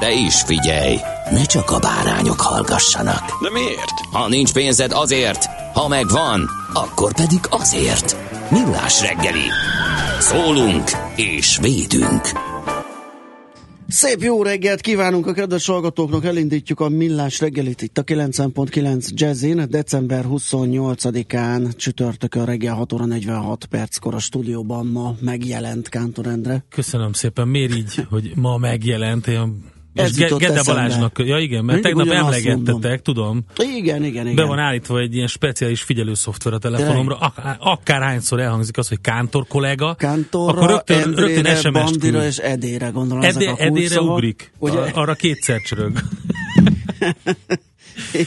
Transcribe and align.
De 0.00 0.12
is 0.12 0.42
figyelj, 0.42 0.96
ne 1.30 1.44
csak 1.44 1.70
a 1.70 1.78
bárányok 1.78 2.40
hallgassanak. 2.40 3.42
De 3.42 3.50
miért? 3.50 3.98
Ha 4.12 4.28
nincs 4.28 4.52
pénzed 4.52 4.92
azért, 4.92 5.44
ha 5.74 5.88
megvan, 5.88 6.48
akkor 6.72 7.14
pedig 7.14 7.40
azért. 7.50 8.16
Millás 8.50 9.00
reggeli. 9.00 9.48
Szólunk 10.20 10.90
és 11.16 11.58
védünk. 11.62 12.22
Szép 13.88 14.22
jó 14.22 14.42
reggelt 14.42 14.80
kívánunk 14.80 15.26
a 15.26 15.32
kedves 15.32 15.66
hallgatóknak, 15.66 16.24
elindítjuk 16.24 16.80
a 16.80 16.88
millás 16.88 17.40
reggelit 17.40 17.82
itt 17.82 17.98
a 17.98 18.04
9.9 18.04 19.08
Jazzin, 19.08 19.66
december 19.68 20.24
28-án 20.28 21.76
csütörtökön 21.76 22.44
reggel 22.44 22.74
6 22.74 22.92
óra 22.92 23.04
46 23.04 23.64
perckor 23.64 24.14
a 24.14 24.18
stúdióban 24.18 24.86
ma 24.86 25.14
megjelent 25.20 25.88
Kántor 25.88 26.26
Endre. 26.26 26.64
Köszönöm 26.68 27.12
szépen. 27.12 27.48
Miért 27.48 27.74
így, 27.74 28.06
hogy 28.10 28.32
ma 28.34 28.56
megjelent? 28.56 29.26
Én 29.26 29.62
Ez 29.94 30.16
Ge- 30.16 30.28
Gede 30.38 30.52
eszembe. 30.52 30.62
Balázsnak, 30.80 31.18
ja 31.18 31.38
igen, 31.38 31.64
mert 31.64 31.82
Mindig 31.82 32.04
tegnap 32.04 32.24
emlegettetek, 32.24 33.02
tudom, 33.02 33.44
Igen, 33.58 34.04
igen, 34.04 34.24
igen. 34.24 34.34
be 34.34 34.44
van 34.44 34.58
állítva 34.58 34.98
egy 35.00 35.14
ilyen 35.14 35.26
speciális 35.26 35.82
figyelő 35.82 36.14
szoftver 36.14 36.52
a 36.52 36.58
telefonomra, 36.58 37.16
ak- 37.16 37.56
akárhányszor 37.58 38.40
elhangzik 38.40 38.78
az, 38.78 38.88
hogy 38.88 39.00
Kántor 39.00 39.46
kollega, 39.48 39.94
Kántorra, 39.94 40.56
akkor 40.56 40.68
rögtön, 40.70 41.00
Endrére, 41.02 41.26
rögtön 41.34 41.54
SMS-t 41.56 41.72
Bandira 41.72 42.18
küld. 42.18 42.30
és 42.30 42.36
Edére 42.36 42.88
gondolom 42.88 43.22
Edé, 43.22 43.28
ezek 43.44 43.48
a 43.48 43.62
edére 43.62 43.70
kulcsszavak. 43.70 44.10
ugrik, 44.16 44.52
Ugye? 44.58 44.78
A, 44.78 44.90
arra 45.00 45.14
kétszer 45.14 45.60
csörög. 45.60 45.98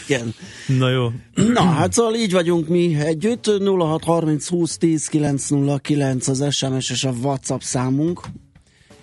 Igen. 0.07 0.33
Na 0.67 0.89
jó. 0.89 1.11
Na, 1.53 1.61
hát 1.61 1.93
szóval 1.93 2.15
így 2.15 2.31
vagyunk 2.31 2.67
mi 2.67 2.95
együtt, 2.95 3.45
0630 3.45 4.47
20 4.47 4.77
10 4.77 5.07
909 5.07 6.27
az 6.27 6.45
SMS 6.55 6.89
és 6.89 7.03
a 7.03 7.11
WhatsApp 7.21 7.59
számunk. 7.59 8.21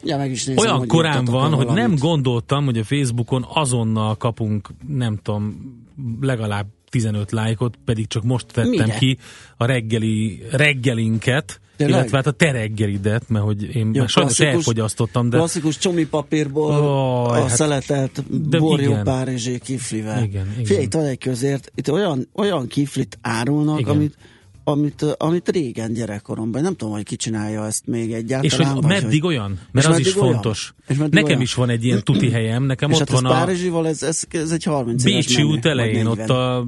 Ja, 0.02 0.16
meg 0.16 0.30
is 0.30 0.44
nézem, 0.44 0.64
Olyan 0.64 0.78
hogy 0.78 0.88
korán 0.88 1.24
van, 1.24 1.52
hogy 1.52 1.66
nem 1.66 1.94
gondoltam, 1.98 2.64
hogy 2.64 2.78
a 2.78 2.84
Facebookon 2.84 3.46
azonnal 3.54 4.16
kapunk, 4.16 4.68
nem 4.88 5.18
tudom, 5.22 5.74
legalább 6.20 6.66
15 6.90 7.30
lájkot, 7.30 7.78
pedig 7.84 8.06
csak 8.06 8.22
most 8.22 8.46
tettem 8.46 8.70
Mire? 8.70 8.96
ki 8.98 9.18
a 9.56 9.64
reggeli, 9.64 10.42
reggelinket, 10.50 11.60
Tényleg? 11.76 11.98
illetve 11.98 12.16
hát 12.16 12.26
a 12.26 12.30
te 12.30 12.50
reggelidet, 12.50 13.28
mert 13.28 13.44
hogy 13.44 13.74
én 13.76 13.90
Jó, 13.92 14.00
már 14.00 14.08
sajnos 14.08 14.40
elfogyasztottam, 14.40 15.30
de 15.30 15.36
Klasszikus 15.36 15.78
csomipapírból 15.78 16.80
Ó, 16.80 17.24
a 17.24 17.32
hát- 17.32 17.48
szeletelt 17.48 18.24
borjó 18.58 18.94
párizsi 19.04 19.58
kiflivel. 19.58 20.22
Igen, 20.22 20.46
igen. 20.52 20.64
Figyelj, 20.64 20.84
itt 20.84 20.94
van 20.94 21.04
egy 21.04 21.18
közért, 21.18 21.72
itt 21.74 21.90
olyan, 21.90 22.28
olyan 22.34 22.66
kiflit 22.66 23.18
árulnak, 23.20 23.80
Igen. 23.80 23.94
amit, 23.94 24.16
amit, 24.64 25.02
amit 25.02 25.48
régen 25.48 25.92
gyerekkoromban, 25.92 26.62
nem 26.62 26.76
tudom, 26.76 26.94
hogy 26.94 27.02
ki 27.04 27.16
csinálja 27.16 27.66
ezt 27.66 27.86
még 27.86 28.12
egyáltalán. 28.12 28.44
és 28.44 28.54
hogy 28.54 28.82
vagy 28.82 29.02
meddig 29.02 29.22
hogy... 29.22 29.34
olyan? 29.34 29.58
Mert 29.72 29.86
az 29.86 29.98
is 29.98 30.16
olyan? 30.16 30.32
fontos. 30.32 30.74
És 30.88 30.96
Nekem 30.96 31.24
olyan? 31.24 31.40
is 31.40 31.54
van 31.54 31.68
egy 31.68 31.84
ilyen 31.84 32.02
tuti 32.04 32.30
helyem, 32.30 32.62
nekem 32.64 32.90
És 32.90 33.00
ott 33.00 33.08
hát 33.10 33.20
van 33.20 33.30
a 33.30 33.34
Párizsival, 33.34 33.86
ez, 33.88 34.02
ez, 34.02 34.22
ez 34.30 34.50
egy 34.50 34.64
30 34.64 35.04
éves 35.04 35.26
Bécsi 35.26 35.42
út 35.42 35.64
elején, 35.66 36.04
40. 36.04 36.20
ott 36.22 36.28
a 36.30 36.66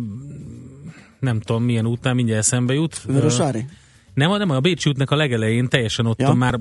nem 1.20 1.40
tudom 1.40 1.62
milyen 1.62 1.86
útnál, 1.86 2.14
mindjárt 2.14 2.40
eszembe 2.40 2.74
jut. 2.74 3.02
Vörösvári? 3.06 3.64
Nem, 4.14 4.36
nem, 4.36 4.50
a 4.50 4.60
Bécsi 4.60 4.88
útnak 4.90 5.10
a 5.10 5.16
legelején 5.16 5.68
teljesen 5.68 6.06
ott 6.06 6.20
Ja. 6.20 6.26
ja. 6.28 6.34
már 6.34 6.58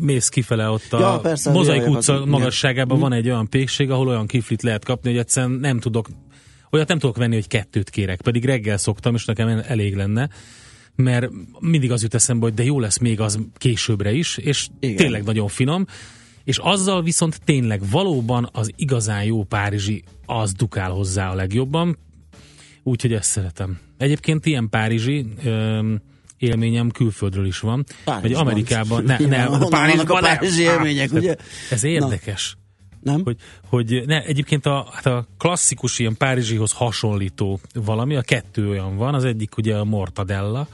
mész 0.00 0.28
kifele 0.28 0.68
ott 0.68 0.92
a 0.92 0.98
Ja, 1.00 1.18
persze, 1.22 1.50
Mozaik 1.52 1.80
jaj, 1.80 1.88
az- 1.90 1.96
utca 1.96 2.14
igen. 2.14 2.28
magasságában 2.28 2.96
Mhm. 2.98 3.08
van 3.08 3.12
egy 3.18 3.26
olyan 3.28 3.48
pékség, 3.48 3.90
ahol 3.90 4.08
olyan 4.08 4.26
kiflit 4.26 4.62
lehet 4.62 4.84
kapni, 4.84 5.10
hogy 5.10 5.18
egyszerűen 5.18 5.52
nem 5.52 5.78
tudok, 5.80 6.08
olyat 6.70 6.88
nem 6.88 6.98
tudok 6.98 7.16
venni, 7.16 7.34
hogy 7.34 7.46
kettőt 7.48 7.90
kérek, 7.90 8.20
pedig 8.20 8.44
reggel 8.44 8.76
szoktam, 8.76 9.14
és 9.14 9.24
nekem 9.24 9.62
elég 9.66 9.96
lenne, 9.96 10.28
mert 10.96 11.30
mindig 11.58 11.92
az 11.92 12.02
jut 12.02 12.14
eszembe, 12.14 12.44
hogy 12.44 12.54
de 12.54 12.64
jó 12.64 12.80
lesz 12.80 12.98
még 12.98 13.20
az 13.20 13.38
későbbre 13.56 14.12
is, 14.12 14.36
és 14.36 14.68
Igen. 14.80 14.96
Tényleg 14.96 15.24
nagyon 15.24 15.48
finom, 15.48 15.86
és 16.44 16.58
azzal 16.58 17.02
viszont 17.02 17.40
tényleg 17.44 17.90
valóban 17.90 18.48
az 18.52 18.70
igazán 18.76 19.24
jó 19.24 19.44
párizsi 19.44 20.02
az 20.26 20.52
dukál 20.52 20.90
hozzá 20.90 21.30
a 21.30 21.34
legjobban, 21.34 21.98
úgyhogy 22.82 23.12
ezt 23.12 23.30
szeretem. 23.30 23.78
Egyébként 23.98 24.46
ilyen 24.46 24.68
párizsi 24.68 25.26
öm, 25.44 26.00
élményem 26.38 26.90
külföldről 26.90 27.46
is 27.46 27.58
van. 27.60 27.84
Párizsban. 28.04 28.44
Vagy 28.44 28.52
Amerikában. 28.52 29.04
Ne, 29.04 29.16
Ja, 29.20 29.26
ne, 29.28 29.42
honnan 29.42 29.70
vannak 29.70 30.10
a 30.10 30.20
nem. 30.20 30.22
párizsi 30.22 30.62
élmények, 30.62 31.10
Hát, 31.10 31.18
ugye? 31.18 31.36
Ez 31.70 31.84
érdekes. 31.84 32.56
Nem? 33.00 33.20
Hogy, 33.24 33.36
hogy 33.68 34.02
ne, 34.06 34.22
egyébként 34.22 34.66
a, 34.66 34.88
hát 34.92 35.06
a 35.06 35.26
klasszikus 35.38 35.98
ilyen 35.98 36.16
Párizsihoz 36.16 36.72
hasonlító 36.72 37.60
valami, 37.74 38.16
a 38.16 38.22
kettő 38.22 38.68
olyan 38.68 38.96
van, 38.96 39.14
az 39.14 39.24
egyik 39.24 39.56
ugye 39.56 39.76
a 39.76 39.84
mortadella, 39.84 40.68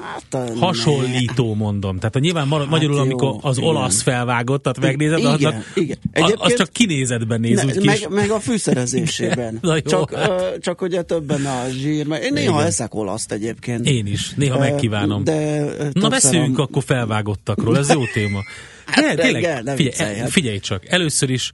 Hát, 0.00 0.52
hasonlító 0.58 1.54
mondom. 1.54 1.96
Tehát 1.98 2.20
nyilván 2.20 2.48
mar- 2.48 2.68
magyarul, 2.68 2.96
Hát 2.96 3.06
jó, 3.06 3.10
amikor 3.12 3.38
az 3.50 3.56
igen. 3.58 3.68
olasz 3.68 4.02
felvágottat 4.02 4.80
megnézed, 4.80 5.18
Igen, 5.18 5.30
annak, 5.30 5.64
igen. 5.74 5.98
a- 6.12 6.18
az 6.20 6.22
Egyébként- 6.22 6.56
csak 6.58 6.68
kinézetben 6.72 7.40
néz 7.40 7.62
Ne, 7.62 7.64
úgy 7.64 7.84
meg, 7.84 8.06
meg 8.10 8.30
a 8.30 8.40
fűszerezésében. 8.50 9.58
Na 9.62 9.74
jó, 9.74 9.80
csak, 9.80 10.14
hát. 10.14 10.58
csak 10.60 10.80
ugye 10.82 11.02
többen 11.02 11.46
a 11.46 11.68
zsír. 11.70 12.06
Meg 12.06 12.22
én 12.22 12.32
néha 12.32 12.54
Igen. 12.54 12.66
eszek 12.66 12.94
olaszt 12.94 13.32
egyébként. 13.32 13.86
Én 13.86 14.06
is, 14.06 14.30
néha 14.30 14.58
megkívánom. 14.58 15.24
De, 15.24 15.64
Na 15.92 16.08
beszéljünk 16.08 16.58
a- 16.58 16.62
akkor 16.62 16.82
felvágottakról, 16.82 17.78
ez 17.78 17.92
jó 17.92 18.02
téma. 18.12 18.38
Hát 18.86 19.04
Ne, 19.16 19.22
reggel, 19.22 19.62
viccelj, 19.62 19.76
figyelj, 19.76 20.16
hát. 20.18 20.30
figyelj 20.30 20.58
csak, 20.58 20.86
először 20.86 21.30
is 21.30 21.52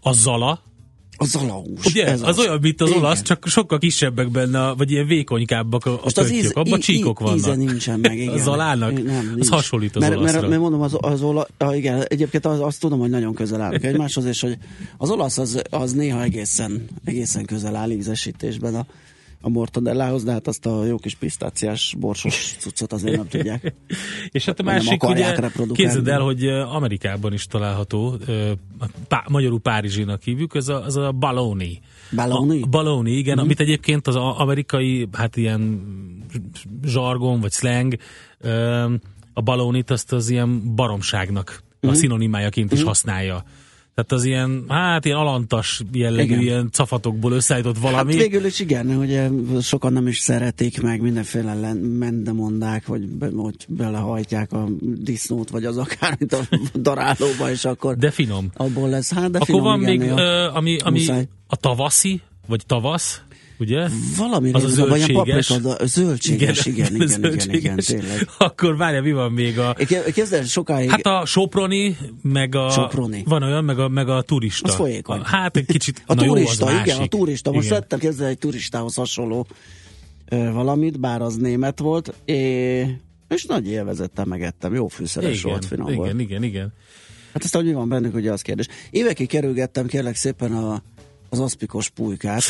a 0.00 0.12
zala, 0.12 0.62
A 1.22 1.26
zalaús. 1.26 1.84
ugye, 1.86 2.06
ez 2.06 2.22
az, 2.22 2.38
olyan, 2.38 2.58
mint 2.60 2.80
az 2.80 2.88
Igen. 2.88 3.00
olasz, 3.00 3.22
csak 3.22 3.46
sokkal 3.46 3.78
kisebbek 3.78 4.30
benne, 4.30 4.72
vagy 4.72 4.90
ilyen 4.90 5.06
vékonykábbak 5.06 5.86
a, 5.86 5.92
a 5.92 6.00
Most 6.02 6.18
az 6.18 6.30
íz, 6.32 6.50
abban 6.50 6.78
í- 6.78 6.82
csíkok 6.84 7.18
í- 7.20 7.24
vannak. 7.24 7.38
Íze 7.38 7.54
nincsen 7.54 8.00
meg, 8.00 8.18
igen. 8.24 8.34
A 8.34 8.38
zalának? 8.38 9.02
Nem, 9.02 9.16
az 9.16 9.34
nincs. 9.34 9.48
hasonlít 9.48 9.96
az 9.96 10.02
mert, 10.02 10.16
olaszra. 10.16 10.38
mert, 10.38 10.50
mert 10.50 10.60
mondom, 10.62 10.80
az, 10.80 10.96
az 11.00 11.22
ola, 11.22 11.46
ah, 11.58 11.76
igen, 11.76 12.02
egyébként 12.08 12.46
az, 12.46 12.60
azt 12.60 12.80
tudom, 12.80 12.98
hogy 12.98 13.10
nagyon 13.10 13.34
közel 13.34 13.60
állnak 13.60 13.84
egymáshoz, 13.84 14.24
és 14.24 14.40
hogy 14.40 14.56
az 14.96 15.10
olasz 15.10 15.38
az, 15.38 15.62
az 15.70 15.92
néha 15.92 16.22
egészen, 16.22 16.84
egészen 17.04 17.44
közel 17.44 17.76
áll 17.76 17.90
ízesítésben 17.90 18.74
a, 18.74 18.86
a 19.40 19.48
mortadellához, 19.48 20.24
de 20.24 20.32
hát 20.32 20.46
azt 20.46 20.66
a 20.66 20.84
jó 20.84 20.96
kis 20.96 21.14
pisztáciás 21.14 21.94
borsos 21.98 22.56
cuccot 22.58 22.92
azért 22.92 23.16
nem 23.16 23.28
tudják. 23.28 23.74
És 24.30 24.44
hát 24.44 24.60
a 24.60 24.62
másik, 24.62 25.02
ugye, 25.02 25.36
képzeld 25.72 26.08
el, 26.08 26.20
hogy 26.20 26.46
Amerikában 26.46 27.32
is 27.32 27.46
található, 27.46 28.16
pá, 29.08 29.24
magyarul 29.28 29.60
Párizsinak 29.60 30.22
hívjuk, 30.22 30.54
ez 30.54 30.68
a, 30.68 30.84
az 30.84 30.96
a 30.96 31.12
baloney. 31.12 31.80
Baloney? 32.14 32.60
A 32.62 32.66
baloney, 32.66 33.16
igen, 33.16 33.34
Mhm. 33.36 33.44
amit 33.44 33.60
egyébként 33.60 34.06
az 34.06 34.16
amerikai, 34.16 35.08
hát 35.12 35.36
ilyen 35.36 35.80
zsargon, 36.84 37.40
vagy 37.40 37.52
slang, 37.52 37.96
a 39.32 39.40
balonit 39.40 39.90
azt 39.90 40.12
az 40.12 40.30
ilyen 40.30 40.74
baromságnak 40.74 41.62
Mhm. 41.80 41.92
a 41.92 41.94
szinonimájaként 41.94 42.72
is 42.72 42.82
használja. 42.82 43.44
Tehát 44.02 44.12
az 44.12 44.24
ilyen, 44.24 44.64
hát 44.68 45.04
ilyen 45.04 45.16
alantas 45.16 45.82
jellegű, 45.92 46.32
Igen. 46.32 46.40
ilyen 46.42 46.68
cafatokból 46.72 47.32
összeállított 47.32 47.78
valami. 47.78 48.12
Hát 48.12 48.20
végül 48.22 48.44
is 48.44 48.60
igen, 48.60 48.88
ugye 48.96 49.28
sokan 49.60 49.92
nem 49.92 50.06
is 50.06 50.18
szeretik 50.18 50.82
meg, 50.82 51.00
mindenféle 51.00 51.54
len- 51.54 51.76
mendemondák, 51.76 52.86
vagy 52.86 53.06
be, 53.08 53.28
hogy 53.36 53.54
belehajtják 53.68 54.52
a 54.52 54.68
disznót, 54.80 55.50
vagy 55.50 55.64
az 55.64 55.76
akármit 55.76 56.32
a 56.32 56.38
darálóba, 56.78 57.50
és 57.50 57.64
akkor 57.64 57.96
De 57.96 58.10
finom. 58.10 58.50
abból 58.54 58.88
lesz. 58.88 59.12
Hát, 59.12 59.30
de 59.30 59.38
Akkor 59.38 59.46
finom, 59.46 59.62
van 59.62 59.80
igen, 59.82 59.96
még, 59.96 60.08
ö, 60.18 60.48
ami, 60.54 60.78
ami 60.78 60.98
Muszáj. 60.98 61.28
a 61.46 61.56
tavaszi, 61.56 62.20
vagy 62.46 62.62
tavasz, 62.66 63.22
ugye? 63.60 63.88
Valami 64.16 64.52
Az 64.52 64.62
a 64.62 64.66
rémzőben, 64.66 64.96
ilyen 64.96 65.08
zöldséges. 65.08 65.46
paprika, 65.46 65.86
zöldséges, 65.86 66.66
igen, 66.66 66.94
igen, 66.94 67.08
igen, 67.08 67.24
igen, 67.24 67.54
igen, 67.54 67.78
zöldséges. 67.78 67.84
tényleg. 67.86 68.28
Akkor 68.38 68.76
várja, 68.76 69.02
mi 69.02 69.12
van 69.12 69.32
még 69.32 69.58
a... 69.58 69.76
El, 70.30 70.42
sokáig... 70.44 70.90
Hát 70.90 71.06
a 71.06 71.26
Soproni, 71.26 71.96
meg 72.22 72.54
a... 72.54 72.70
Soproni. 72.70 73.22
Van 73.26 73.42
olyan, 73.42 73.64
meg 73.64 73.78
a, 73.78 73.88
meg 73.88 74.08
a 74.08 74.22
turista. 74.22 74.68
Az 74.68 74.74
folyékony. 74.74 75.18
A- 75.20 75.26
Hát 75.26 75.56
egy 75.56 75.66
kicsit... 75.66 76.02
A 76.06 76.14
turista, 76.14 76.70
jó, 76.70 76.76
igen, 76.76 76.94
a 76.94 76.96
másik. 76.96 77.10
turista. 77.10 77.52
Most 77.52 77.66
Igen. 77.66 77.78
vettem 77.78 77.98
kezdve 77.98 78.26
egy 78.26 78.38
turistához 78.38 78.94
hasonló 78.94 79.46
valamit, 80.28 81.00
bár 81.00 81.22
az 81.22 81.36
német 81.36 81.78
volt, 81.78 82.14
és, 82.24 83.44
nagy 83.46 83.68
élvezettel 83.68 84.24
megettem. 84.24 84.74
Jó 84.74 84.88
fűszeres 84.88 85.38
igen, 85.38 85.50
volt, 85.50 85.64
finom 85.64 85.86
igen, 85.86 85.98
volt. 85.98 86.20
igen, 86.20 86.42
igen. 86.42 86.72
Hát 87.32 87.44
aztán, 87.44 87.62
hogy 87.62 87.70
mi 87.70 87.76
van 87.76 87.88
bennük, 87.88 88.14
ugye 88.14 88.32
az 88.32 88.42
kérdés. 88.42 88.66
Évekig 88.90 89.28
kerülgettem 89.28 89.86
kérlek 89.86 90.14
szépen 90.16 90.52
a, 90.52 90.82
az 91.28 91.40
aszpikos 91.40 91.88
pulykát, 91.88 92.42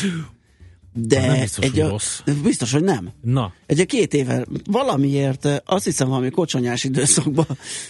de 0.93 1.27
nem 1.27 1.39
biztos, 1.39 1.63
egy 1.65 1.71
hogy 1.71 1.79
a, 1.79 1.89
rossz. 1.89 2.19
biztos, 2.43 2.71
hogy 2.71 2.83
nem. 2.83 3.09
Na, 3.21 3.53
Egy 3.65 3.79
a 3.79 3.85
két 3.85 4.13
éve 4.13 4.45
valamiért, 4.69 5.45
eh, 5.45 5.57
azt 5.65 5.85
hiszem 5.85 6.07
valami 6.07 6.29
kocsonyás 6.29 6.83
időszakban 6.83 7.45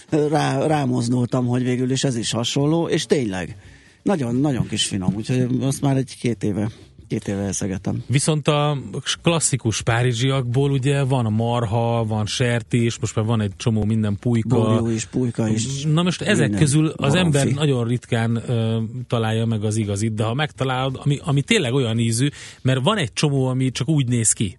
eh, 0.08 0.28
rá, 0.28 0.66
rámozdultam, 0.66 1.46
hogy 1.46 1.62
végül 1.62 1.90
is 1.90 2.04
ez 2.04 2.16
is 2.16 2.30
hasonló, 2.30 2.88
és 2.88 3.06
tényleg, 3.06 3.56
nagyon, 4.02 4.34
nagyon 4.34 4.68
kis 4.68 4.84
finom, 4.84 5.14
úgyhogy 5.14 5.46
azt 5.60 5.80
már 5.80 5.96
egy 5.96 6.16
két 6.20 6.42
éve, 6.42 6.70
két 7.12 7.28
éve 7.28 7.42
eszegetem. 7.42 8.02
Viszont 8.06 8.48
a 8.48 8.78
klasszikus 9.22 9.82
párizsiakból 9.82 10.70
ugye 10.70 11.02
van 11.02 11.26
a 11.26 11.28
marha, 11.28 12.04
van 12.04 12.26
sertés, 12.26 12.98
most 12.98 13.16
már 13.16 13.24
van 13.24 13.40
egy 13.40 13.52
csomó 13.56 13.84
minden 13.84 14.16
pulyka. 14.20 14.56
Borjú 14.56 14.88
is, 14.88 15.04
pulyka 15.04 15.48
is. 15.48 15.84
Na 15.84 16.02
most 16.02 16.22
ezek 16.22 16.38
minden 16.38 16.60
közül 16.60 16.86
az 16.86 17.12
baromfi. 17.12 17.38
ember 17.38 17.54
nagyon 17.54 17.86
ritkán 17.86 18.42
ö, 18.46 18.82
találja 19.06 19.46
meg 19.46 19.64
az 19.64 19.76
igazit, 19.76 20.14
de 20.14 20.24
ha 20.24 20.34
megtalálod, 20.34 21.00
ami, 21.04 21.18
ami 21.22 21.42
tényleg 21.42 21.72
olyan 21.72 21.98
ízű, 21.98 22.28
mert 22.62 22.80
van 22.82 22.96
egy 22.96 23.12
csomó, 23.12 23.46
ami 23.46 23.70
csak 23.70 23.88
úgy 23.88 24.08
néz 24.08 24.32
ki. 24.32 24.58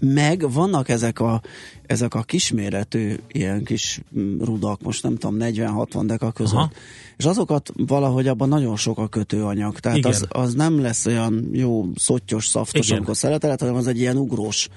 Meg 0.00 0.52
vannak 0.52 0.88
ezek 0.88 1.20
a, 1.20 1.40
ezek 1.86 2.14
a 2.14 2.22
kisméretű 2.22 3.14
ilyen 3.28 3.64
kis 3.64 4.00
mm, 4.18 4.40
rudak, 4.40 4.82
most 4.82 5.02
nem 5.02 5.16
tudom, 5.16 5.36
40-60 5.40 6.02
deka 6.06 6.32
között. 6.32 6.54
Aha. 6.54 6.70
És 7.16 7.24
azokat 7.24 7.72
valahogy 7.76 8.28
abban 8.28 8.48
nagyon 8.48 8.76
sok 8.76 8.98
a 8.98 9.08
kötőanyag. 9.08 9.80
Tehát 9.80 9.98
Igen. 9.98 10.10
az, 10.10 10.26
az 10.28 10.54
nem 10.54 10.80
lesz 10.80 11.06
olyan 11.06 11.48
jó 11.52 11.86
szottyos, 11.94 12.46
szaftos, 12.46 12.86
Igen. 12.86 12.96
amikor 12.96 13.16
szereteled, 13.16 13.60
hanem 13.60 13.74
az 13.74 13.86
egy 13.86 13.98
ilyen 13.98 14.16
ugrós 14.16 14.68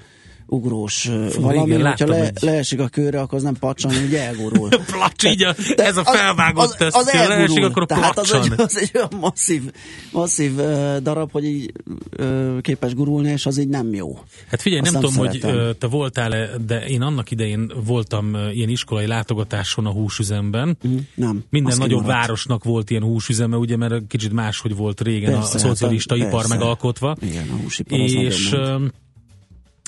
ugrós 0.52 1.02
Fú, 1.30 1.40
valami, 1.40 1.72
igen, 1.72 1.86
hogyha 1.86 2.06
le, 2.06 2.24
egy- 2.26 2.36
leesik 2.40 2.80
a 2.80 2.88
kőre, 2.88 3.20
akkor 3.20 3.38
az 3.38 3.42
nem 3.44 3.54
pacsan, 3.54 3.92
úgy 4.06 4.14
elgurul. 4.14 4.68
Placs, 4.92 5.24
így 5.24 5.42
a, 5.42 5.54
De 5.76 5.84
ez 5.84 5.96
a 5.96 6.04
felvágott 6.04 6.76
tesz, 6.76 6.94
az 6.94 7.10
leesik, 7.12 7.30
elgurul. 7.30 7.64
akkor 7.64 7.86
Tehát 7.86 8.18
az 8.18 8.32
egy, 8.34 8.40
placsan. 8.40 8.64
az 8.66 8.78
egy 8.78 8.90
olyan 8.94 9.08
masszív, 9.20 9.62
masszív 10.12 10.58
uh, 10.58 10.96
darab, 10.96 11.30
hogy 11.30 11.44
így 11.44 11.72
uh, 12.18 12.60
képes 12.60 12.94
gurulni, 12.94 13.30
és 13.30 13.46
az 13.46 13.58
így 13.58 13.68
nem 13.68 13.94
jó. 13.94 14.18
Hát 14.50 14.60
figyelj, 14.62 14.80
Azt 14.82 14.92
nem 14.92 15.00
nem 15.02 15.10
tudom, 15.10 15.26
hogy 15.26 15.40
ö, 15.42 15.70
te 15.78 15.86
voltál-e, 15.86 16.48
de 16.66 16.84
én 16.86 17.02
annak 17.02 17.30
idején 17.30 17.72
voltam 17.84 18.34
ö, 18.34 18.50
ilyen 18.50 18.68
iskolai 18.68 19.06
látogatáson 19.06 19.86
a 19.86 19.90
húsüzemben. 19.90 20.78
Mm, 20.88 20.96
Nem. 21.14 21.44
Minden 21.50 21.72
az 21.72 21.78
nagyobb 21.78 22.00
kimaradt. 22.00 22.20
városnak 22.20 22.64
volt 22.64 22.90
ilyen 22.90 23.02
húsüzeme, 23.02 23.56
ugye, 23.56 23.76
mert 23.76 24.06
kicsit 24.06 24.32
máshogy 24.32 24.76
volt 24.76 25.00
régen 25.00 25.32
Persze, 25.32 25.54
a 25.54 25.58
szocialista 25.58 26.16
hát, 26.18 26.26
ipar 26.26 26.40
persze. 26.40 26.54
megalkotva. 26.56 27.16
Igen, 27.20 27.48
a 27.48 27.62
húsipar 27.62 28.00
az 28.00 28.12
és, 28.14 28.52
ö, 28.52 28.76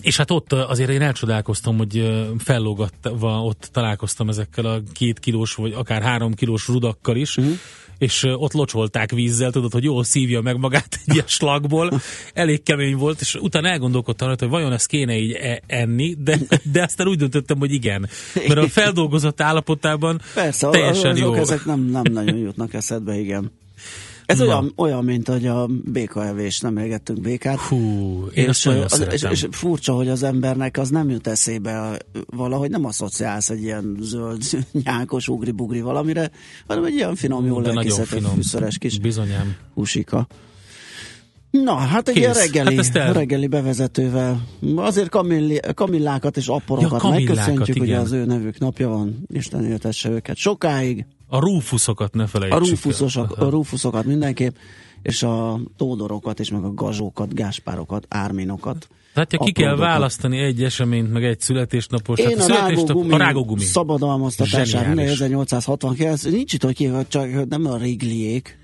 és 0.02 0.16
hát 0.16 0.30
ott 0.30 0.52
azért 0.52 0.90
én 0.90 1.02
elcsodálkoztam, 1.02 1.78
hogy 1.78 2.10
fellógatva 2.38 3.42
ott 3.44 3.68
találkoztam 3.72 4.28
ezekkel 4.28 4.64
a 4.64 4.80
két 4.92 5.18
kilós, 5.18 5.54
vagy 5.54 5.72
akár 5.72 6.02
három 6.02 6.34
kilós 6.34 6.68
rudakkal 6.68 7.16
is, 7.16 7.36
Mhm. 7.36 7.50
és 7.98 8.22
ott 8.36 8.52
locsolták 8.52 9.10
vízzel, 9.10 9.50
tudod, 9.50 9.72
hogy 9.72 9.84
jól 9.84 10.04
szívja 10.04 10.40
meg 10.40 10.56
magát 10.58 10.98
egy 11.06 11.14
ilyen 11.14 11.26
slagból. 11.26 12.00
Elég 12.34 12.62
kemény 12.62 12.96
volt, 12.96 13.20
és 13.20 13.34
utána 13.34 13.68
elgondolkodtam 13.68 14.26
rajta, 14.26 14.44
hogy 14.44 14.52
vajon 14.54 14.72
ezt 14.72 14.86
kéne 14.86 15.16
így 15.18 15.32
e- 15.32 15.62
enni, 15.66 16.14
de, 16.18 16.38
de 16.72 16.82
aztán 16.82 17.06
úgy 17.08 17.18
döntöttem, 17.18 17.58
hogy 17.58 17.72
igen. 17.72 18.08
Mert 18.34 18.56
a 18.60 18.68
feldolgozott 18.68 19.40
állapotában 19.40 20.20
Persze, 20.34 20.68
teljesen 20.68 21.10
azok 21.10 21.24
jó. 21.24 21.34
ezek 21.34 21.64
nem, 21.64 21.80
nem 21.80 22.02
nagyon 22.12 22.36
jutnak 22.36 22.74
eszedbe, 22.74 23.18
igen. 23.18 23.50
Ez 24.32 24.38
Na. 24.38 24.44
olyan, 24.44 24.72
olyan, 24.76 25.04
mint 25.04 25.28
hogy 25.28 25.46
a 25.46 25.68
békaevés, 25.84 26.60
nem 26.60 26.76
égettünk 26.76 27.20
békát. 27.20 27.58
Hú, 27.58 27.76
én 28.34 28.48
azt 28.48 28.64
nagyon 28.64 28.82
az, 28.82 29.06
és, 29.10 29.22
és 29.30 29.46
furcsa, 29.50 29.92
hogy 29.94 30.08
az 30.08 30.22
embernek 30.22 30.78
az 30.78 30.88
nem 30.88 31.10
jut 31.10 31.26
eszébe 31.26 31.98
valahogy 32.26 32.70
nem 32.70 32.84
asszociálsz 32.84 33.50
egy 33.50 33.62
ilyen 33.62 33.96
zöld, 34.00 34.42
nyákos, 34.84 35.28
ugri-bugri 35.28 35.80
valamire, 35.80 36.30
hanem 36.66 36.84
egy 36.84 36.94
ilyen 36.94 37.14
finom, 37.14 37.46
jó 37.46 37.54
de 37.54 37.60
nagyon 37.60 37.74
lelkészített, 37.74 38.06
finom. 38.06 38.34
fűszeres 38.34 38.78
kis 38.78 38.98
Bizonyám. 38.98 39.54
húsika. 39.74 40.26
Na, 41.50 41.74
hát 41.74 42.08
egy 42.08 42.14
Kész. 42.14 42.22
ilyen 42.22 42.34
reggeli, 42.34 42.76
Hát 42.76 42.96
el- 42.96 43.12
reggeli 43.12 43.46
bevezetővel. 43.46 44.42
Azért 44.76 45.08
kamilli, 45.08 45.60
kamillákat 45.74 46.36
és 46.36 46.46
apporokat 46.48 47.02
Ja, 47.02 47.08
megköszöntjük, 47.08 47.76
ugye 47.76 47.84
igen. 47.86 48.00
az 48.00 48.12
ő 48.12 48.24
nevük 48.24 48.58
napja 48.58 48.88
van, 48.88 49.24
Isten 49.32 49.64
éltesse 49.64 50.08
őket 50.10 50.36
sokáig. 50.36 51.06
A 51.32 51.38
rúfuszokat 51.40 52.14
ne 52.14 52.22
A, 52.22 52.26
felejtsük. 52.26 52.58
rúfuszosok, 52.58 53.34
el. 53.38 53.46
a 53.46 53.50
rúfuszokat 53.50 54.04
mindenképp, 54.04 54.54
és 55.02 55.22
a 55.22 55.60
tódorokat 55.76 56.40
és 56.40 56.50
meg 56.50 56.64
a 56.64 56.74
gazsókat, 56.74 57.34
gáspárokat, 57.34 58.06
árminokat. 58.08 58.88
Tehát 59.14 59.34
ha 59.36 59.44
ki 59.44 59.52
kell 59.52 59.76
választani 59.76 60.38
egy 60.38 60.62
eseményt, 60.62 61.12
meg 61.12 61.24
egy 61.24 61.40
születésnapos, 61.40 62.18
Én 62.18 62.38
hát 62.38 62.50
a 62.50 62.54
rágógumi, 62.54 63.12
a 63.12 63.16
rágógumi. 63.16 63.60
szabadalmaztatását 63.62 64.66
Zseniális. 64.66 64.86
minden 64.88 65.12
1869, 65.14 66.22
nincs 66.22 66.52
itt, 66.52 66.62
hogy 66.62 66.74
ki, 66.74 66.90
csak 67.08 67.48
nem 67.48 67.66
a 67.66 67.76
rigliék, 67.76 68.58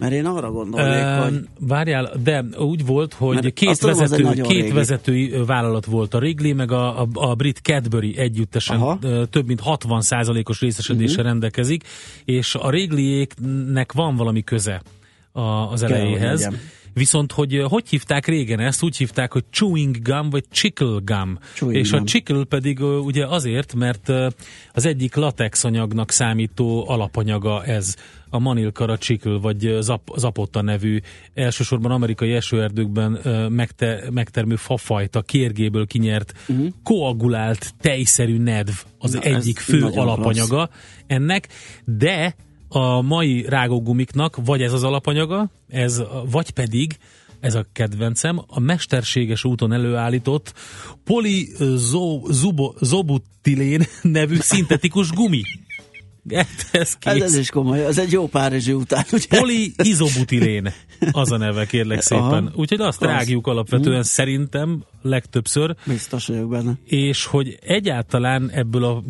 mert 0.00 0.12
én 0.12 0.26
arra 0.26 0.50
gondolnék, 0.50 1.04
Ö, 1.04 1.22
hogy 1.22 1.48
Várjál, 1.58 2.12
de 2.22 2.44
úgy 2.58 2.86
volt, 2.86 3.14
hogy 3.14 3.34
Mert 3.34 3.52
két, 3.52 3.78
tudom, 3.78 3.98
vezető, 3.98 4.30
két 4.42 4.46
régi. 4.46 4.72
vezetői 4.72 5.34
vállalat 5.46 5.84
volt, 5.84 6.14
a 6.14 6.18
Wrigley 6.18 6.54
meg 6.54 6.72
a, 6.72 7.00
a, 7.02 7.08
a 7.12 7.34
brit 7.34 7.58
Cadbury 7.58 8.18
együttesen 8.18 8.76
Aha. 8.76 8.98
Több 9.30 9.46
mint 9.46 9.60
60%-os 9.64 10.60
részesedéssel 10.60 11.10
uh-huh. 11.10 11.26
rendelkezik, 11.26 11.84
és 12.24 12.54
a 12.54 12.66
Wrigleyéknek 12.66 13.92
van 13.92 14.16
valami 14.16 14.42
köze 14.42 14.82
a, 15.32 15.40
az 15.40 15.82
elejéhez. 15.82 16.42
legyen. 16.42 16.60
Viszont, 16.94 17.32
hogy 17.32 17.62
hogy 17.68 17.88
hívták 17.88 18.26
régen 18.26 18.60
ezt? 18.60 18.82
Úgy 18.82 18.96
hívták, 18.96 19.32
hogy 19.32 19.44
chewing 19.50 19.96
gum, 20.02 20.30
vagy 20.30 20.44
chickle 20.50 20.98
gum. 21.04 21.38
Chewing 21.54 21.78
és 21.78 21.92
a 21.92 21.96
gum. 21.96 22.06
chickle 22.06 22.44
pedig 22.44 22.78
ö, 22.80 22.96
ugye 22.96 23.26
azért, 23.26 23.74
mert 23.74 24.12
az 24.72 24.86
egyik 24.86 25.14
latex 25.14 25.64
anyagnak 25.64 26.10
számító 26.10 26.88
alapanyaga 26.88 27.64
ez 27.64 27.94
a 28.30 28.38
manilkara 28.38 28.98
chickle, 28.98 29.38
vagy 29.38 29.76
zap, 29.80 30.10
zapotta 30.16 30.62
nevű, 30.62 31.00
elsősorban 31.34 31.90
amerikai 31.90 32.32
esőerdőkben 32.32 33.18
megte, 33.50 34.04
megtermő 34.10 34.56
fafajta, 34.56 35.22
kérgéből 35.22 35.86
kinyert, 35.86 36.34
uh-huh. 36.48 36.66
koagulált, 36.82 37.74
tejszerű 37.80 38.38
nedv 38.38 38.72
az. 38.98 39.12
Na, 39.12 39.20
egyik 39.20 39.58
fő 39.58 39.84
alapanyaga 39.84 40.70
ennek, 41.06 41.48
de 41.84 42.34
a 42.68 43.00
mai 43.00 43.44
rágógumiknak 43.48 44.36
vagy 44.44 44.62
ez 44.62 44.72
az 44.72 44.84
alapanyaga, 44.84 45.50
ez, 45.68 46.02
vagy 46.30 46.50
pedig 46.50 46.96
ez 47.40 47.54
a 47.54 47.66
kedvencem, 47.72 48.40
a 48.46 48.60
mesterséges 48.60 49.44
úton 49.44 49.72
előállított 49.72 50.54
polizobutilén 51.04 53.82
nevű 54.02 54.36
szintetikus 54.36 55.10
gumi. 55.10 55.42
Hát 56.36 56.68
ez 56.72 56.80
ez, 56.80 56.96
kész. 56.98 57.22
ez 57.22 57.36
is 57.36 57.50
komoly, 57.50 57.84
ez 57.84 57.98
egy 57.98 58.12
jó 58.12 58.26
párizsi 58.26 58.72
után, 58.72 59.04
ugye? 59.12 59.38
Poliizobutilén 59.38 60.72
az 61.12 61.30
a 61.32 61.36
neve, 61.36 61.66
kérlek 61.66 62.00
szépen. 62.00 62.24
Aha. 62.46 62.50
Úgyhogy 62.54 62.80
azt 62.80 63.02
Az. 63.02 63.08
rágjuk 63.08 63.46
alapvetően 63.46 64.02
szerintem 64.02 64.84
legtöbbször, 65.02 65.74
Biztos 65.86 66.26
vagyok 66.26 66.48
benne. 66.48 66.72
és 66.84 67.24
hogy 67.24 67.58
egyáltalán 67.62 68.50
ebből 68.50 68.84
a 68.84 69.02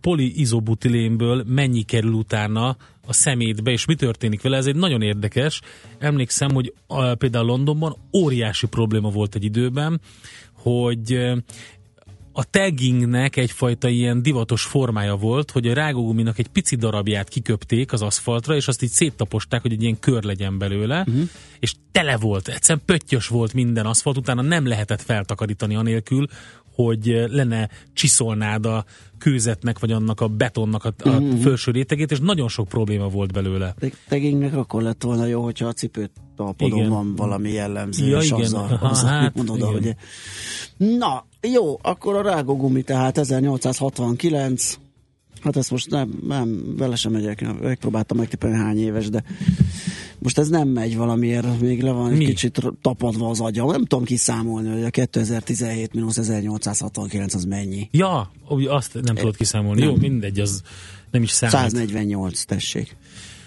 poliizobutilénből 0.00 1.44
mennyi 1.46 1.82
kerül 1.82 2.12
utána 2.12 2.76
a 3.06 3.12
szemétbe, 3.12 3.70
és 3.70 3.84
mi 3.84 3.94
történik 3.94 4.42
vele, 4.42 4.56
ez 4.56 4.66
egy 4.66 4.76
nagyon 4.76 5.02
érdekes. 5.02 5.60
Emlékszem, 5.98 6.50
hogy 6.50 6.72
például 7.18 7.46
Londonban 7.46 7.96
óriási 8.12 8.66
probléma 8.66 9.10
volt 9.10 9.34
egy 9.34 9.44
időben, 9.44 10.00
hogy 10.52 11.18
a 12.36 12.44
taggingnek 12.44 13.36
egyfajta 13.36 13.88
ilyen 13.88 14.22
divatos 14.22 14.62
formája 14.62 15.16
volt, 15.16 15.50
hogy 15.50 15.68
a 15.68 15.74
rágóguminak 15.74 16.38
egy 16.38 16.48
pici 16.48 16.76
darabját 16.76 17.28
kiköpték 17.28 17.92
az 17.92 18.02
aszfaltra, 18.02 18.54
és 18.54 18.68
azt 18.68 18.82
így 18.82 18.90
széttaposták, 18.90 19.62
hogy 19.62 19.72
egy 19.72 19.82
ilyen 19.82 19.98
kör 19.98 20.22
legyen 20.22 20.58
belőle, 20.58 21.00
uh-huh. 21.00 21.28
és 21.58 21.74
tele 21.92 22.16
volt, 22.16 22.48
egyszerűen 22.48 22.84
pöttyös 22.86 23.26
volt 23.26 23.52
minden 23.52 23.86
aszfalt, 23.86 24.16
utána 24.16 24.42
nem 24.42 24.66
lehetett 24.66 25.02
feltakarítani 25.02 25.74
anélkül, 25.74 26.26
hogy 26.74 27.08
eh, 27.08 27.28
lenne 27.28 27.68
csiszolnád 27.92 28.66
a 28.66 28.84
kőzetnek, 29.18 29.78
vagy 29.78 29.92
annak 29.92 30.20
a 30.20 30.28
betonnak 30.28 30.84
a, 30.84 30.94
a 30.98 31.08
uh-huh. 31.08 31.40
felső 31.40 31.70
rétegét, 31.70 32.10
és 32.10 32.18
nagyon 32.20 32.48
sok 32.48 32.68
probléma 32.68 33.08
volt 33.08 33.32
belőle. 33.32 33.74
Tegingnek 34.08 34.56
akkor 34.56 34.82
lett 34.82 35.02
volna 35.02 35.26
jó, 35.26 35.42
hogyha 35.42 35.66
a 35.66 35.72
cipőt 35.72 36.10
talpodon 36.36 36.78
Igen. 36.78 36.90
van 36.90 37.14
valami 37.14 37.50
jellemző, 37.50 38.06
Ja, 38.06 38.18
és 38.18 38.26
igen. 38.26 38.40
azzal, 38.40 38.62
Aha, 38.62 38.86
azzal 38.86 39.08
hát, 39.08 39.34
mondod, 39.34 39.56
igen. 39.56 39.72
hogy... 39.72 39.96
Na, 40.98 41.26
jó, 41.40 41.78
akkor 41.82 42.16
a 42.16 42.22
rágógumi, 42.22 42.82
tehát 42.82 43.18
1869, 43.18 44.78
hát 45.40 45.56
ezt 45.56 45.70
most 45.70 45.90
nem, 45.90 46.18
nem 46.26 46.74
vele 46.76 46.96
sem 46.96 47.12
megyek, 47.12 47.60
megpróbáltam 47.60 48.16
megtippelni 48.16 48.56
hány 48.56 48.78
éves, 48.78 49.08
de 49.08 49.24
Most 50.24 50.38
ez 50.38 50.48
nem 50.48 50.68
megy 50.68 50.96
valamiért, 50.96 51.60
még 51.60 51.82
le 51.82 51.90
van 51.90 52.10
egy 52.10 52.18
Mi? 52.18 52.24
kicsit 52.24 52.62
tapadva 52.80 53.28
az 53.28 53.40
agyam. 53.40 53.70
Nem 53.70 53.84
tudom 53.84 54.04
kiszámolni, 54.04 54.70
hogy 54.70 54.84
a 54.84 54.90
2017 54.90 55.92
mínusz 55.92 56.18
1869 56.18 57.34
az 57.34 57.44
mennyi. 57.44 57.88
Ja, 57.90 58.30
azt 58.68 58.94
nem 59.02 59.14
tudod 59.14 59.36
kiszámolni. 59.36 59.80
Nem. 59.80 59.88
Jó, 59.88 59.96
mindegy, 59.96 60.40
az 60.40 60.62
nem 61.10 61.22
is 61.22 61.30
számít. 61.30 61.56
148, 61.56 62.44
tessék. 62.44 62.96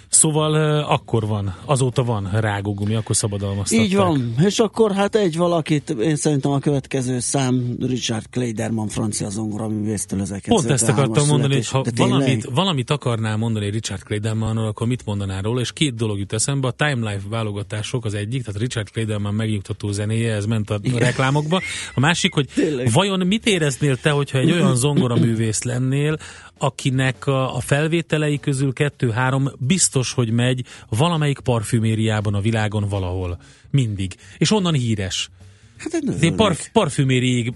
Szóval 0.09 0.79
akkor 0.83 1.27
van, 1.27 1.55
azóta 1.65 2.03
van 2.03 2.29
rágógumi, 2.31 2.95
akkor 2.95 3.15
szabadalmaztatták. 3.15 3.85
Így 3.85 3.95
van. 3.95 4.35
És 4.45 4.59
akkor 4.59 4.91
hát 4.91 5.15
egy 5.15 5.37
valakit, 5.37 5.89
én 5.89 6.15
szerintem 6.15 6.51
a 6.51 6.59
következő 6.59 7.19
szám 7.19 7.75
Richard 7.79 8.29
Kleiderman, 8.29 8.87
francia 8.87 9.29
zongora 9.29 9.67
művésztől 9.67 10.19
1953-as 10.23 10.43
Pont 10.47 10.69
ezt 10.69 10.89
akartam 10.89 11.27
mondani, 11.27 11.53
hogy 11.53 11.67
ha 11.67 11.83
valamit, 11.95 12.49
valamit 12.53 12.89
akarnál 12.89 13.37
mondani 13.37 13.69
Richard 13.69 14.03
Claydermanról, 14.03 14.67
akkor 14.67 14.87
mit 14.87 15.05
mondanál 15.05 15.41
róla, 15.41 15.59
és 15.59 15.73
két 15.73 15.95
dolog 15.95 16.19
jut 16.19 16.33
eszembe, 16.33 16.67
a 16.67 16.71
Time 16.71 17.11
Life 17.11 17.27
válogatások 17.29 18.05
az 18.05 18.13
egyik, 18.13 18.43
tehát 18.43 18.59
Richard 18.61 18.89
Clayderman 18.89 19.33
megnyugtató 19.33 19.91
zenéje, 19.91 20.33
ez 20.33 20.45
ment 20.45 20.69
a 20.69 20.79
Igen. 20.81 20.99
reklámokba. 20.99 21.61
A 21.93 21.99
másik, 21.99 22.33
hogy 22.33 22.47
Tényleg. 22.55 22.91
vajon 22.91 23.27
mit 23.27 23.45
éreznél 23.45 23.97
te, 23.97 24.09
hogyha 24.09 24.37
egy 24.37 24.51
olyan 24.51 24.75
zongoraművész 24.75 25.63
lennél, 25.63 26.17
akinek 26.57 27.27
a, 27.27 27.55
a 27.55 27.59
felvételei 27.59 28.39
közül 28.39 28.73
kettő-három 28.73 29.49
biztos, 29.59 30.13
hogy 30.13 30.31
megy 30.31 30.65
valamelyik 30.89 31.39
parfümériában 31.39 32.33
a 32.33 32.41
világon 32.41 32.87
valahol. 32.89 33.39
Mindig. 33.71 34.15
És 34.37 34.51
onnan 34.51 34.73
híres. 34.73 35.29
Hát 35.77 35.93
egy 35.93 36.33
parf, 36.33 36.69
parfümériig, 36.71 37.53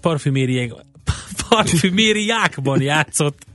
parfümériig, 0.00 0.74
parfümériákban 1.48 2.82
játszott 2.82 3.48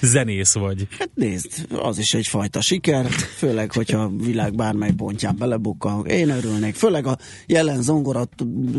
zenész 0.00 0.52
vagy. 0.54 0.86
Hát 0.98 1.10
nézd, 1.14 1.66
az 1.70 1.98
is 1.98 2.14
egyfajta 2.14 2.60
siker, 2.60 3.06
főleg, 3.10 3.72
hogyha 3.72 3.98
a 3.98 4.10
világ 4.16 4.54
bármely 4.54 4.92
pontján 4.92 5.36
belebukkan. 5.38 6.06
Én 6.06 6.28
örülnék, 6.28 6.74
főleg 6.74 7.06
a 7.06 7.18
jelen 7.46 7.82
zongora 7.82 8.28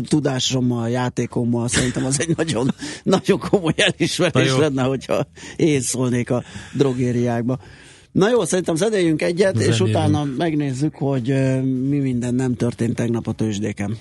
tudásommal, 0.08 0.88
játékommal 0.88 1.68
szerintem 1.68 2.04
az 2.04 2.20
egy 2.20 2.36
nagyon, 2.36 2.74
nagyon 3.02 3.38
komoly 3.38 3.72
Na 3.76 3.84
elismerés 3.84 4.48
jó. 4.48 4.58
lenne, 4.58 4.82
hogyha 4.82 5.26
én 5.56 5.80
szólnék 5.80 6.30
a 6.30 6.42
drogériákba. 6.72 7.58
Na 8.12 8.30
jó, 8.30 8.44
szerintem 8.44 8.74
zenéljünk 8.74 9.22
egyet, 9.22 9.54
és 9.58 9.62
Zenéljünk. 9.62 9.88
utána 9.88 10.24
megnézzük, 10.24 10.94
hogy 10.94 11.26
mi 11.88 11.98
minden 11.98 12.34
nem 12.34 12.54
történt 12.54 12.94
tegnap 12.94 13.26
a 13.26 13.32
tőzsdéken. 13.32 13.98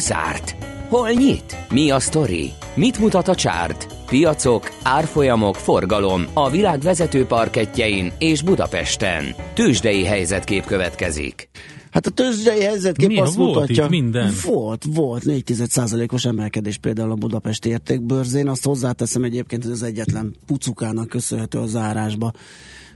Zárt? 0.00 0.56
Hol 0.88 1.10
nyit? 1.10 1.56
Mi 1.70 1.90
a 1.90 2.00
sztori? 2.00 2.50
Mit 2.74 2.98
mutat 2.98 3.28
a 3.28 3.34
csárt? 3.34 3.86
Piacok, 4.06 4.70
árfolyamok, 4.82 5.56
forgalom 5.56 6.24
a 6.32 6.50
világ 6.50 6.80
vezető 6.80 7.24
parketjein 7.24 8.12
és 8.18 8.42
Budapesten. 8.42 9.24
Tősdei 9.54 10.04
helyzetkép 10.04 10.64
következik. 10.64 11.48
Hát 11.90 12.06
a 12.06 12.10
tőzsdei 12.10 12.62
helyzetkép 12.62 13.08
Mi, 13.08 13.18
azt 13.18 13.34
volt 13.34 13.54
mutatja. 13.54 13.84
itt 13.84 13.90
minden? 13.90 14.32
Volt, 14.44 14.84
volt 14.94 15.24
4 15.24 15.54
os 16.12 16.24
emelkedés 16.24 16.78
például 16.78 17.10
a 17.10 17.14
Budapesti 17.14 17.68
értékbőrzén. 17.68 18.48
Azt 18.48 18.64
hozzáteszem 18.64 19.24
egyébként, 19.24 19.62
hogy 19.62 19.72
az 19.72 19.82
egyetlen 19.82 20.34
pucukának 20.46 21.08
köszönhető 21.08 21.58
a 21.58 21.66
zárásba. 21.66 22.32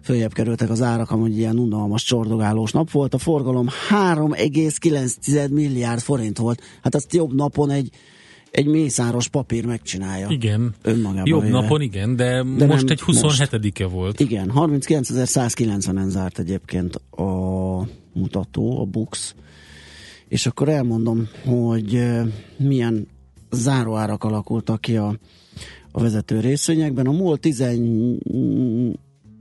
Följebb 0.04 0.32
kerültek 0.32 0.70
az 0.70 0.82
árak, 0.82 1.10
amúgy 1.10 1.38
ilyen 1.38 1.58
unalmas 1.58 2.02
csordogálós 2.02 2.72
nap 2.72 2.90
volt. 2.90 3.14
A 3.14 3.18
forgalom 3.18 3.68
3,9 3.90 5.50
milliárd 5.50 6.00
forint 6.00 6.38
volt. 6.38 6.62
Hát 6.82 6.94
azt 6.94 7.14
jobb 7.14 7.34
napon 7.34 7.70
egy, 7.70 7.90
egy 8.50 8.66
mészáros 8.66 9.28
papír 9.28 9.66
megcsinálja. 9.66 10.26
Igen. 10.30 10.74
Önmagában 10.82 11.26
Jobb 11.26 11.42
véve. 11.42 11.60
napon, 11.60 11.80
igen, 11.80 12.16
de, 12.16 12.44
De 12.56 12.66
most 12.66 12.90
egy 12.90 13.00
27-e 13.06 13.86
volt. 13.86 14.20
Igen, 14.20 14.52
39.190-en 14.54 16.08
zárt 16.08 16.38
egyébként 16.38 16.94
a 17.10 17.86
mutató, 18.12 18.80
a 18.80 18.84
Bux. 18.84 19.34
És 20.28 20.46
akkor 20.46 20.68
elmondom, 20.68 21.28
hogy 21.44 22.04
milyen 22.56 23.06
záróárak 23.50 24.24
alakultak 24.24 24.80
ki 24.80 24.96
a, 24.96 25.18
a 25.92 26.00
vezető 26.00 26.40
részvényekben. 26.40 27.06
A 27.06 27.12
MOL 27.12 27.38
10... 27.38 27.64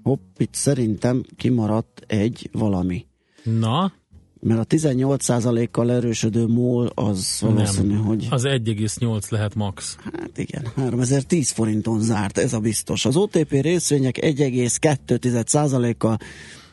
Hopp, 0.03 0.19
itt 0.38 0.53
szerintem 0.53 1.24
kimaradt 1.38 2.03
egy 2.07 2.50
valami. 2.51 3.05
Na, 3.43 3.93
Mert 4.39 4.60
a 4.60 4.65
18%-kal 4.65 5.91
erősödő 5.91 6.48
MOL 6.48 6.91
az 6.95 7.38
valószínű, 7.41 7.93
nem. 7.93 8.03
hogy... 8.03 8.27
Az 8.29 8.43
1,8 8.45 9.29
lehet 9.29 9.55
max. 9.55 9.98
Hát 10.03 10.38
igen, 10.38 10.67
3010 10.75 11.51
forinton 11.51 12.01
zárt, 12.01 12.38
ez 12.38 12.53
a 12.53 12.60
biztos. 12.60 13.05
Az 13.05 13.15
OTP 13.15 13.51
részvények 13.51 14.17
1,2%-kal 14.22 16.17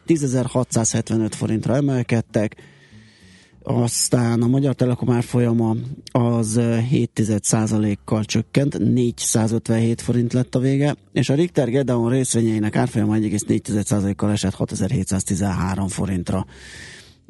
10.675 0.06 1.30
forintra 1.30 1.74
emelkedtek, 1.74 2.56
aztán 3.76 4.42
a 4.42 4.46
Magyar 4.46 4.74
Telekom 4.74 5.10
árfolyama 5.10 5.76
az 6.12 6.56
7,1%-kal 6.60 8.24
csökkent, 8.24 8.78
457 8.78 10.00
forint 10.00 10.32
lett 10.32 10.54
a 10.54 10.58
vége, 10.58 10.96
és 11.12 11.28
a 11.28 11.34
Richter 11.34 11.70
Gedeon 11.70 12.10
részvényeinek 12.10 12.76
árfolyama 12.76 13.16
1,4%-kal 13.16 14.30
esett 14.30 14.54
6713 14.54 15.88
forintra. 15.88 16.46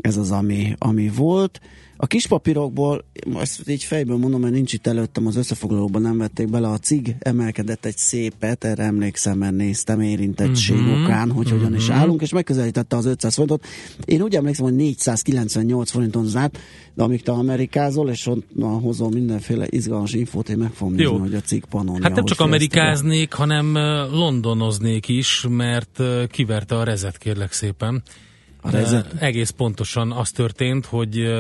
Ez 0.01 0.17
az, 0.17 0.31
ami, 0.31 0.75
ami 0.79 1.09
volt. 1.09 1.61
A 2.03 2.07
kis 2.07 2.27
papírokból, 2.27 3.05
ezt 3.39 3.69
így 3.69 3.85
fejből 3.85 4.17
mondom, 4.17 4.41
mert 4.41 4.55
nincs 4.55 4.73
itt 4.73 4.87
előttem 4.87 5.27
az 5.27 5.37
összefoglalóban, 5.37 6.03
nem 6.03 6.19
vették 6.19 6.49
bele, 6.49 6.69
a 6.69 6.79
cig 6.79 7.17
emelkedett 7.19 7.85
egy 7.85 7.97
szépet, 7.97 8.65
erre 8.65 8.83
emlékszem, 8.83 9.39
mert 9.39 9.55
néztem 9.55 10.01
érintettség 10.01 10.77
uh-huh. 10.77 11.03
okán, 11.03 11.31
hogy 11.31 11.51
hogyan 11.51 11.75
is 11.75 11.89
állunk, 11.89 12.23
és 12.23 12.33
megközelítette 12.33 12.97
az 12.97 13.05
500 13.05 13.35
forintot. 13.35 13.67
Én 14.05 14.23
úgy 14.23 14.35
emlékszem, 14.35 14.65
hogy 14.65 14.75
498 14.75 15.91
forinton 15.91 16.25
zárt, 16.25 16.59
de 16.95 17.03
amíg 17.03 17.23
te 17.23 17.33
amerikázol, 17.33 18.09
és 18.11 18.27
ott 18.27 18.55
na, 18.55 18.69
hozol 18.69 19.11
mindenféle 19.11 19.67
izgalmas 19.69 20.13
infót, 20.13 20.49
én 20.49 20.59
meg 20.59 20.73
fogom 20.73 20.95
nézni, 20.95 21.19
hogy 21.19 21.35
a 21.35 21.41
cig 21.41 21.65
panonja. 21.65 22.03
Hát 22.03 22.15
nem 22.15 22.25
csak 22.25 22.41
amerikáznék, 22.41 23.33
hanem 23.33 23.73
londonoznék 24.13 25.09
is, 25.09 25.47
mert 25.49 26.03
kiverte 26.29 26.77
a 26.77 26.85
rezet, 26.85 27.19
kérlek 27.19 27.53
szépen. 27.53 28.03
A 28.63 28.71
rezet? 28.71 29.15
Egész 29.19 29.51
pontosan 29.51 30.13
az 30.13 30.31
történt, 30.31 30.87
hogy 30.87 31.33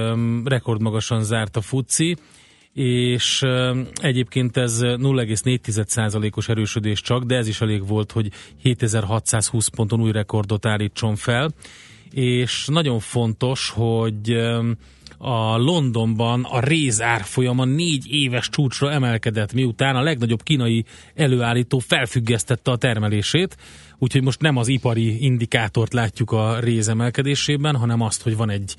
rekordmagasan 0.44 1.22
zárt 1.24 1.56
a 1.56 1.60
FUCI, 1.60 2.16
és 2.72 3.42
egyébként 3.94 4.56
ez 4.56 4.78
0,4%-os 4.82 6.48
erősödés 6.48 7.00
csak, 7.00 7.22
de 7.22 7.36
ez 7.36 7.48
is 7.48 7.60
elég 7.60 7.86
volt, 7.86 8.12
hogy 8.12 8.30
7620 8.62 9.68
ponton 9.68 10.00
új 10.00 10.12
rekordot 10.12 10.66
állítson 10.66 11.16
fel, 11.16 11.50
és 12.10 12.66
nagyon 12.66 12.98
fontos, 12.98 13.70
hogy 13.70 14.36
a 15.22 15.56
Londonban 15.56 16.44
a 16.44 16.60
réz 16.60 17.02
árfolyama 17.02 17.64
négy 17.64 18.06
éves 18.12 18.48
csúcsra 18.48 18.92
emelkedett, 18.92 19.52
miután 19.52 19.96
a 19.96 20.02
legnagyobb 20.02 20.42
kínai 20.42 20.84
előállító 21.14 21.78
felfüggesztette 21.78 22.70
a 22.70 22.76
termelését, 22.76 23.56
úgyhogy 23.98 24.22
most 24.22 24.40
nem 24.40 24.56
az 24.56 24.68
ipari 24.68 25.24
indikátort 25.24 25.92
látjuk 25.92 26.32
a 26.32 26.58
réz 26.58 26.88
emelkedésében, 26.88 27.76
hanem 27.76 28.00
azt, 28.00 28.22
hogy 28.22 28.36
van 28.36 28.50
egy 28.50 28.74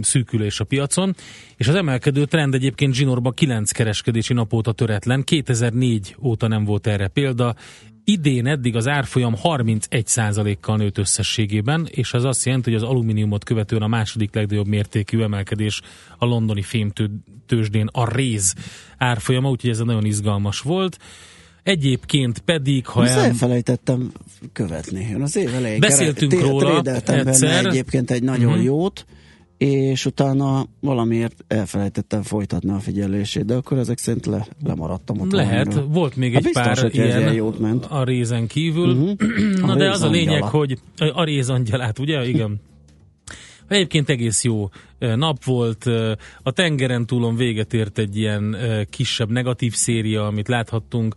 szűkülés 0.00 0.60
a 0.60 0.64
piacon, 0.64 1.14
és 1.56 1.68
az 1.68 1.74
emelkedő 1.74 2.24
trend 2.24 2.54
egyébként 2.54 2.94
Zsinorban 2.94 3.34
9 3.34 3.70
kereskedési 3.70 4.32
nap 4.32 4.52
óta 4.52 4.72
töretlen, 4.72 5.24
2004 5.24 6.16
óta 6.22 6.48
nem 6.48 6.64
volt 6.64 6.86
erre 6.86 7.08
példa, 7.08 7.54
Idén 8.04 8.46
eddig 8.46 8.76
az 8.76 8.88
árfolyam 8.88 9.34
31%-kal 9.42 10.76
nőtt 10.76 10.98
összességében, 10.98 11.88
és 11.90 12.12
az 12.12 12.24
azt 12.24 12.44
jelenti, 12.44 12.72
hogy 12.72 12.82
az 12.82 12.88
alumíniumot 12.88 13.44
követően 13.44 13.82
a 13.82 13.86
második 13.86 14.34
legnagyobb 14.34 14.66
mértékű 14.66 15.20
emelkedés 15.22 15.80
a 16.18 16.24
londoni 16.24 16.62
fémtősdén 16.62 17.88
a 17.92 18.14
réz 18.14 18.54
árfolyama, 18.98 19.50
úgyhogy 19.50 19.70
ez 19.70 19.78
nagyon 19.78 20.04
izgalmas 20.04 20.60
volt. 20.60 20.98
Egyébként 21.62 22.38
pedig, 22.38 22.86
ha 22.86 23.06
el... 23.06 23.20
elfelejtettem 23.20 24.12
követni. 24.52 25.08
Én 25.10 25.22
az 25.22 25.36
év 25.36 25.54
elején 25.54 25.80
Beszéltünk 25.80 26.32
kere... 26.32 26.42
róla 26.42 26.82
egyszer. 27.06 27.66
egyébként 27.66 28.10
egy 28.10 28.22
nagyon 28.22 28.50
uh-huh. 28.50 28.64
jót, 28.64 29.06
és 29.60 30.06
utána 30.06 30.66
valamiért 30.80 31.44
elfelejtettem 31.48 32.22
folytatni 32.22 32.70
a 32.70 32.78
figyelését, 32.78 33.44
de 33.44 33.54
akkor 33.54 33.78
ezek 33.78 33.98
szerint 33.98 34.26
le, 34.26 34.46
lemaradtam 34.64 35.20
ott 35.20 35.32
Lehet, 35.32 35.66
valamiről. 35.66 35.92
volt 35.92 36.16
még 36.16 36.32
hát 36.32 36.44
egy 36.44 36.52
biztos, 36.52 36.80
pár 36.80 36.94
ilyen 36.94 37.32
jót 37.32 37.58
ment. 37.58 37.86
a 37.88 38.04
rézen 38.04 38.46
kívül. 38.46 38.88
Uh-huh. 39.00 39.66
Na 39.66 39.72
a 39.72 39.76
de 39.76 39.90
az 39.90 40.02
a 40.02 40.08
lényeg, 40.08 40.42
hogy 40.42 40.78
a 41.12 41.24
rézangyalát, 41.24 41.98
ugye? 41.98 42.28
Igen. 42.28 42.60
Egyébként 43.68 44.08
egész 44.08 44.44
jó 44.44 44.68
nap 44.98 45.44
volt, 45.44 45.84
a 46.42 46.50
tengeren 46.52 47.06
túlon 47.06 47.36
véget 47.36 47.74
ért 47.74 47.98
egy 47.98 48.16
ilyen 48.16 48.56
kisebb 48.90 49.30
negatív 49.30 49.74
széria, 49.74 50.26
amit 50.26 50.48
láthattunk, 50.48 51.14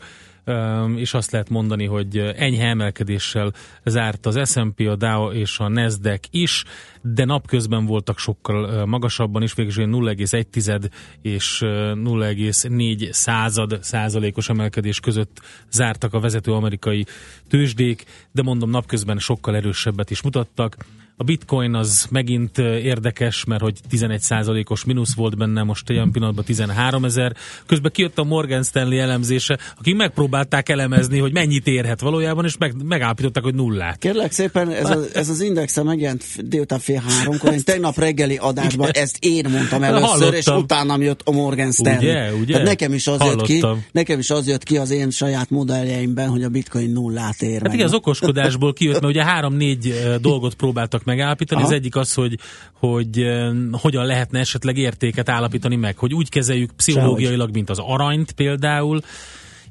és 0.95 1.13
azt 1.13 1.31
lehet 1.31 1.49
mondani, 1.49 1.85
hogy 1.85 2.17
enyhe 2.17 2.67
emelkedéssel 2.67 3.53
zárt 3.85 4.25
az 4.25 4.49
S&P, 4.51 4.79
a 4.79 4.95
Dow 4.95 5.31
és 5.31 5.59
a 5.59 5.67
Nasdaq 5.67 6.27
is, 6.31 6.63
de 7.05 7.25
napközben 7.25 7.85
voltak 7.85 8.19
sokkal 8.19 8.85
magasabban 8.85 9.41
is, 9.41 9.53
végül 9.53 9.85
0,1 9.87 10.89
és 11.21 11.57
0,4 11.63 13.11
század 13.11 13.79
százalékos 13.81 14.49
emelkedés 14.49 14.99
között 14.99 15.41
zártak 15.71 16.13
a 16.13 16.19
vezető 16.19 16.51
amerikai 16.51 17.05
tőzsdék, 17.47 18.05
de 18.31 18.41
mondom 18.41 18.69
napközben 18.69 19.19
sokkal 19.19 19.55
erősebbet 19.55 20.09
is 20.09 20.21
mutattak. 20.21 20.77
A 21.17 21.23
bitcoin 21.23 21.73
az 21.73 22.07
megint 22.11 22.57
érdekes, 22.57 23.43
mert 23.43 23.61
hogy 23.61 23.79
11%-os 23.91 24.83
mínusz 24.83 25.15
volt 25.15 25.37
benne, 25.37 25.63
most 25.63 25.89
olyan 25.89 26.11
pillanatban 26.11 26.43
13 26.43 27.05
ezer. 27.05 27.35
Közben 27.65 27.91
kijött 27.91 28.17
a 28.17 28.23
Morgan 28.23 28.63
Stanley 28.63 28.99
elemzése, 28.99 29.59
akik 29.77 29.95
megpróbálták 29.95 30.69
elemezni, 30.69 31.19
hogy 31.19 31.33
mennyit 31.33 31.67
érhet 31.67 32.01
valójában, 32.01 32.45
és 32.45 32.57
meg, 32.57 32.83
megállapították, 32.83 33.43
hogy 33.43 33.55
nullát. 33.55 33.97
Kérlek 33.97 34.31
szépen, 34.31 34.69
ez, 34.69 34.89
a, 34.89 34.99
ez 35.13 35.29
az 35.29 35.41
indexe 35.41 35.83
megjelent 35.83 36.47
délután 36.47 36.79
fél 36.79 36.92
háromkor, 37.01 37.51
én 37.53 37.63
tegnap 37.63 37.97
reggeli 37.97 38.35
adásban 38.37 38.89
ezt 38.91 39.17
én 39.19 39.45
mondtam 39.49 39.83
először, 39.83 40.07
Hallottam. 40.07 40.33
és 40.33 40.47
utána 40.47 40.97
jött 41.01 41.21
a 41.23 41.31
Morgan 41.31 41.71
Stanley. 41.71 41.99
Ugye, 41.99 42.33
ugye? 42.33 42.57
Hát 42.57 42.65
nekem 42.65 42.93
is 42.93 43.07
az 43.07 43.17
Hallottam. 43.17 43.45
jött 43.55 43.75
ki, 43.77 43.87
nekem 43.91 44.19
is 44.19 44.29
az 44.29 44.47
jött 44.47 44.63
ki 44.63 44.77
az 44.77 44.89
én 44.89 45.09
saját 45.09 45.49
modelljeimben, 45.49 46.29
hogy 46.29 46.43
a 46.43 46.49
bitcoin 46.49 46.91
nullát 46.91 47.41
ér 47.41 47.53
Hát 47.53 47.63
meg. 47.63 47.73
igen, 47.73 47.85
az 47.85 47.93
okoskodásból 47.93 48.73
kijött, 48.73 49.01
mert 49.01 49.13
ugye 49.13 49.23
három-négy 49.23 49.93
dolgot 50.21 50.53
próbáltak 50.53 51.03
megállapítani. 51.03 51.61
Aha. 51.61 51.69
Az 51.69 51.75
egyik 51.75 51.95
az, 51.95 52.13
hogy, 52.13 52.37
hogy 52.79 53.25
hogyan 53.71 54.05
lehetne 54.05 54.39
esetleg 54.39 54.77
értéket 54.77 55.29
állapítani 55.29 55.75
meg, 55.75 55.97
hogy 55.97 56.13
úgy 56.13 56.29
kezeljük 56.29 56.71
pszichológiailag, 56.71 57.49
mint 57.53 57.69
az 57.69 57.79
aranyt 57.79 58.31
például, 58.31 59.01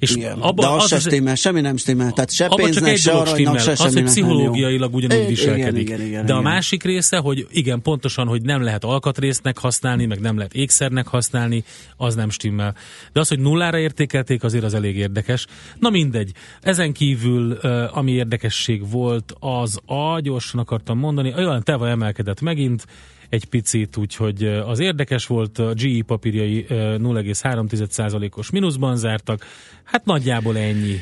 és 0.03 0.15
Igen, 0.15 0.38
abba, 0.38 0.62
de 0.62 0.69
az, 0.69 0.83
az 0.83 0.88
se 0.88 0.99
stimmel, 0.99 1.35
semmi 1.35 1.61
nem 1.61 1.77
stimmel. 1.77 2.12
Tehát 2.12 2.31
se 2.31 2.49
pénznek, 2.55 2.97
se 2.97 3.12
aranynak, 3.12 3.59
se 3.59 3.71
Az, 3.71 3.93
hogy 3.93 4.03
pszichológiailag 4.03 4.95
ugyanúgy 4.95 5.27
viselkedik. 5.27 5.81
Igen, 5.83 6.01
igen, 6.01 6.07
igen, 6.07 6.27
de 6.27 6.33
a 6.33 6.38
igen. 6.38 6.53
másik 6.53 6.83
része, 6.83 7.17
hogy 7.17 7.47
igen, 7.51 7.83
pontosan, 7.83 8.27
hogy 8.27 8.43
nem 8.43 8.62
lehet 8.62 8.85
alkatrésznek 8.85 9.59
használni, 9.59 10.07
meg 10.07 10.21
nem 10.21 10.37
lehet 10.37 10.55
ékszernek 10.55 11.07
használni, 11.07 11.65
az 11.97 12.15
nem 12.15 12.31
stimmel. 12.31 12.75
De 13.12 13.21
az, 13.21 13.29
hogy 13.29 13.38
nullára 13.38 13.79
értékelték, 13.79 14.45
azért 14.45 14.65
az 14.65 14.75
elég 14.75 14.97
érdekes. 14.97 15.47
Na 15.79 15.91
mindegy. 15.91 16.33
Ezen 16.61 16.93
kívül, 16.93 17.53
ami 17.93 18.12
érdekesség 18.12 18.91
volt, 18.91 19.35
az 19.38 19.79
a, 19.87 20.21
gyorsan 20.21 20.61
akartam 20.61 20.99
mondani, 20.99 21.35
olyan 21.37 21.62
teva 21.62 21.88
emelkedett 21.88 22.41
megint, 22.41 22.87
egy 23.33 23.45
picit, 23.45 23.97
úgyhogy 23.97 24.45
az 24.45 24.79
érdekes 24.79 25.27
volt, 25.27 25.59
a 25.59 25.73
GE 25.75 26.03
papírjai 26.07 26.66
0,3%-os 26.68 28.51
mínuszban 28.51 28.97
zártak, 28.97 29.45
hát 29.85 30.05
nagyjából 30.05 30.57
ennyi 30.57 30.97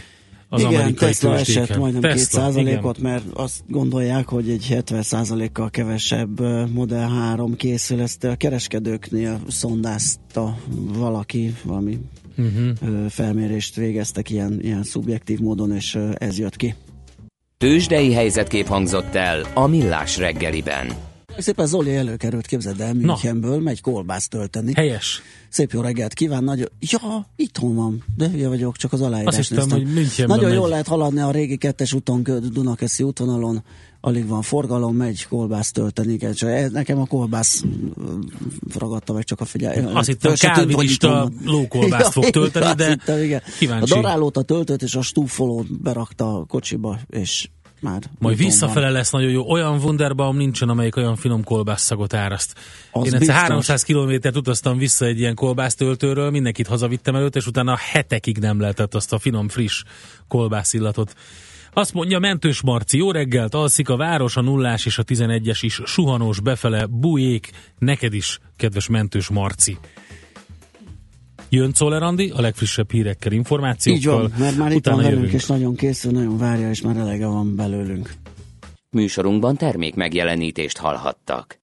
az 0.49 0.61
igen, 0.61 0.75
amerikai 0.75 1.09
Tesla 1.09 1.39
esett 1.39 1.77
majdnem 1.77 2.01
Tesla, 2.01 2.51
2%-ot, 2.53 2.99
mert 2.99 3.25
azt 3.33 3.61
gondolják, 3.67 4.29
hogy 4.29 4.51
egy 4.51 4.67
70%-kal 4.71 5.71
kevesebb 5.71 6.41
Model 6.73 7.09
3 7.09 7.57
készül. 7.57 8.01
Ezt 8.01 8.25
a 8.25 8.37
kereskedőknél 8.37 9.41
szondázta 9.49 10.57
valaki, 10.99 11.55
valami 11.65 11.99
uh-huh. 12.37 13.09
felmérést 13.09 13.75
végeztek 13.75 14.31
ilyen, 14.31 14.61
ilyen 14.63 14.83
szubjektív 14.83 15.39
módon, 15.39 15.73
és 15.73 15.99
ez 16.15 16.39
jött 16.39 16.57
ki. 16.57 16.75
Tőzsdei 17.59 18.13
helyzetkép 18.13 18.67
hangzott 18.67 19.15
el 19.15 19.43
a 19.55 19.67
Millás 19.67 20.17
reggeliben. 20.17 21.10
Szépen 21.39 21.67
Zoli 21.67 21.97
előkerült, 21.97 22.47
képzeld 22.47 22.81
el, 22.81 22.95
Münchenből 22.95 23.61
megy 23.61 23.81
kolbászt 23.81 24.31
tölteni. 24.31 24.73
Helyes. 24.75 25.23
Szép 25.49 25.73
jó 25.73 25.81
reggelt 25.81 26.15
kíván, 26.15 26.45
nagy... 26.45 26.71
Ja, 26.81 27.27
itthon 27.37 27.75
van, 27.75 28.05
de 28.17 28.29
hülye 28.29 28.49
vagyok, 28.49 28.77
csak 28.77 28.93
az 28.93 29.01
aláírás 29.01 29.39
Azt 29.39 29.49
hiszem, 29.49 29.71
hogy 29.71 29.85
Münchenben 29.85 30.37
Nagyon 30.37 30.49
megy. 30.49 30.59
jól 30.59 30.69
lehet 30.69 30.87
haladni 30.87 31.21
a 31.21 31.31
régi 31.31 31.57
kettes 31.57 31.93
úton, 31.93 32.23
Dunakeszi 32.53 33.03
útvonalon, 33.03 33.63
alig 34.01 34.27
van 34.27 34.43
forgalom, 34.43 34.97
megy 34.97 35.27
kolbászt 35.27 35.75
tölteni, 35.75 36.13
igen, 36.13 36.33
csak 36.33 36.71
nekem 36.71 37.01
a 37.01 37.07
kolbász 37.07 37.65
ragadta 38.79 39.13
meg 39.13 39.25
csak 39.25 39.41
a 39.41 39.45
figyelj. 39.45 39.85
Azt 39.93 40.09
hittem, 40.09 40.35
kálvinista 40.35 41.31
lókolbászt 41.45 42.13
fog 42.13 42.31
tölteni, 42.41 42.75
de 42.75 42.89
hittem, 42.89 43.23
igen. 43.23 43.43
kíváncsi. 43.59 43.93
A 43.93 43.95
darálót 43.95 44.37
a 44.37 44.43
töltött, 44.43 44.83
és 44.83 44.95
a 44.95 45.03
stúfolót 45.03 45.83
berakta 45.83 46.37
a 46.37 46.45
kocsiba, 46.45 46.99
és 47.09 47.49
már. 47.81 48.03
Majd 48.19 48.37
visszafele 48.37 48.85
van. 48.85 48.93
lesz 48.93 49.11
nagyon 49.11 49.31
jó. 49.31 49.51
Olyan 49.51 49.79
Wunderbaum 49.79 50.37
nincsen, 50.37 50.69
amelyik 50.69 50.97
olyan 50.97 51.17
finom 51.17 51.45
kolbászagot 51.45 52.15
áraszt. 52.15 52.55
Az 52.91 53.07
Én 53.07 53.15
egyszer 53.15 53.35
300 53.35 53.83
kilométert 53.83 54.37
utaztam 54.37 54.79
vissza 54.79 55.05
egy 55.05 55.19
ilyen 55.19 55.35
kolbásztöltőről, 55.35 56.31
mindenkit 56.31 56.67
hazavittem 56.67 57.15
előtt, 57.15 57.37
és 57.37 57.47
utána 57.47 57.77
hetekig 57.77 58.39
nem 58.39 58.61
lehetett 58.61 58.95
azt 58.95 59.13
a 59.13 59.19
finom, 59.19 59.49
friss 59.49 59.83
kolbászillatot. 60.29 61.15
Azt 61.73 61.93
mondja 61.93 62.19
Mentős 62.19 62.63
Marci, 62.63 62.97
jó 62.97 63.11
reggelt, 63.11 63.55
alszik 63.55 63.89
a 63.89 63.97
város, 63.97 64.37
a 64.37 64.41
nullás 64.41 64.87
és 64.87 64.99
a 64.99 65.05
11-es 65.05 65.59
is 65.61 65.81
suhanós 65.85 66.41
befele, 66.41 66.87
bujék, 66.87 67.51
neked 67.79 68.15
is, 68.15 68.39
kedves 68.57 68.89
Mentős 68.89 69.29
Marci. 69.29 69.79
Jön 71.53 71.73
Czoller 71.73 72.03
Andi, 72.03 72.33
a 72.37 72.41
legfrissebb 72.41 72.91
hírekkel, 72.91 73.33
információkkal. 73.33 74.23
Így 74.23 74.31
van, 74.31 74.33
mert 74.39 74.57
már 74.57 74.73
itt 74.73 74.87
van 74.87 74.97
velünk, 74.97 75.33
és 75.33 75.47
nagyon 75.47 75.77
készül, 75.77 76.13
nagyon 76.13 76.39
várja, 76.39 76.71
és 76.71 76.81
már 76.81 76.97
elege 76.97 77.27
van 77.27 77.57
belőlünk. 77.57 78.13
Műsorunkban 78.91 79.57
termék 79.57 79.95
megjelenítést 79.95 80.79
hallhattak. 80.79 81.59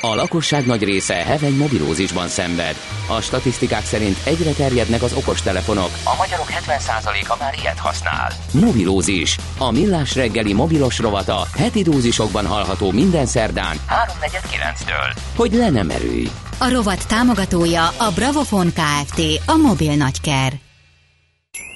A 0.00 0.14
lakosság 0.14 0.66
nagy 0.66 0.82
része 0.82 1.14
heveny 1.14 1.56
mobilózisban 1.56 2.28
szenved. 2.28 2.74
A 3.08 3.20
statisztikák 3.20 3.84
szerint 3.84 4.16
egyre 4.24 4.52
terjednek 4.52 5.02
az 5.02 5.12
okostelefonok. 5.12 5.90
A 6.04 6.14
magyarok 6.18 6.46
70%-a 6.50 7.36
már 7.38 7.54
ilyet 7.60 7.78
használ. 7.78 8.30
Mobilózis. 8.52 9.36
A 9.58 9.70
millás 9.70 10.14
reggeli 10.14 10.52
mobilos 10.52 10.98
rovata 10.98 11.46
heti 11.56 11.82
dózisokban 11.82 12.46
hallható 12.46 12.90
minden 12.90 13.26
szerdán 13.26 13.76
3.49-től. 13.76 15.16
Hogy 15.36 15.52
le 15.52 15.70
nem 15.70 15.90
erőj. 15.90 16.26
A 16.58 16.70
rovat 16.70 17.08
támogatója 17.08 17.88
a 17.88 18.12
Bravofon 18.14 18.72
Kft. 18.72 19.20
A 19.46 19.56
mobil 19.56 19.94
nagyker. 19.94 20.52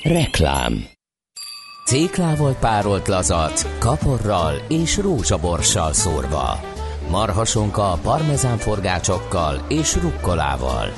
Reklám 0.02 0.84
Céklával 1.86 2.56
párolt 2.60 3.08
lazac, 3.08 3.66
kaporral 3.78 4.54
és 4.68 4.96
rózsaborssal 4.96 5.92
szórva. 5.92 6.60
Marhasonka 7.10 7.98
parmezánforgácsokkal 8.02 9.64
és 9.68 9.96
rukkolával. 9.96 10.92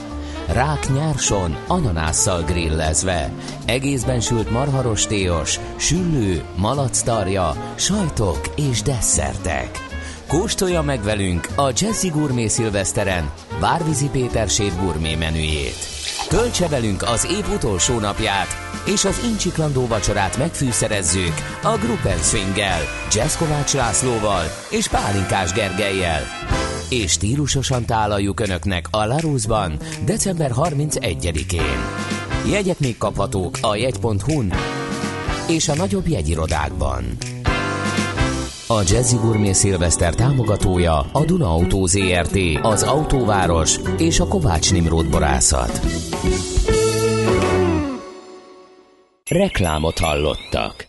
Rák 0.52 0.92
nyárson 0.92 1.56
ananásszal 1.66 2.42
grillezve. 2.42 3.32
Egészben 3.66 4.20
sült 4.20 4.50
marharostéos, 4.50 5.58
süllő, 5.76 6.44
malactarja, 6.56 7.74
sajtok 7.76 8.40
és 8.56 8.82
desszertek. 8.82 9.89
Kóstolja 10.30 10.82
meg 10.82 11.02
velünk 11.02 11.48
a 11.56 11.72
Jazzy 11.74 12.08
Gourmet 12.08 12.48
Szilveszteren 12.48 13.30
Bárvízi 13.60 14.08
Péter 14.08 14.48
séf 14.48 14.76
gourmet 14.76 15.18
menüjét. 15.18 15.76
Töltse 16.28 16.68
velünk 16.68 17.02
az 17.02 17.26
év 17.30 17.54
utolsó 17.54 17.98
napját, 17.98 18.46
és 18.86 19.04
az 19.04 19.20
Incsiklandó 19.30 19.86
vacsorát 19.86 20.38
megfűszerezzük 20.38 21.34
a 21.62 21.76
Gruppen 21.76 22.18
Swinggel, 22.18 22.80
Jazz 23.12 23.36
Kovács 23.36 23.74
Lászlóval 23.74 24.44
és 24.70 24.88
Pálinkás 24.88 25.52
Gergelyel. 25.52 26.22
És 26.88 27.12
stílusosan 27.12 27.84
tálaljuk 27.84 28.40
Önöknek 28.40 28.86
a 28.90 29.04
Larusban 29.04 29.78
december 30.04 30.50
31-én. 30.54 31.80
Jegyek 32.50 32.78
még 32.78 32.98
kaphatók 32.98 33.58
a 33.60 33.76
jegy.hu-n 33.76 34.52
és 35.48 35.68
a 35.68 35.74
nagyobb 35.74 36.08
jegyirodákban. 36.08 37.04
A 38.70 38.82
Jazzy 38.86 39.16
Gourmet 39.16 39.54
Szilveszter 39.54 40.14
támogatója 40.14 40.98
a 41.12 41.24
Duna 41.24 41.48
Auto 41.48 41.86
ZRT, 41.86 42.38
az 42.62 42.82
Autóváros 42.82 43.76
és 43.98 44.20
a 44.20 44.26
Kovács 44.26 44.72
Nimród 44.72 45.10
Borászat. 45.10 45.80
Reklámot 49.30 49.98
hallottak. 49.98 50.86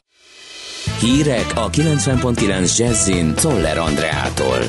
Hírek 0.99 1.51
a 1.55 1.69
90.9 1.69 2.77
Jazzin 2.77 3.33
Toller 3.35 3.77
Andreától. 3.77 4.59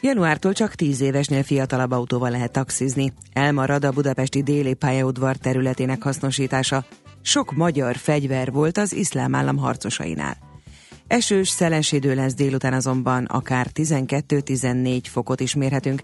Januártól 0.00 0.52
csak 0.52 0.74
10 0.74 1.00
évesnél 1.00 1.42
fiatalabb 1.42 1.90
autóval 1.90 2.30
lehet 2.30 2.52
taxizni. 2.52 3.12
Elmarad 3.32 3.84
a 3.84 3.92
budapesti 3.92 4.42
déli 4.42 4.74
pályaudvar 4.74 5.36
területének 5.36 6.02
hasznosítása. 6.02 6.84
Sok 7.22 7.52
magyar 7.52 7.96
fegyver 7.96 8.52
volt 8.52 8.78
az 8.78 8.94
iszlám 8.94 9.34
állam 9.34 9.56
harcosainál. 9.56 10.46
Esős, 11.08 11.48
szeles 11.48 11.92
idő 11.92 12.14
lesz 12.14 12.34
délután 12.34 12.72
azonban 12.72 13.24
akár 13.24 13.66
12-14 13.74 15.00
fokot 15.02 15.40
is 15.40 15.54
mérhetünk. 15.54 16.02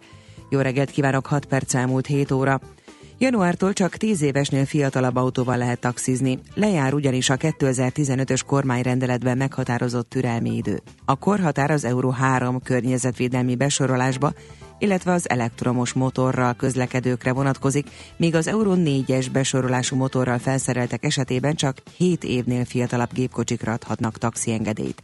Jó 0.48 0.60
reggelt 0.60 0.90
kívánok, 0.90 1.26
6 1.26 1.44
perc 1.44 1.74
elmúlt 1.74 2.06
7 2.06 2.30
óra. 2.30 2.60
Januártól 3.18 3.72
csak 3.72 3.96
10 3.96 4.22
évesnél 4.22 4.64
fiatalabb 4.64 5.16
autóval 5.16 5.56
lehet 5.56 5.80
taxizni. 5.80 6.38
Lejár 6.54 6.94
ugyanis 6.94 7.30
a 7.30 7.36
2015-ös 7.36 8.40
kormányrendeletben 8.46 9.36
meghatározott 9.36 10.08
türelmi 10.08 10.56
idő. 10.56 10.82
A 11.04 11.16
korhatár 11.16 11.70
az 11.70 11.84
Euró 11.84 12.10
3 12.10 12.60
környezetvédelmi 12.60 13.56
besorolásba, 13.56 14.32
illetve 14.82 15.12
az 15.12 15.30
elektromos 15.30 15.92
motorral 15.92 16.54
közlekedőkre 16.54 17.32
vonatkozik, 17.32 17.90
míg 18.16 18.34
az 18.34 18.46
Euró 18.46 18.74
4-es 18.76 19.26
besorolású 19.32 19.96
motorral 19.96 20.38
felszereltek 20.38 21.04
esetében 21.04 21.54
csak 21.54 21.82
7 21.96 22.24
évnél 22.24 22.64
fiatalabb 22.64 23.12
gépkocsikra 23.12 23.72
adhatnak 23.72 24.18
taxiengedélyt. 24.18 25.02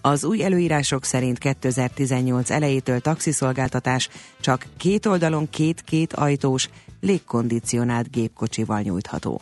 Az 0.00 0.24
új 0.24 0.44
előírások 0.44 1.04
szerint 1.04 1.38
2018 1.38 2.50
elejétől 2.50 3.00
taxiszolgáltatás 3.00 4.08
csak 4.40 4.66
két 4.76 5.06
oldalon 5.06 5.50
két-két 5.50 6.12
ajtós, 6.12 6.68
légkondicionált 7.00 8.10
gépkocsival 8.10 8.80
nyújtható. 8.80 9.40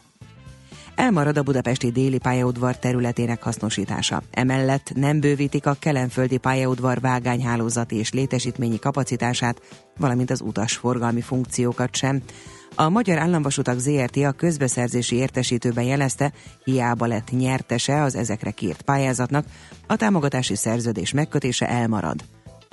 Elmarad 1.00 1.36
a 1.36 1.42
budapesti 1.42 1.90
déli 1.90 2.18
pályaudvar 2.18 2.78
területének 2.78 3.42
hasznosítása. 3.42 4.22
Emellett 4.30 4.92
nem 4.94 5.20
bővítik 5.20 5.66
a 5.66 5.76
kelenföldi 5.78 6.36
pályaudvar 6.36 7.00
vágányhálózati 7.00 7.96
és 7.96 8.12
létesítményi 8.12 8.78
kapacitását, 8.78 9.60
valamint 9.98 10.30
az 10.30 10.40
utasforgalmi 10.40 11.20
funkciókat 11.20 11.96
sem. 11.96 12.22
A 12.74 12.88
Magyar 12.88 13.18
Államvasutak 13.18 13.78
ZRT 13.78 14.16
a 14.16 14.32
közbeszerzési 14.32 15.16
értesítőben 15.16 15.84
jelezte, 15.84 16.32
hiába 16.64 17.06
lett 17.06 17.30
nyertese 17.30 18.02
az 18.02 18.14
ezekre 18.14 18.50
kért 18.50 18.82
pályázatnak, 18.82 19.44
a 19.86 19.96
támogatási 19.96 20.56
szerződés 20.56 21.12
megkötése 21.12 21.68
elmarad. 21.68 22.24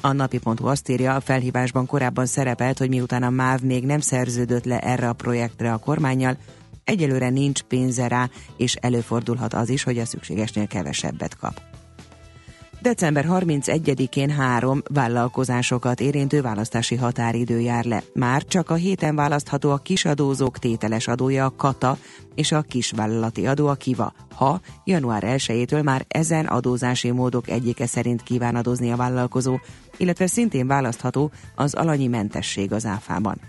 A 0.02 0.12
napi.hu 0.12 0.68
azt 0.68 0.90
írja, 0.90 1.16
a 1.16 1.20
felhívásban 1.20 1.86
korábban 1.86 2.26
szerepelt, 2.26 2.78
hogy 2.78 2.90
miután 2.90 3.24
a 3.24 3.30
MÁV 3.30 3.62
még 3.62 3.86
nem 3.86 4.00
szerződött 4.00 4.66
le 4.66 4.80
erre 4.80 5.10
a 5.10 5.13
projektre 5.13 5.74
a 5.74 5.78
kormányjal, 5.78 6.38
egyelőre 6.88 7.30
nincs 7.30 7.62
pénze 7.62 8.08
rá, 8.08 8.30
és 8.58 8.76
előfordulhat 8.76 9.54
az 9.54 9.69
is, 9.69 9.84
hogy 9.84 10.00
a 10.00 10.06
szükségesnél 10.06 10.67
kevesebbet 10.67 11.38
kap. 11.38 11.62
December 12.82 13.26
31-én 13.30 14.30
három 14.30 14.82
vállalkozásokat 14.93 16.00
érintő 16.00 16.41
választási 16.41 16.95
határidő 16.95 17.60
jár 17.60 17.86
le. 17.86 18.04
Már 18.13 18.43
csak 18.43 18.69
a 18.69 18.73
héten 18.73 19.15
választható 19.15 19.71
a 19.71 19.78
kisadózók 19.78 20.60
tételes 20.60 21.08
adója 21.08 21.45
a 21.45 21.56
KATA 21.56 21.97
és 22.36 22.52
a 22.52 22.62
kisvállalati 22.62 23.47
adó 23.47 23.67
a 23.67 23.73
KIVA, 23.73 24.13
ha 24.36 24.62
január 24.84 25.23
1-től 25.26 25.84
már 25.84 26.06
ezen 26.08 26.45
adózási 26.45 27.12
módok 27.12 27.50
egyike 27.50 27.86
szerint 27.86 28.23
kíván 28.23 28.56
adózni 28.56 28.91
a 28.91 28.95
vállalkozó, 28.95 29.60
illetve 29.97 30.28
szintén 30.28 30.67
választható 30.67 31.32
az 31.56 31.73
alanyi 31.73 32.08
mentesség 32.08 32.71
az 32.71 32.86
áfában. 32.86 33.39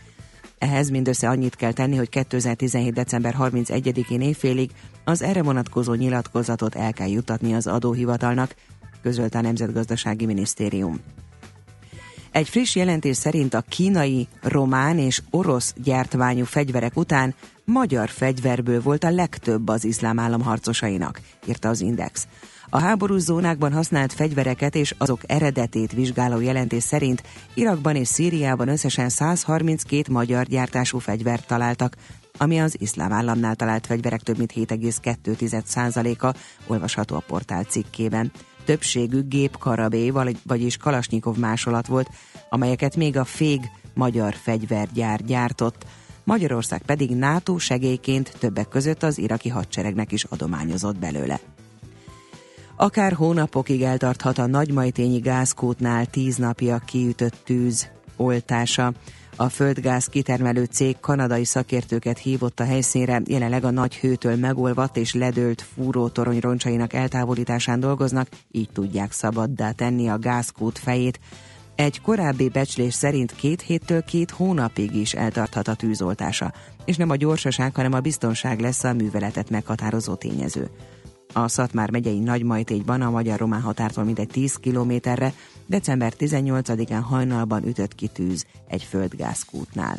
Ehhez 0.59 0.90
mindössze 0.90 1.29
annyit 1.29 1.57
kell 1.57 1.73
tenni, 1.73 1.97
hogy 1.97 2.09
2017. 2.09 2.92
december 2.92 3.35
31-én 3.38 4.21
évfélig 4.21 4.71
az 5.05 5.23
erre 5.23 5.42
vonatkozó 5.42 5.94
nyilatkozatot 5.94 6.75
el 6.75 6.92
kell 6.92 7.09
jutatni 7.09 7.55
az 7.55 7.66
adóhivatalnak, 7.66 8.55
közölte 9.03 9.38
a 9.38 9.40
Nemzetgazdasági 9.40 10.27
Minisztérium. 10.27 11.01
Egy 12.31 12.49
friss 12.49 12.77
jelentés 12.77 13.16
szerint 13.16 13.55
a 13.55 13.64
kínai, 13.68 14.29
román 14.42 14.99
és 14.99 15.23
orosz 15.31 15.75
gyártmányú 15.83 16.44
fegyverek 16.44 16.97
után 16.97 17.35
magyar 17.64 18.09
fegyverből 18.09 18.83
volt 18.83 19.05
a 19.05 19.11
legtöbb 19.11 19.68
az 19.68 19.85
iszlám 19.85 20.18
állam 20.18 20.40
harcosainak, 20.40 21.21
írta 21.47 21.68
az 21.68 21.81
Index. 21.81 22.27
A 22.70 22.81
háborús 22.81 23.20
zónákban 23.22 23.72
használt 23.72 24.12
fegyvereket 24.12 24.74
és 24.74 24.94
azok 24.98 25.20
eredetét 25.26 25.92
vizsgáló 25.92 26.40
jelentés 26.40 26.83
szerint 26.83 27.22
Irakban 27.54 27.96
és 27.96 28.09
Szíriában 28.09 28.68
összesen 28.68 29.09
132 29.09 30.12
magyar 30.12 30.44
gyártású 30.44 30.98
fegyvert 30.98 31.46
találtak, 31.46 31.96
ami 32.38 32.61
az 32.61 32.76
iszlám 32.81 33.12
államnál 33.12 33.54
talált 33.54 33.87
fegyverek 33.87 34.20
több 34.20 34.38
mint 34.38 34.52
7,2%-a, 34.52 36.37
olvasható 36.66 37.16
a 37.16 37.22
portál 37.26 37.62
cikkében. 37.62 38.33
Többségük 38.64 39.28
gépkarabé, 39.28 40.12
vagyis 40.44 40.76
Kalasnyikov 40.76 41.37
másolat 41.37 41.87
volt, 41.87 42.11
amelyeket 42.50 42.96
még 42.96 43.16
a 43.16 43.24
FÉG 43.24 43.61
magyar 43.94 44.35
fegyvergyár 44.35 45.24
gyártott, 45.24 45.87
Magyarország 46.24 46.83
pedig 46.83 47.11
NATO 47.11 47.59
segélyként 47.59 48.33
többek 48.38 48.68
között 48.68 49.02
az 49.02 49.18
iraki 49.18 49.48
hadseregnek 49.48 50.12
is 50.12 50.24
adományozott 50.24 50.98
belőle. 50.98 51.40
Akár 52.81 53.12
hónapokig 53.12 53.83
eltarthat 53.83 54.38
a 54.38 54.47
nagymajtényi 54.47 55.19
gázkútnál 55.19 56.07
tíz 56.07 56.37
napja 56.37 56.79
kiütött 56.79 57.37
tűz 57.45 57.88
oltása. 58.17 58.93
A 59.37 59.49
földgáz 59.49 60.07
kitermelő 60.07 60.64
cég 60.64 61.01
kanadai 61.01 61.45
szakértőket 61.45 62.19
hívott 62.19 62.61
a 62.61 62.64
helyszínre, 62.64 63.23
jelenleg 63.25 63.64
a 63.64 63.71
nagy 63.71 63.97
hőtől 63.97 64.37
megolvadt 64.37 64.97
és 64.97 65.14
ledőlt 65.14 65.67
fúrótorony 65.75 66.41
roncsainak 66.41 66.93
eltávolításán 66.93 67.81
dolgoznak, 67.81 68.29
így 68.51 68.71
tudják 68.73 69.12
szabaddá 69.12 69.71
tenni 69.71 70.09
a 70.09 70.19
gázkút 70.19 70.79
fejét. 70.79 71.21
Egy 71.75 72.01
korábbi 72.01 72.49
becslés 72.49 72.95
szerint 72.95 73.35
két 73.35 73.62
héttől 73.62 74.03
két 74.03 74.31
hónapig 74.31 74.95
is 74.95 75.14
eltarthat 75.14 75.69
a 75.69 75.75
tűzoltása, 75.75 76.53
és 76.85 76.97
nem 76.97 77.11
a 77.11 77.17
gyorsaság, 77.17 77.75
hanem 77.75 77.93
a 77.93 78.01
biztonság 78.01 78.61
lesz 78.61 78.85
a 78.85 78.93
műveletet 78.93 79.51
meghatározó 79.51 80.14
tényező. 80.14 80.71
A 81.33 81.49
Szatmár 81.49 81.91
megyei 81.91 82.19
Nagymajtégyban 82.19 83.03
a 83.03 83.11
magyar-román 83.11 83.61
határtól 83.61 84.05
mintegy 84.05 84.29
10 84.29 84.55
kilométerre 84.55 85.33
december 85.67 86.12
18-án 86.19 87.03
hajnalban 87.03 87.67
ütött 87.67 87.95
ki 87.95 88.07
tűz 88.07 88.47
egy 88.69 88.83
földgázkútnál. 88.83 89.97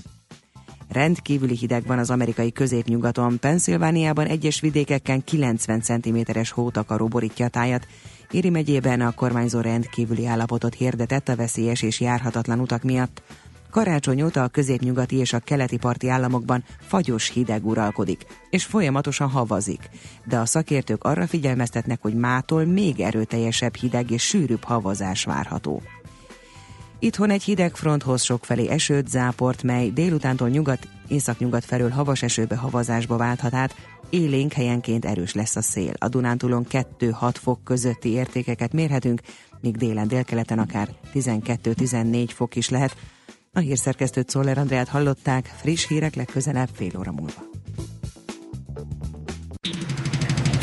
Rendkívüli 0.89 1.55
hideg 1.55 1.85
van 1.85 1.99
az 1.99 2.09
amerikai 2.09 2.51
középnyugaton, 2.51 3.39
Pennsylvániában 3.39 4.25
egyes 4.25 4.59
vidékeken 4.59 5.23
90 5.23 5.81
cm-es 5.81 6.51
hótakaró 6.51 7.07
borítja 7.07 7.45
a 7.45 7.49
tájat, 7.49 7.87
Éri 8.31 8.49
megyében 8.49 9.01
a 9.01 9.11
kormányzó 9.11 9.59
rendkívüli 9.59 10.25
állapotot 10.25 10.73
hirdetett 10.73 11.29
a 11.29 11.35
veszélyes 11.35 11.81
és 11.81 11.99
járhatatlan 11.99 12.59
utak 12.59 12.83
miatt. 12.83 13.21
Karácsony 13.71 14.21
óta 14.21 14.43
a 14.43 14.47
középnyugati 14.47 15.15
és 15.15 15.33
a 15.33 15.39
keleti 15.39 15.77
parti 15.77 16.09
államokban 16.09 16.63
fagyos 16.79 17.29
hideg 17.29 17.65
uralkodik, 17.65 18.25
és 18.49 18.65
folyamatosan 18.65 19.29
havazik. 19.29 19.89
De 20.25 20.37
a 20.37 20.45
szakértők 20.45 21.03
arra 21.03 21.27
figyelmeztetnek, 21.27 22.01
hogy 22.01 22.15
mától 22.15 22.65
még 22.65 22.99
erőteljesebb 22.99 23.75
hideg 23.75 24.11
és 24.11 24.23
sűrűbb 24.23 24.63
havazás 24.63 25.23
várható. 25.23 25.81
Itthon 26.99 27.29
egy 27.29 27.43
hideg 27.43 27.75
fronthoz 27.75 28.23
sokfelé 28.23 28.67
esőt, 28.67 29.07
záport, 29.07 29.63
mely 29.63 29.89
délutántól 29.89 30.49
nyugat, 30.49 30.87
északnyugat 31.07 31.65
felől 31.65 31.89
havas 31.89 32.21
esőbe 32.21 32.55
havazásba 32.55 33.17
válthat 33.17 33.53
át, 33.53 33.75
élénk 34.09 34.53
helyenként 34.53 35.05
erős 35.05 35.33
lesz 35.33 35.55
a 35.55 35.61
szél. 35.61 35.93
A 35.97 36.07
Dunántúlon 36.07 36.65
2-6 36.69 37.33
fok 37.33 37.63
közötti 37.63 38.09
értékeket 38.09 38.73
mérhetünk, 38.73 39.21
míg 39.61 39.77
délen 39.77 40.07
délkeleten 40.07 40.59
akár 40.59 40.89
12-14 41.13 42.29
fok 42.33 42.55
is 42.55 42.69
lehet. 42.69 42.95
A 43.53 43.59
hírszerkesztőt 43.59 44.29
Szoller 44.29 44.57
Andrát 44.57 44.87
hallották, 44.87 45.53
friss 45.61 45.87
hírek 45.87 46.15
legközelebb 46.15 46.69
fél 46.73 46.91
óra 46.99 47.11
múlva. 47.11 47.47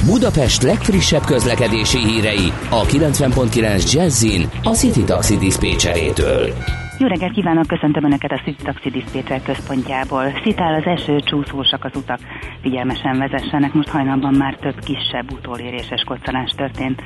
Budapest 0.05 0.63
legfrissebb 0.63 1.25
közlekedési 1.25 1.99
hírei 1.99 2.53
a 2.71 2.83
90.9 2.85 3.93
Jazzin 3.93 4.51
a 4.63 4.75
City 4.75 5.05
Taxi 5.05 5.37
Dispécsejétől. 5.37 6.55
Jó 6.99 7.07
reggelt 7.07 7.33
kívánok, 7.33 7.67
köszöntöm 7.67 8.05
Önöket 8.05 8.33
a 8.33 8.41
City 8.45 8.63
Taxi 8.63 8.91
Dispatcher 8.91 9.43
központjából. 9.43 10.25
Szitál 10.45 10.75
az 10.75 10.85
eső, 10.85 11.21
csúszósak 11.21 11.85
az 11.85 11.97
utak, 11.97 12.19
figyelmesen 12.63 13.19
vezessenek, 13.19 13.73
most 13.73 13.89
hajnalban 13.89 14.35
már 14.35 14.57
több 14.57 14.79
kisebb 14.79 15.33
utóléréses 15.33 16.03
koccanás 16.03 16.51
történt. 16.57 17.03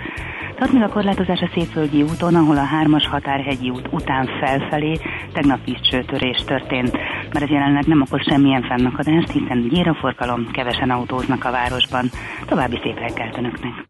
Tart 0.56 0.72
még 0.72 0.82
a 0.82 0.88
korlátozás 0.88 1.40
a 1.40 1.50
Szépföldi 1.54 2.02
úton, 2.02 2.34
ahol 2.34 2.56
a 2.56 2.68
3-as 2.82 3.04
határhegyi 3.10 3.70
út 3.70 3.88
után 3.90 4.28
felfelé 4.40 4.98
tegnap 5.32 5.60
is 5.64 6.44
történt. 6.44 6.92
Mert 7.32 7.44
ez 7.44 7.50
jelenleg 7.50 7.86
nem 7.86 8.00
okoz 8.00 8.22
semmilyen 8.28 8.62
fennakadást, 8.62 9.30
hiszen 9.30 9.68
gyéraforgalom, 9.68 10.50
kevesen 10.50 10.90
autóznak 10.90 11.44
a 11.44 11.50
városban. 11.50 12.10
További 12.46 12.78
szép 12.82 12.98
reggelt 12.98 13.36
Önöknek! 13.36 13.86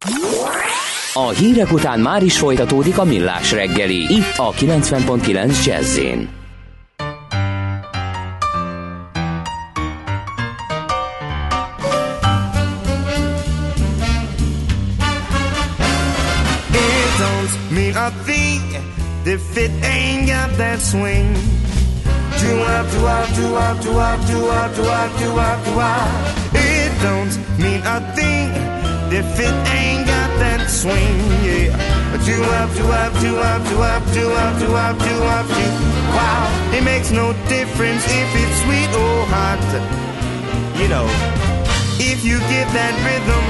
A 1.15 1.29
hírek 1.29 1.73
után 1.73 2.01
már 2.01 2.23
is 2.23 2.39
folytatódik 2.39 2.99
a 2.99 3.05
millás 3.05 3.53
reggeli, 3.53 4.15
itt 4.15 4.37
a 4.37 4.53
90.9 4.53 5.65
jazz 5.65 5.99
a 17.95 18.11
thing 18.25 18.63
if 19.27 19.57
it 19.57 19.71
ain't 19.83 20.29
got 20.29 20.57
that 20.57 20.81
swing. 20.81 21.35
Do 22.41 22.63
up, 22.63 22.91
do 22.91 23.07
up, 23.07 23.35
do 23.35 23.55
up, 23.57 23.81
do 23.83 23.99
up, 23.99 24.27
do 24.27 24.49
up, 24.49 24.75
do 24.77 24.83
up, 24.83 25.19
do 25.19 25.39
up, 25.39 25.65
do 25.65 25.81
up. 25.81 26.09
It 26.55 26.93
don't 27.03 27.59
mean 27.59 27.81
a 27.85 28.01
thing 28.15 28.80
if 29.13 29.39
it 29.39 29.55
ain't 29.75 30.07
got 30.07 30.31
that 30.39 30.71
swing, 30.71 31.19
yeah. 31.43 31.75
Do 32.25 32.37
up, 32.59 32.71
do 32.75 32.87
up, 32.87 33.13
do 33.21 33.37
up, 33.39 33.63
do 33.69 33.77
up, 33.83 34.03
do 34.15 34.31
up, 34.31 34.59
do 34.59 34.69
up, 34.75 34.99
do 34.99 35.17
up, 35.25 35.47
do 35.47 35.67
Wow, 36.15 36.73
it 36.75 36.83
makes 36.85 37.11
no 37.11 37.33
difference 37.49 38.05
if 38.07 38.31
it's 38.43 38.57
sweet 38.63 38.91
or 38.95 39.27
hot. 39.35 39.63
You 40.79 40.89
know, 40.89 41.07
if 41.99 42.25
you 42.25 42.39
give 42.51 42.69
that 42.73 42.95
rhythm 43.07 43.47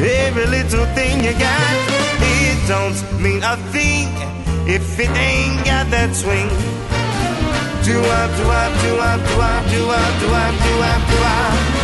every 0.00 0.46
little 0.46 0.86
thing 0.96 1.24
you 1.24 1.32
got, 1.36 1.74
it 2.20 2.58
don't 2.68 2.96
mean 3.20 3.42
a 3.42 3.56
thing 3.72 4.08
if 4.66 4.98
it 4.98 5.10
ain't 5.10 5.64
got 5.64 5.90
that 5.90 6.14
swing. 6.14 6.48
Do 7.84 8.00
up, 8.00 8.30
do 8.40 8.44
up, 8.48 8.72
do 8.80 8.92
up, 8.96 9.20
do 9.28 9.36
up, 9.40 9.62
do 9.68 9.82
up, 9.90 10.12
do 10.20 10.28
up, 10.32 10.54
do 10.64 10.72
up, 10.80 11.02
do 11.10 11.18
up. 11.20 11.83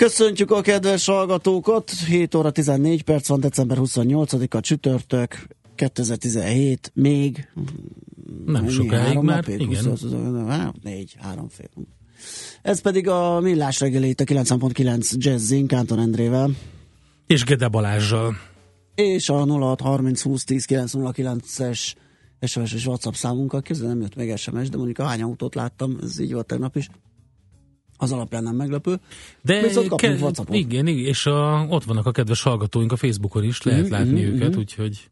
Köszöntjük 0.00 0.50
a 0.50 0.60
kedves 0.60 1.06
hallgatókat. 1.06 1.90
7 1.90 2.34
óra 2.34 2.50
14 2.50 3.02
perc 3.02 3.28
van, 3.28 3.40
december 3.40 3.78
28-a 3.80 4.60
csütörtök, 4.60 5.46
2017, 5.74 6.90
még 6.94 7.48
Nem 8.46 8.68
sokáig 8.68 9.02
három 9.02 9.24
már, 9.24 9.36
napig? 9.36 9.60
igen. 9.60 9.84
20, 9.84 10.02
20, 10.02 10.12
négy, 10.82 11.16
három 11.18 11.48
fél. 11.48 11.68
Ez 12.62 12.80
pedig 12.80 13.08
a 13.08 13.40
millás 13.40 13.80
reggelét 13.80 14.20
a 14.20 14.24
9.9 14.24 15.12
Jazzin, 15.16 15.66
Kántor 15.66 15.98
Endrével. 15.98 16.50
És 17.26 17.44
Gede 17.44 17.68
Balázsjal. 17.68 18.36
és 18.94 19.28
a 19.28 19.44
0630 19.44 20.22
20 20.22 20.44
10 20.44 20.64
909-es 20.68 21.94
SMS 22.40 22.72
és 22.72 22.86
WhatsApp 22.86 23.14
számunkkal. 23.14 23.62
Közben 23.62 23.88
nem 23.88 24.00
jött 24.00 24.16
meg 24.16 24.36
SMS, 24.36 24.68
de 24.68 24.76
mondjuk 24.76 24.98
a 24.98 25.04
hány 25.04 25.22
autót 25.22 25.54
láttam, 25.54 25.98
ez 26.02 26.18
így 26.18 26.32
volt 26.32 26.46
tegnap 26.46 26.76
is. 26.76 26.88
Az 28.02 28.12
alapján 28.12 28.42
nem 28.42 28.56
meglepő. 28.56 29.00
De 29.42 29.60
Viszont 29.62 29.88
kapunk 29.88 30.12
ke- 30.12 30.20
WhatsAppot. 30.20 30.56
igen, 30.56 30.86
igen, 30.86 31.04
és 31.04 31.26
a, 31.26 31.66
ott 31.68 31.84
vannak 31.84 32.06
a 32.06 32.10
kedves 32.10 32.42
hallgatóink 32.42 32.92
a 32.92 32.96
Facebookon 32.96 33.44
is, 33.44 33.62
lehet 33.62 33.82
Mhm, 33.82 33.92
látni 33.92 34.22
mhm, 34.24 34.34
őket, 34.34 34.48
mhm. 34.50 34.58
úgyhogy 34.58 35.08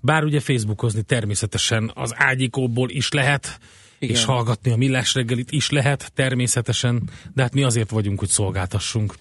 bár 0.00 0.24
ugye 0.24 0.40
Facebookozni 0.40 1.02
természetesen 1.02 1.90
az 1.94 2.12
ágyikóból 2.16 2.90
is 2.90 3.10
lehet, 3.12 3.58
Igen. 3.98 4.14
és 4.16 4.24
hallgatni 4.24 4.70
a 4.70 4.76
millás 4.76 5.14
reggelit 5.14 5.50
is 5.50 5.70
lehet 5.70 6.12
természetesen, 6.14 7.02
de 7.34 7.42
hát 7.42 7.54
mi 7.54 7.62
azért 7.62 7.90
vagyunk, 7.90 8.18
hogy 8.18 8.28
szolgáltassunk. 8.28 9.14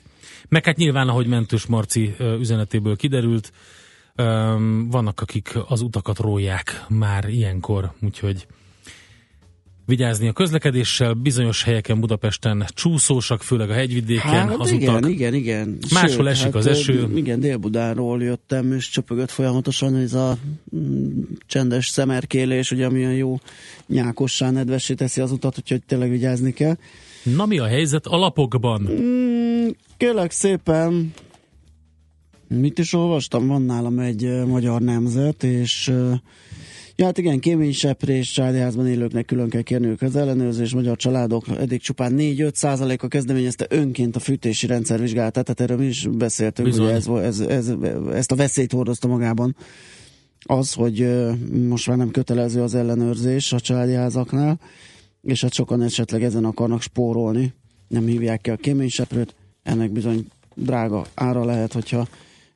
Meg 0.49 0.65
hát 0.65 0.77
nyilván, 0.77 1.07
ahogy 1.09 1.27
Mentős 1.27 1.65
Marci 1.65 2.15
üzenetéből 2.39 2.95
kiderült, 2.95 3.51
vannak, 4.87 5.21
akik 5.21 5.57
az 5.67 5.81
utakat 5.81 6.19
rólják 6.19 6.85
már 6.89 7.29
ilyenkor, 7.29 7.91
úgyhogy 8.01 8.47
vigyázni 9.85 10.27
a 10.27 10.33
közlekedéssel, 10.33 11.13
bizonyos 11.13 11.63
helyeken 11.63 11.99
Budapesten 11.99 12.65
csúszósak, 12.67 13.41
főleg 13.41 13.69
a 13.69 13.73
hegyvidéken 13.73 14.31
Hát 14.31 14.55
az 14.57 14.71
igen, 14.71 14.95
utak. 14.95 15.09
igen, 15.11 15.33
igen. 15.33 15.77
Máshol 15.93 16.29
esik 16.29 16.55
az 16.55 16.65
ö, 16.65 16.69
eső. 16.69 17.11
Igen, 17.15 17.39
Dél-Budáról 17.39 18.21
jöttem, 18.21 18.71
és 18.71 18.89
csöpögött 18.89 19.31
folyamatosan 19.31 19.95
ez 19.95 20.13
a 20.13 20.37
mm, 20.75 21.21
csendes 21.47 21.87
szemerkélés, 21.87 22.71
ugye, 22.71 22.85
ami 22.85 23.05
a 23.05 23.09
jó 23.09 23.39
nyákossá 23.87 24.51
nedvessé 24.51 24.93
teszi 24.93 25.21
az 25.21 25.31
utat, 25.31 25.57
úgyhogy 25.57 25.83
tényleg 25.83 26.09
vigyázni 26.09 26.53
kell. 26.53 26.77
Na 27.23 27.45
mi 27.45 27.59
a 27.59 27.65
helyzet 27.65 28.05
a 28.05 28.17
lapokban? 28.17 28.89
Mm, 28.91 29.67
kérlek 29.97 30.31
szépen, 30.31 31.13
mit 32.47 32.79
is 32.79 32.93
olvastam? 32.93 33.47
Van 33.47 33.61
nálam 33.61 33.99
egy 33.99 34.45
magyar 34.45 34.81
nemzet, 34.81 35.43
és 35.43 35.91
Ja, 36.97 37.05
hát 37.05 37.17
igen, 37.17 37.39
kéményseprés, 37.39 38.31
családi 38.31 38.89
élőknek 38.89 39.25
külön 39.25 39.49
kell 39.49 39.61
kérniük 39.61 40.01
az 40.01 40.15
ellenőrzés. 40.15 40.73
Magyar 40.73 40.97
családok 40.97 41.47
eddig 41.47 41.81
csupán 41.81 42.13
4-5 42.17 42.53
százaléka 42.53 43.07
kezdeményezte 43.07 43.65
önként 43.69 44.15
a 44.15 44.19
fűtési 44.19 44.67
rendszer 44.67 44.99
vizsgálatát, 44.99 45.43
tehát 45.45 45.61
erről 45.61 45.77
mi 45.77 45.85
is 45.85 46.07
beszéltünk, 46.07 46.67
Bizony. 46.67 46.85
hogy 46.85 46.95
ez, 46.95 47.07
ez, 47.07 47.39
ez, 47.39 47.73
ezt 48.13 48.31
a 48.31 48.35
veszélyt 48.35 48.71
hordozta 48.71 49.07
magában 49.07 49.55
az, 50.39 50.73
hogy 50.73 51.07
most 51.67 51.87
már 51.87 51.97
nem 51.97 52.11
kötelező 52.11 52.61
az 52.61 52.75
ellenőrzés 52.75 53.53
a 53.53 53.59
családi 53.59 53.93
házaknál, 53.93 54.59
és 55.21 55.41
hát 55.41 55.53
sokan 55.53 55.81
esetleg 55.81 56.23
ezen 56.23 56.45
akarnak 56.45 56.81
spórolni, 56.81 57.53
nem 57.87 58.05
hívják 58.05 58.41
ki 58.41 58.49
a 58.49 58.55
kéményseprőt, 58.55 59.35
ennek 59.63 59.91
bizony 59.91 60.27
drága 60.53 61.05
ára 61.13 61.45
lehet, 61.45 61.73
hogyha 61.73 62.07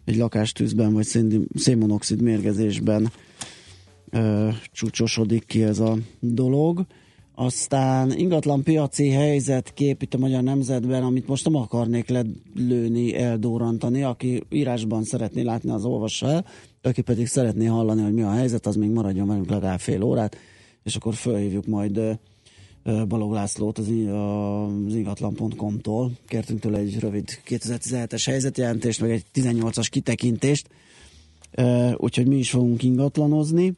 egy 0.05 0.15
lakástűzben 0.15 0.93
vagy 0.93 1.05
szén- 1.05 1.47
szénmonoxid 1.55 2.21
mérgezésben 2.21 3.11
ö, 4.11 4.49
csúcsosodik 4.71 5.45
ki 5.45 5.63
ez 5.63 5.79
a 5.79 5.97
dolog. 6.19 6.85
Aztán 7.35 8.11
ingatlan 8.17 8.63
piaci 8.63 9.09
helyzet 9.09 9.73
kép 9.73 10.01
itt 10.01 10.13
a 10.13 10.17
Magyar 10.17 10.43
Nemzetben, 10.43 11.03
amit 11.03 11.27
most 11.27 11.45
nem 11.45 11.55
akarnék 11.55 12.09
lelőni, 12.09 13.15
eldórantani, 13.15 14.03
aki 14.03 14.43
írásban 14.49 15.03
szeretné 15.03 15.41
látni, 15.41 15.69
az 15.69 15.85
olvassa 15.85 16.27
el, 16.27 16.45
aki 16.81 17.01
pedig 17.01 17.27
szeretné 17.27 17.65
hallani, 17.65 18.01
hogy 18.01 18.13
mi 18.13 18.21
a 18.21 18.31
helyzet, 18.31 18.65
az 18.65 18.75
még 18.75 18.89
maradjon 18.89 19.27
velünk 19.27 19.49
legalább 19.49 19.79
fél 19.79 20.03
órát, 20.03 20.37
és 20.83 20.95
akkor 20.95 21.13
fölhívjuk 21.13 21.65
majd 21.65 22.19
Balog 23.07 23.31
Lászlót 23.31 23.77
az, 23.77 23.87
az 23.87 24.95
ingatlan.com-tól. 24.95 26.11
Kértünk 26.27 26.59
tőle 26.59 26.77
egy 26.77 26.99
rövid 26.99 27.41
2017-es 27.47 28.23
helyzetjelentést, 28.25 29.01
meg 29.01 29.11
egy 29.11 29.23
18-as 29.33 29.87
kitekintést, 29.89 30.69
úgyhogy 31.95 32.27
mi 32.27 32.37
is 32.37 32.49
fogunk 32.49 32.83
ingatlanozni. 32.83 33.73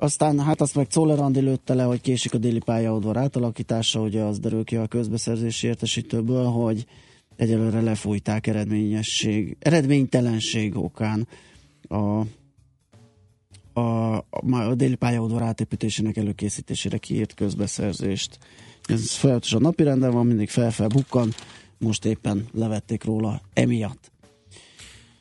Aztán 0.00 0.40
hát 0.40 0.60
azt 0.60 0.74
meg 0.74 0.86
Czoller 0.86 1.18
Andi 1.18 1.40
lőtte 1.40 1.74
le, 1.74 1.82
hogy 1.82 2.00
késik 2.00 2.34
a 2.34 2.38
déli 2.38 2.58
pályaudvar 2.58 3.16
átalakítása, 3.16 4.00
ugye 4.00 4.22
az 4.22 4.38
derül 4.38 4.64
ki 4.64 4.76
a 4.76 4.86
közbeszerzési 4.86 5.66
értesítőből, 5.66 6.44
hogy 6.44 6.86
egyelőre 7.36 7.80
lefújták 7.80 8.46
eredményesség, 8.46 9.56
eredménytelenség 9.58 10.76
okán 10.76 11.28
a, 11.88 12.20
a, 13.80 14.16
a, 14.50 14.74
déli 14.74 14.94
pályaudvar 14.94 15.42
átépítésének 15.42 16.16
előkészítésére 16.16 16.98
kiírt 16.98 17.34
közbeszerzést. 17.34 18.38
Ez 18.84 19.10
folyamatosan 19.10 19.60
napirenden 19.60 20.10
van, 20.10 20.26
mindig 20.26 20.48
fel-fel 20.48 20.88
bukkan, 20.88 21.30
most 21.78 22.04
éppen 22.04 22.46
levették 22.52 23.04
róla 23.04 23.40
emiatt. 23.52 24.10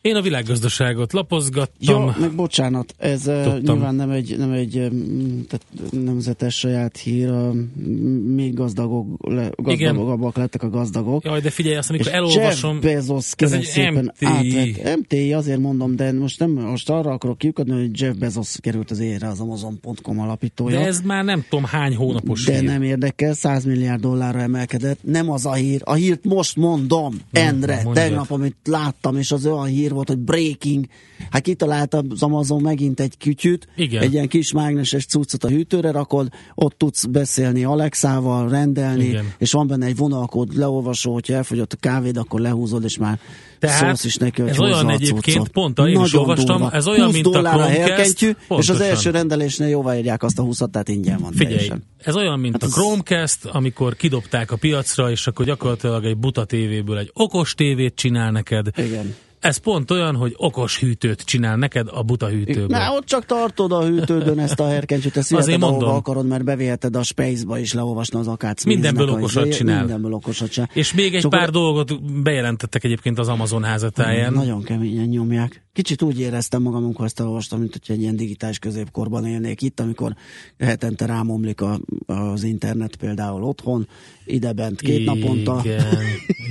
Én 0.02 0.16
a 0.16 0.22
világgazdaságot 0.22 1.14
lapozgattam. 1.14 2.04
Ja, 2.06 2.16
meg 2.20 2.36
bocsánat, 2.36 2.96
ez 2.98 3.22
Tudtam. 3.22 3.60
nyilván 3.62 3.96
nem 3.96 4.10
egy, 4.10 4.38
nem 4.38 4.52
egy 4.52 4.72
tehát 5.48 5.66
nemzetes 5.92 6.56
saját 6.56 6.98
hír, 6.98 7.30
még 8.36 8.54
gazdagok, 8.54 9.28
le, 9.28 9.50
gazdagabbak 9.56 10.38
lettek 10.38 10.64
a 10.64 10.70
gazdagok. 10.70 11.24
Jaj, 11.24 11.40
de 11.42 11.50
figyelj, 11.50 11.76
azt 11.76 11.90
amikor 11.90 12.08
és 12.08 12.14
elolvasom... 12.14 12.80
Jeff 12.82 12.84
Bezos 12.84 13.32
egy 13.38 13.64
szépen 13.64 14.14
MTI. 14.20 14.26
átvett. 14.26 14.98
MTI, 14.98 15.34
azért 15.34 15.60
mondom, 15.60 15.96
de 15.96 16.12
most 16.12 16.40
nem 16.40 16.52
most 16.52 16.90
arra 16.90 17.12
akarok 17.12 17.38
kiukadni, 17.38 17.80
hogy 17.80 18.02
Jeff 18.02 18.16
Bezos 18.16 18.56
került 18.62 18.92
az 18.92 19.00
éjre 19.00 19.28
az 19.28 19.40
Amazon.com 19.40 20.20
alapítója. 20.20 20.80
De 20.80 20.86
ez 20.86 21.02
már 21.02 21.24
nem 21.24 21.46
tudom 21.50 21.66
hány 21.66 21.96
hónapos 21.96 22.46
De 22.46 22.54
hír. 22.54 22.64
nem 22.64 22.82
érdekel, 22.82 23.34
100 23.34 23.66
milliárd 23.66 24.02
dollárra 24.02 24.40
emelkedett. 24.40 25.00
Nem 25.02 25.30
az 25.32 25.46
a 25.46 25.54
hír. 25.54 25.82
A 25.84 25.94
hírt 25.94 26.26
most 26.26 26.56
mondom, 26.56 27.16
Endre. 27.32 27.84
Tegnap, 27.94 28.32
amit 28.32 28.56
láttam, 28.64 29.18
és 29.18 29.32
az 29.32 29.46
olyan 29.46 29.66
hír 29.66 29.88
volt, 29.94 30.08
hogy 30.08 30.18
breaking. 30.18 30.86
Hát 31.30 31.42
kitalálta 31.42 32.04
az 32.10 32.24
Amazon 32.24 32.62
megint 32.62 33.00
egy 33.00 33.18
kütyüt, 33.18 33.68
Igen. 33.76 34.02
egy 34.02 34.14
ilyen 34.14 34.28
kis 34.28 34.52
mágneses 34.52 35.06
cuccot 35.06 35.44
a 35.44 35.48
hűtőre 35.48 35.92
rakod, 35.92 36.28
ott 36.56 36.78
tudsz 36.78 37.06
beszélni 37.06 37.64
Alexával, 37.64 38.50
rendelni, 38.50 39.06
Igen. 39.06 39.34
és 39.38 39.52
van 39.52 39.68
benne 39.68 39.86
egy 39.86 39.96
vonalkód, 39.96 40.58
leolvasó, 40.58 41.14
hogyha 41.14 41.34
elfogyott 41.34 41.74
a 41.74 41.78
kávéd, 41.80 42.18
akkor 42.18 42.40
lehúzod, 42.40 42.84
és 42.84 42.98
már 42.98 43.20
Tehát 43.60 43.86
szólsz 43.86 44.04
is 44.04 44.16
neki, 44.16 44.42
hogy 44.42 44.50
ez 44.50 44.60
olyan 44.60 44.88
a 44.88 44.92
egyébként, 44.92 45.48
pont, 45.48 45.80
én 45.80 46.02
is 46.02 46.14
olvastam, 46.14 46.58
durva. 46.58 46.76
ez 46.76 46.88
olyan, 46.88 47.06
20 47.06 47.14
mint 47.14 47.26
a 47.26 47.30
Chromecast, 47.30 47.78
herkentjű, 47.78 48.32
és 48.58 48.70
az 48.70 48.82
első 48.82 49.10
rendelésnél 49.10 49.68
jóváírják 49.68 50.24
azt 50.24 50.40
a 50.40 50.42
20 50.42 50.58
tehát 50.72 50.90
ingyen 50.90 51.20
van 51.20 51.32
Figyelj, 51.32 51.54
teljesen. 51.56 51.84
ez 52.04 52.16
olyan, 52.16 52.40
mint 52.40 52.54
Hát 52.54 52.64
a 52.64 52.68
Chromecast, 52.68 53.46
amikor 53.46 53.96
kidobták 53.96 54.52
a 54.52 54.56
piacra, 54.56 55.12
és 55.12 55.28
akkor 55.28 55.46
gyakorlatilag 55.46 56.06
egy 56.06 56.18
buta 56.18 56.46
tévéből 56.46 56.98
egy 56.98 57.12
okos 57.14 57.54
tévét 57.54 57.96
csinál 57.96 58.32
neked. 58.32 58.68
Igen. 58.78 59.16
Ez 59.40 59.58
pont 59.58 59.92
olyan, 59.92 60.16
hogy 60.16 60.34
okos 60.38 60.80
hűtőt 60.80 61.22
csinál 61.22 61.56
neked 61.58 61.88
a 61.92 62.04
buta 62.04 62.28
hűtőből. 62.28 62.68
Na, 62.68 62.94
ott 62.96 63.06
csak 63.06 63.26
tartod 63.26 63.72
a 63.72 63.86
hűtődön 63.86 64.40
ezt 64.50 64.60
a 64.60 64.68
herkentyűt, 64.68 65.18
ezt 65.18 65.34
Azért 65.34 65.60
mondom. 65.60 65.90
akarod, 65.90 66.28
mert 66.28 66.44
beviheted 66.44 66.96
a 66.96 67.04
Space-ba 67.04 67.58
is 67.60 67.74
leolvasni 67.74 68.20
az 68.20 68.28
akác. 68.28 68.64
Mindenből 68.66 69.10
a 69.10 69.12
okosat 69.12 69.46
izé- 69.46 69.58
csinál. 69.58 69.80
Mindenből 69.80 70.14
okosat 70.14 70.50
csinál. 70.52 70.70
És 70.74 70.94
még 70.94 71.16
egy 71.16 71.22
Csak 71.22 71.32
pár 71.32 71.48
oda- 71.50 71.52
dolgot 71.60 72.22
bejelentettek 72.22 72.84
egyébként 72.84 73.20
az 73.20 73.28
Amazon 73.28 73.64
házatáján. 73.64 74.34
Nagyon 74.34 74.64
keményen 74.64 75.08
nyomják. 75.08 75.64
Kicsit 75.74 76.02
úgy 76.02 76.20
éreztem 76.20 76.62
magam, 76.62 76.84
amikor 76.84 77.06
ezt 77.06 77.20
olvastam, 77.20 77.60
mint 77.60 77.72
hogy 77.86 77.96
egy 77.96 78.02
ilyen 78.02 78.16
digitális 78.16 78.60
középkorban 78.60 79.26
élnék 79.26 79.62
itt, 79.62 79.80
amikor 79.80 80.16
hetente 80.60 81.06
rámomlik 81.06 81.62
a, 81.62 81.80
az 82.06 82.44
internet 82.44 82.96
például 82.96 83.44
otthon, 83.44 83.88
idebent 84.26 84.82
két 84.82 85.00
igen, 85.00 85.18
naponta. 85.18 85.62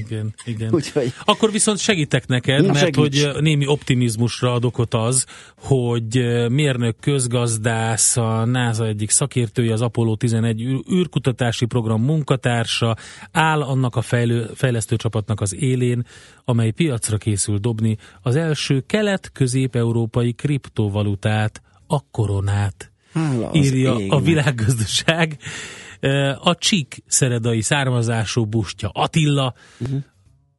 Igen, 0.07 0.35
igen. 0.45 0.75
Úgyhogy- 0.75 1.13
Akkor 1.25 1.53
viszont 1.53 1.79
segítek 1.79 2.27
neked, 2.27 2.65
mert 2.81 2.95
hogy 2.97 3.29
némi 3.41 3.67
optimizmusra 3.67 4.53
ad 4.53 4.65
okot 4.65 4.95
az, 4.95 5.27
hogy 5.57 6.15
mérnök 6.49 6.97
közgazdász, 7.01 8.17
a 8.17 8.45
NASA 8.45 8.87
egyik 8.87 9.11
szakértője, 9.11 9.73
az 9.73 9.81
Apollo 9.83 10.17
11 10.17 10.61
űr- 10.61 10.91
űrkutatási 10.93 11.67
program 11.67 12.03
munkatársa 12.03 12.97
áll 13.33 13.63
annak 13.63 13.97
a 13.97 14.01
fejlő, 14.03 14.51
fejlesztő 14.55 14.97
csapatnak 14.97 15.41
az 15.41 15.55
élén, 15.55 16.07
amely 16.45 16.71
piacra 16.71 17.17
készül 17.17 17.59
dobni 17.59 17.97
az 18.23 18.37
első 18.37 18.81
kelet-közép-európai 18.87 20.33
kriptovalutát, 20.33 21.63
a 21.87 22.11
koronát 22.11 22.93
Hála 23.13 23.51
írja 23.53 23.95
a 23.95 23.99
égnek. 24.01 24.21
világgazdaság. 24.23 25.39
Eh, 26.01 26.47
A 26.47 26.55
csík 26.55 27.03
szeredai 27.07 27.61
származású 27.61 28.45
Bustya 28.45 28.89
Attila, 28.93 29.55
Uh-huh. 29.81 29.99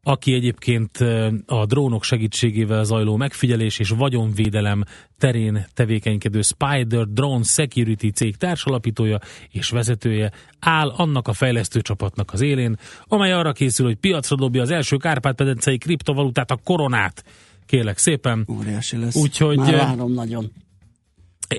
Aki 0.04 0.34
egyébként 0.34 0.98
a 1.46 1.66
drónok 1.66 2.04
segítségével 2.04 2.84
zajló 2.84 3.16
megfigyelés 3.16 3.80
és 3.80 3.90
vagyonvédelem 3.90 4.84
terén 5.18 5.66
tevékenykedő 5.74 6.42
Spider 6.42 7.08
Drone 7.08 7.44
Security 7.44 8.08
cég 8.14 8.36
társalapítója 8.36 9.20
és 9.50 9.70
vezetője 9.70 10.32
áll 10.60 10.90
annak 10.90 11.28
a 11.28 11.34
fejlesztő 11.34 11.82
csapatnak 11.82 12.34
az 12.34 12.42
élén, 12.42 12.78
amely 13.04 13.32
arra 13.32 13.52
készül, 13.52 13.86
hogy 13.86 13.96
piacra 13.98 14.36
dobja 14.36 14.62
az 14.62 14.70
első 14.70 14.98
Kárpát-medencei 14.98 15.78
kriptovalutát, 15.78 16.52
a 16.52 16.60
koronát. 16.64 17.24
Kérlek 17.66 17.98
szépen. 17.98 18.48
Óriási 18.52 18.98
lesz. 18.98 19.16
Úgyhogy, 19.16 19.58
Már 19.58 19.76
várom 19.76 20.14
nagyon. 20.14 20.52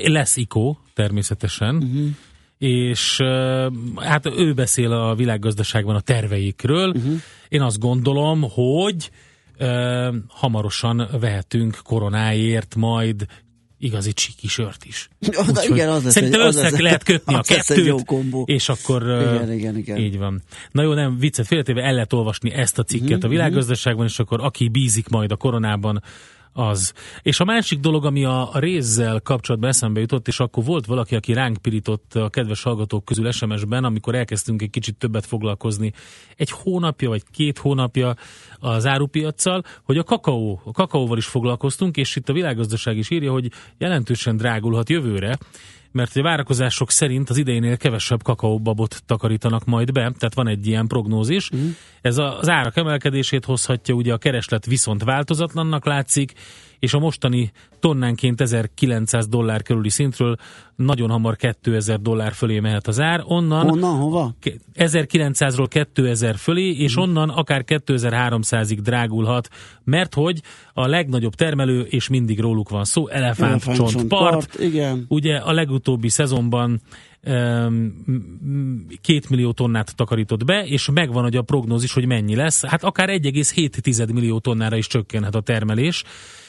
Lesz 0.04 0.36
ICO, 0.36 0.76
természetesen, 0.94 1.76
uh-huh. 1.76 2.08
És 2.60 3.18
uh, 3.22 3.72
hát 3.96 4.26
ő 4.26 4.52
beszél 4.52 4.92
a 4.92 5.14
világgazdaságban 5.14 5.94
a 5.94 6.00
terveikről. 6.00 6.88
Uh-huh. 6.88 7.12
Én 7.48 7.60
azt 7.60 7.78
gondolom, 7.78 8.44
hogy 8.50 9.10
ö, 9.58 10.08
hamarosan 10.28 11.08
vehetünk 11.20 11.78
koronáért 11.84 12.74
majd 12.74 13.26
igazi 13.78 14.12
csiki 14.12 14.48
sört 14.48 14.84
is. 14.84 15.08
De 15.18 15.38
Úgyhogy 15.38 15.70
igen, 15.76 15.88
az 15.88 16.04
lesz 16.04 16.12
Szerintem 16.12 16.40
egy- 16.40 16.46
az 16.46 16.56
össze 16.56 16.70
lesz- 16.70 16.80
lehet 16.80 17.02
kötni 17.04 17.34
a 17.34 17.38
az 17.38 17.50
egy 17.50 17.76
jó 17.76 17.94
kettőt, 17.94 18.06
kombó. 18.06 18.44
és 18.46 18.68
akkor 18.68 19.02
Igen, 19.02 19.52
igen, 19.52 19.76
igen. 19.76 19.96
így 19.98 20.18
van. 20.18 20.42
Na 20.70 20.82
jó, 20.82 20.92
nem 20.94 21.18
viccet 21.18 21.46
félretéve, 21.46 21.82
el 21.82 21.92
lehet 21.92 22.12
olvasni 22.12 22.50
ezt 22.52 22.78
a 22.78 22.82
cikket 22.82 23.16
Mhm, 23.18 23.26
a 23.26 23.28
világgazdaságban, 23.28 24.06
és 24.06 24.18
akkor 24.18 24.40
aki 24.44 24.68
bízik 24.68 25.08
majd 25.08 25.32
a 25.32 25.36
koronában, 25.36 26.02
az. 26.52 26.92
És 27.22 27.40
a 27.40 27.44
másik 27.44 27.80
dolog, 27.80 28.04
ami 28.04 28.24
a, 28.24 28.50
rézzel 28.54 29.20
kapcsolatban 29.20 29.70
eszembe 29.70 30.00
jutott, 30.00 30.28
és 30.28 30.40
akkor 30.40 30.64
volt 30.64 30.86
valaki, 30.86 31.14
aki 31.14 31.32
ránk 31.32 31.56
pirított 31.56 32.14
a 32.14 32.28
kedves 32.28 32.62
hallgatók 32.62 33.04
közül 33.04 33.32
SMS-ben, 33.32 33.84
amikor 33.84 34.14
elkezdtünk 34.14 34.62
egy 34.62 34.70
kicsit 34.70 34.96
többet 34.96 35.26
foglalkozni 35.26 35.92
egy 36.36 36.50
hónapja, 36.50 37.08
vagy 37.08 37.22
két 37.30 37.58
hónapja 37.58 38.16
az 38.58 38.86
árupiacsal, 38.86 39.62
hogy 39.82 39.98
a 39.98 40.02
kakaó, 40.02 40.60
a 40.64 40.72
kakaóval 40.72 41.18
is 41.18 41.26
foglalkoztunk, 41.26 41.96
és 41.96 42.16
itt 42.16 42.28
a 42.28 42.32
világgazdaság 42.32 42.96
is 42.96 43.10
írja, 43.10 43.32
hogy 43.32 43.52
jelentősen 43.78 44.36
drágulhat 44.36 44.88
jövőre, 44.88 45.38
mert 45.92 46.16
a 46.16 46.22
várakozások 46.22 46.90
szerint 46.90 47.30
az 47.30 47.36
idejénél 47.36 47.76
kevesebb 47.76 48.22
kakaóbabot 48.22 49.02
takarítanak 49.06 49.64
majd 49.64 49.92
be, 49.92 50.00
tehát 50.00 50.34
van 50.34 50.48
egy 50.48 50.66
ilyen 50.66 50.86
prognózis. 50.86 51.50
Mm. 51.56 51.68
Ez 52.00 52.18
az 52.18 52.48
árak 52.48 52.76
emelkedését 52.76 53.44
hozhatja, 53.44 53.94
ugye 53.94 54.12
a 54.12 54.18
kereslet 54.18 54.66
viszont 54.66 55.04
változatlannak 55.04 55.84
látszik, 55.84 56.32
és 56.80 56.94
a 56.94 56.98
mostani 56.98 57.52
tonnánként 57.80 58.40
1900 58.40 59.28
dollár 59.28 59.62
körüli 59.62 59.88
szintről 59.88 60.36
nagyon 60.76 61.10
hamar 61.10 61.36
2000 61.36 62.00
dollár 62.00 62.32
fölé 62.32 62.60
mehet 62.60 62.86
az 62.86 63.00
ár. 63.00 63.22
Onnan 63.24 63.68
Honnan, 63.68 63.96
hova? 63.98 64.34
1900-ról 64.74 65.66
2000 65.68 66.36
fölé, 66.36 66.70
és 66.70 66.94
Mhm. 66.94 67.02
onnan 67.02 67.28
akár 67.28 67.64
2300-ig 67.66 68.78
drágulhat, 68.82 69.48
mert 69.84 70.14
hogy 70.14 70.42
a 70.72 70.86
legnagyobb 70.86 71.34
termelő, 71.34 71.80
és 71.80 72.08
mindig 72.08 72.40
róluk 72.40 72.68
van 72.68 72.84
szó, 72.84 73.08
elefántcsontpart. 73.08 74.08
Part, 74.08 74.58
igen. 74.60 75.04
Ugye 75.08 75.36
a 75.36 75.52
legutóbbi 75.52 76.08
szezonban 76.08 76.80
két 79.00 79.28
millió 79.30 79.52
tonnát 79.52 79.96
takarított 79.96 80.44
be, 80.44 80.66
és 80.66 80.90
megvan 80.92 81.22
hogy 81.22 81.36
a 81.36 81.42
prognózis, 81.42 81.92
hogy 81.92 82.06
mennyi 82.06 82.34
lesz. 82.34 82.64
Hát 82.64 82.84
akár 82.84 83.08
1,7 83.08 84.12
millió 84.12 84.38
tonnára 84.38 84.76
is 84.76 84.86
csökkenhet 84.86 85.34
a 85.34 85.40
termelés, 85.40 86.04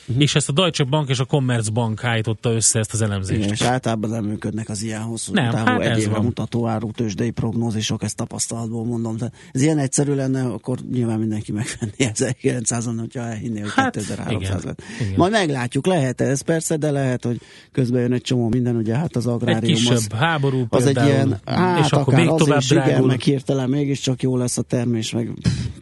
uh-huh. 0.08 0.22
és 0.24 0.36
ezt 0.36 0.50
a 0.50 0.52
Deutsche 0.52 0.84
Bank 0.84 1.10
és 1.10 1.20
a 1.20 1.26
Commerzbank 1.26 2.04
állította 2.04 2.52
össze 2.52 2.80
ezt 2.80 2.94
az 2.94 3.02
elemzést. 3.02 3.40
Igen, 3.40 3.52
és 3.52 3.62
általában 3.62 4.10
nem 4.10 4.24
működnek 4.24 4.70
az 4.70 4.82
ilyen 4.84 5.02
hosszú 5.02 5.34
Nem, 5.34 5.52
távú 5.52 5.66
hát 5.66 5.82
egy 5.82 5.98
évre 6.00 6.12
van. 6.12 6.24
mutató 6.24 6.68
áru 6.68 6.92
tőzsdei 6.92 7.32
prognózisok, 7.32 8.04
ezt 8.04 8.16
tapasztalatból 8.16 8.86
mondom. 8.86 9.18
De 9.18 9.32
ez 9.52 9.62
ilyen 9.62 9.78
egyszerű 9.78 10.14
lenne, 10.14 10.44
akkor 10.46 10.78
nyilván 10.92 11.20
mindenki 11.20 11.52
megvenni 11.52 11.92
1900-on, 11.98 12.96
hogyha 13.00 13.22
elhinné, 13.22 13.60
hogy 13.60 13.70
Hát, 13.76 13.92
2300 13.96 14.42
igen, 14.42 14.62
lett. 14.66 14.82
igen. 15.02 15.14
Majd 15.18 15.32
meglátjuk, 15.32 15.86
lehet 15.86 16.22
ez 16.22 16.42
persze, 16.42 16.78
de 16.78 16.92
lehet, 16.92 17.24
hogy 17.26 17.42
közben 17.72 18.02
jön 18.02 18.14
egy 18.14 18.22
csomó 18.22 18.50
minden, 18.50 18.76
ugye 18.76 18.96
hát 18.96 19.16
az 19.16 19.28
Egy 19.28 19.34
agrárium 19.34 19.74
kisebb 19.74 19.96
az, 19.96 20.08
háború 20.18 20.66
az 20.70 20.86
egy 20.86 20.94
például, 20.94 21.10
ilyen, 21.14 21.40
hát 21.46 21.86
és 21.86 21.92
akkor 21.92 22.14
még 22.14 22.28
tovább 22.36 22.60
is, 22.60 22.72
igen, 22.72 22.84
drágul. 22.84 23.08
meg 23.08 23.22
hirtelen 23.22 23.70
mégiscsak 23.70 24.22
jó 24.22 24.38
lesz 24.38 24.58
a 24.58 24.62
termés, 24.62 25.12
meg 25.12 25.32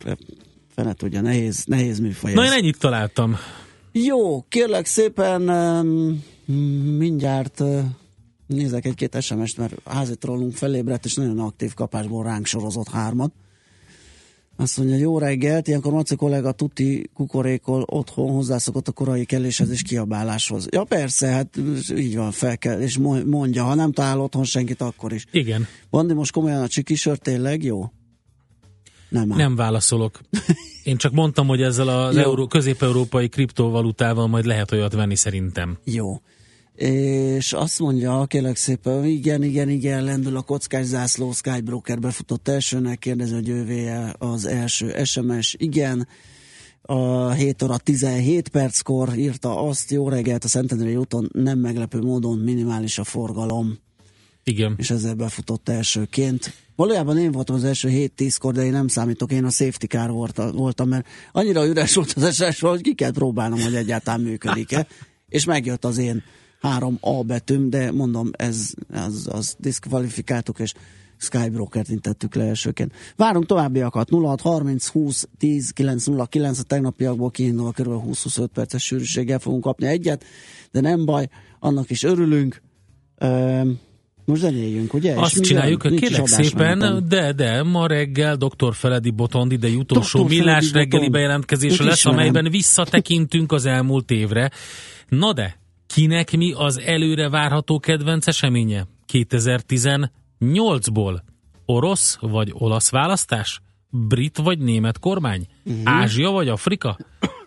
fene 0.76 0.94
tudja, 0.94 1.22
nehéz, 1.22 1.64
nehéz 1.66 2.00
műfaj 2.00 2.34
Na 2.34 2.44
ez. 2.44 2.52
én 2.52 2.58
ennyit 2.58 2.80
találtam. 2.80 3.38
Jó, 3.92 4.42
kérlek 4.42 4.86
szépen 4.86 5.42
mindjárt 6.98 7.64
nézek 8.48 8.86
egy-két 8.86 9.22
SMS-t, 9.22 9.58
mert 9.58 9.74
házi 9.86 10.16
trollunk 10.16 10.54
felébredt, 10.54 11.06
és 11.06 11.14
nagyon 11.14 11.40
aktív 11.40 11.74
kapásból 11.74 12.24
ránk 12.24 12.46
sorozott 12.46 12.90
hármat. 12.90 13.32
Azt 14.56 14.78
mondja, 14.78 14.96
jó 14.96 15.18
reggelt, 15.18 15.68
ilyenkor 15.68 15.92
Maci 15.92 16.16
kollega 16.16 16.52
tuti 16.52 17.10
kukorékol 17.14 17.82
otthon 17.82 18.32
hozzászokott 18.32 18.88
a 18.88 18.92
korai 18.92 19.26
kelléshez 19.26 19.70
és 19.70 19.82
kiabáláshoz. 19.82 20.68
Ja 20.72 20.84
persze, 20.84 21.28
hát 21.28 21.60
így 21.96 22.16
van, 22.16 22.32
fel 22.32 22.58
kell, 22.58 22.82
és 22.82 22.98
mo- 22.98 23.26
mondja, 23.26 23.64
ha 23.64 23.74
nem 23.74 23.92
talál 23.92 24.22
otthon 24.22 24.44
senkit, 24.44 24.82
akkor 24.82 25.14
is. 25.14 25.26
Igen, 25.32 25.68
Bandi, 25.90 26.14
most 26.14 26.32
komolyan 26.32 26.62
a 26.62 26.68
csiki 26.68 26.96
sör 26.96 27.18
tényleg 27.18 27.64
jó? 27.64 27.92
Nem 29.10 29.32
áll. 29.32 29.38
nem 29.38 29.56
válaszolok. 29.56 30.20
Én 30.84 30.98
csak 30.98 31.12
mondtam, 31.12 31.48
hogy 31.48 31.62
ezzel 31.62 31.88
az 31.88 32.16
Jó. 32.16 32.22
euró, 32.22 32.48
közép-európai 32.48 33.30
kriptovalutával 33.30 34.28
majd 34.28 34.46
lehet 34.46 34.72
olyat 34.72 34.94
venni 34.94 35.16
szerintem. 35.16 35.78
Jó. 35.84 36.22
És 36.76 37.54
azt 37.54 37.80
mondja, 37.80 38.26
kérlek 38.26 38.56
szépen, 38.56 39.06
igen, 39.06 39.44
igen, 39.44 39.70
igen, 39.70 40.04
lendül 40.04 40.38
a 40.38 40.42
kockás 40.42 40.86
zászló, 40.86 41.32
Skybroker 41.32 42.00
befutott 42.00 42.48
elsőnek, 42.48 43.00
kérdezi, 43.00 43.34
hogy 43.34 43.50
ővé 43.50 43.92
az 44.18 44.46
első 44.46 45.04
SMS, 45.04 45.56
igen, 45.58 46.08
a 46.82 47.32
7 47.32 47.64
óra 47.64 47.78
17 47.78 48.48
perckor 48.48 49.18
írta 49.18 49.62
azt, 49.62 49.92
jó 49.92 50.10
reggelt, 50.10 50.44
a 50.44 50.48
Szentendrei 50.48 50.96
úton 50.96 51.30
nem 51.34 51.60
meglepő 51.60 52.00
módon 52.00 52.38
minimális 52.38 52.98
a 52.98 53.04
forgalom, 53.04 53.78
Igen. 54.50 54.76
és 54.78 54.90
ezzel 54.90 55.14
befutott 55.14 55.70
elsőként. 55.70 56.54
Valójában 56.76 57.18
én 57.18 57.32
voltam 57.32 57.56
az 57.56 57.64
első 57.64 57.90
7-10-kor, 57.92 58.54
de 58.54 58.64
én 58.64 58.72
nem 58.72 58.88
számítok, 58.88 59.32
én 59.32 59.46
a 59.46 59.50
safety 59.50 59.86
car 59.86 60.10
volta- 60.10 60.52
voltam, 60.52 60.90
mert 60.90 61.08
annyira 61.32 61.68
üres 61.68 61.96
volt 61.96 62.14
az 62.14 62.36
SS, 62.36 62.60
hogy 62.60 62.82
ki 62.82 62.94
kell 62.94 63.12
próbálnom, 63.12 63.62
hogy 63.62 63.76
egyáltalán 63.76 64.22
működik-e. 64.22 64.88
És 65.30 65.46
megjött 65.46 65.86
az 65.86 65.98
én 65.98 66.24
három 66.60 66.98
A 67.02 67.24
betűm, 67.24 67.70
de 67.70 67.92
mondom, 67.92 68.30
ez 68.32 68.74
az, 68.94 69.28
az 69.32 69.56
diszkvalifikáltuk, 69.60 70.60
és 70.60 70.74
Skybroker-t 71.18 71.90
intettük 71.90 72.36
le 72.36 72.44
elsőként. 72.44 72.94
Várunk 73.16 73.46
továbbiakat. 73.46 74.10
06 74.10 74.42
30 74.42 74.88
20 74.88 75.28
10 75.38 75.70
909 75.70 76.60
a 76.60 76.64
tegnapiakból 76.64 77.32
kiindulva 77.32 77.72
kb. 77.72 77.88
20-25 77.88 78.48
perces 78.54 78.84
sűrűséggel 78.84 79.40
fogunk 79.40 79.64
kapni 79.64 79.88
egyet, 79.88 80.24
de 80.72 80.82
nem 80.82 81.06
baj, 81.06 81.30
annak 81.60 81.90
is 81.90 82.04
örülünk. 82.04 82.62
Üm, 83.24 83.80
most 84.30 84.42
zenéljünk, 84.42 84.94
ugye? 84.94 85.12
És 85.12 85.18
Azt 85.22 85.36
mi 85.40 85.46
csináljuk? 85.46 85.84
Nincs 85.84 86.00
kérlek 86.02 86.28
szépen, 86.28 87.04
de, 87.08 87.32
de, 87.34 87.64
ma 87.64 87.88
reggel 87.88 88.36
dr. 88.36 88.74
Feledi 88.76 89.10
Botond 89.10 89.52
idei 89.52 89.76
utolsó 89.76 90.22
Dr. 90.24 90.30
millás 90.30 90.54
Feledi 90.68 90.78
reggeli 90.78 90.90
Botond. 90.90 91.12
bejelentkezése 91.12 91.84
lesz, 91.84 91.98
ismerem. 91.98 92.20
amelyben 92.20 92.52
visszatekintünk 92.52 93.52
az 93.52 93.66
elmúlt 93.66 94.12
évre. 94.12 94.52
Na 95.08 95.34
de, 95.34 95.60
kinek 95.88 96.32
mi 96.38 96.54
az 96.58 96.80
előre 96.80 97.30
várható 97.30 97.80
kedvenc 97.80 98.28
eseménye? 98.28 98.88
2018-ból? 99.14 101.20
Orosz 101.66 102.18
vagy 102.22 102.50
olasz 102.54 102.90
választás? 102.90 103.62
Brit 103.90 104.38
vagy 104.38 104.60
német 104.60 105.00
kormány? 105.00 105.48
Mhm. 105.64 105.76
Ázsia 105.84 106.30
vagy 106.30 106.48
Afrika? 106.48 106.98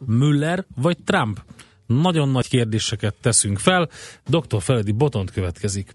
Müller 0.07 0.65
vagy 0.77 0.97
Trump? 1.05 1.43
Nagyon 1.87 2.29
nagy 2.29 2.49
kérdéseket 2.49 3.15
teszünk 3.21 3.59
fel. 3.59 3.89
Dr. 4.27 4.63
Feledi 4.63 4.93
Botond 4.93 5.31
következik. 5.31 5.95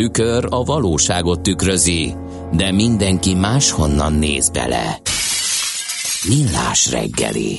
Tükör 0.00 0.44
a 0.50 0.64
valóságot 0.64 1.42
tükrözi, 1.42 2.14
de 2.52 2.72
mindenki 2.72 3.34
máshonnan 3.34 4.12
néz 4.12 4.50
bele. 4.50 4.86
Millás 6.28 6.90
reggeli. 6.92 7.54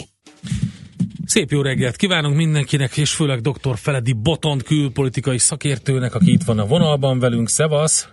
Szép 1.26 1.50
jó 1.50 1.62
reggelt 1.62 1.96
kívánunk 1.96 2.36
mindenkinek, 2.36 2.98
és 2.98 3.16
főleg 3.16 3.40
dr. 3.40 3.76
Feledi 3.76 4.14
Botont 4.14 4.64
külpolitikai 4.64 5.38
szakértőnek, 5.38 6.16
aki 6.16 6.32
itt 6.32 6.44
van 6.44 6.60
a 6.60 6.66
vonalban 6.66 7.20
velünk. 7.20 7.48
Szevasz! 7.50 8.10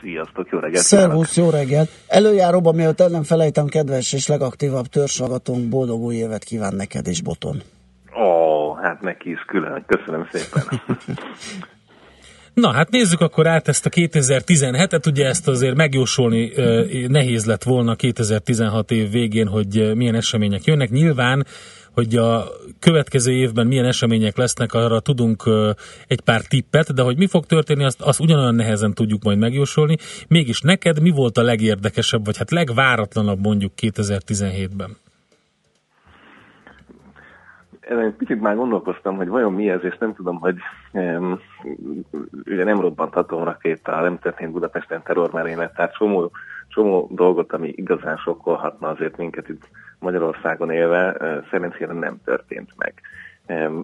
Sziasztok, 0.00 0.48
jó 0.50 0.58
reggelt! 0.58 0.84
Szervusz, 0.84 1.36
jó 1.36 1.50
reggelt! 1.50 1.90
Előjáróban, 2.06 2.74
mielőtt 2.74 3.00
el 3.00 3.08
nem 3.08 3.22
felejtem, 3.22 3.66
kedves 3.66 4.12
és 4.12 4.26
legaktívabb 4.26 4.86
törzsagatónk, 4.86 5.68
boldog 5.68 6.00
új 6.00 6.14
évet 6.14 6.44
kíván 6.44 6.74
neked 6.74 7.06
és 7.06 7.22
Boton. 7.22 7.62
Ó, 8.16 8.72
hát 8.74 9.00
neki 9.00 9.30
is 9.30 9.40
külön. 9.46 9.84
Köszönöm 9.86 10.28
szépen. 10.32 10.62
Na 12.54 12.72
hát 12.72 12.90
nézzük 12.90 13.20
akkor 13.20 13.46
át 13.46 13.68
ezt 13.68 13.86
a 13.86 13.90
2017-et, 13.90 15.06
ugye 15.06 15.26
ezt 15.26 15.48
azért 15.48 15.74
megjósolni 15.74 16.52
nehéz 17.08 17.44
lett 17.44 17.62
volna 17.62 17.94
2016 17.94 18.90
év 18.90 19.10
végén, 19.10 19.46
hogy 19.48 19.92
milyen 19.94 20.14
események 20.14 20.64
jönnek. 20.64 20.90
Nyilván 20.90 21.46
hogy 21.92 22.16
a 22.16 22.48
következő 22.78 23.32
évben 23.32 23.66
milyen 23.66 23.84
események 23.84 24.36
lesznek, 24.36 24.72
arra 24.72 25.00
tudunk 25.00 25.50
egy 26.06 26.20
pár 26.20 26.40
tippet, 26.40 26.94
de 26.94 27.02
hogy 27.02 27.16
mi 27.16 27.26
fog 27.26 27.46
történni, 27.46 27.84
azt, 27.84 28.00
azt 28.00 28.20
ugyanolyan 28.20 28.54
nehezen 28.54 28.94
tudjuk 28.94 29.22
majd 29.22 29.38
megjósolni. 29.38 29.96
Mégis 30.28 30.60
neked 30.60 31.00
mi 31.00 31.10
volt 31.10 31.38
a 31.38 31.42
legérdekesebb, 31.42 32.24
vagy 32.24 32.36
hát 32.36 32.50
legváratlanabb 32.50 33.40
mondjuk 33.40 33.72
2017-ben? 33.80 34.96
Ezen 37.88 38.16
picit 38.16 38.40
már 38.40 38.56
gondolkoztam, 38.56 39.16
hogy 39.16 39.28
vajon 39.28 39.52
mi 39.52 39.70
ez, 39.70 39.84
és 39.84 39.96
nem 39.98 40.14
tudom, 40.14 40.38
hogy 40.38 40.56
um, 40.92 41.40
ugye 42.44 42.64
nem 42.64 42.80
robbanthatom 42.80 43.44
rakéta, 43.44 44.00
nem 44.00 44.18
történt 44.18 44.52
Budapesten 44.52 45.02
terrormerénet, 45.02 45.74
tehát 45.74 45.94
csomó, 45.94 46.30
csomó 46.68 47.08
dolgot, 47.10 47.52
ami 47.52 47.72
igazán 47.76 48.16
sokkolhatna 48.16 48.88
azért 48.88 49.16
minket 49.16 49.48
itt 49.48 49.68
Magyarországon 49.98 50.70
élve, 50.70 51.16
szerencsére 51.50 51.92
nem 51.92 52.20
történt 52.24 52.70
meg. 52.76 52.94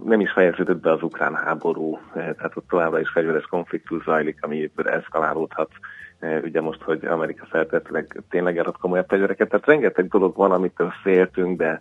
Nem 0.05 0.21
is 0.21 0.33
fejeződött 0.33 0.81
be 0.81 0.93
az 0.93 1.03
ukrán 1.03 1.35
háború, 1.35 1.99
tehát 2.13 2.57
ott 2.57 2.69
továbbra 2.69 3.01
is 3.01 3.09
fegyveres 3.09 3.45
konfliktus 3.45 4.05
zajlik, 4.05 4.39
ami 4.41 4.71
eszkalálódhat. 4.85 5.71
Ugye 6.43 6.61
most, 6.61 6.83
hogy 6.83 7.05
Amerika 7.05 7.47
feltétlenül 7.47 8.09
tényleg 8.29 8.59
elad 8.59 8.77
komolyabb 8.77 9.09
fegyvereket, 9.09 9.49
tehát 9.49 9.67
rengeteg 9.67 10.09
dolog 10.09 10.37
van, 10.37 10.51
amitől 10.51 10.93
féltünk, 11.03 11.59
de 11.59 11.81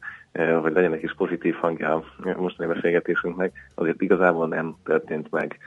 hogy 0.61 0.73
legyen 0.73 0.93
egy 0.93 0.99
kis 0.99 1.13
pozitív 1.13 1.55
hangja 1.55 1.95
a 1.95 2.03
mostani 2.37 2.73
beszélgetésünknek, 2.73 3.69
azért 3.75 4.01
igazából 4.01 4.47
nem 4.47 4.75
történt 4.83 5.31
meg. 5.31 5.57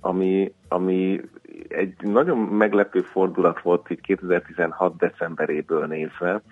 Ami, 0.00 0.52
ami 0.68 1.20
egy 1.68 1.94
nagyon 2.00 2.38
meglepő 2.38 3.00
fordulat 3.00 3.60
volt 3.60 3.90
itt 3.90 4.00
2016. 4.00 4.96
decemberéből 4.96 5.86
nézve, 5.86 6.42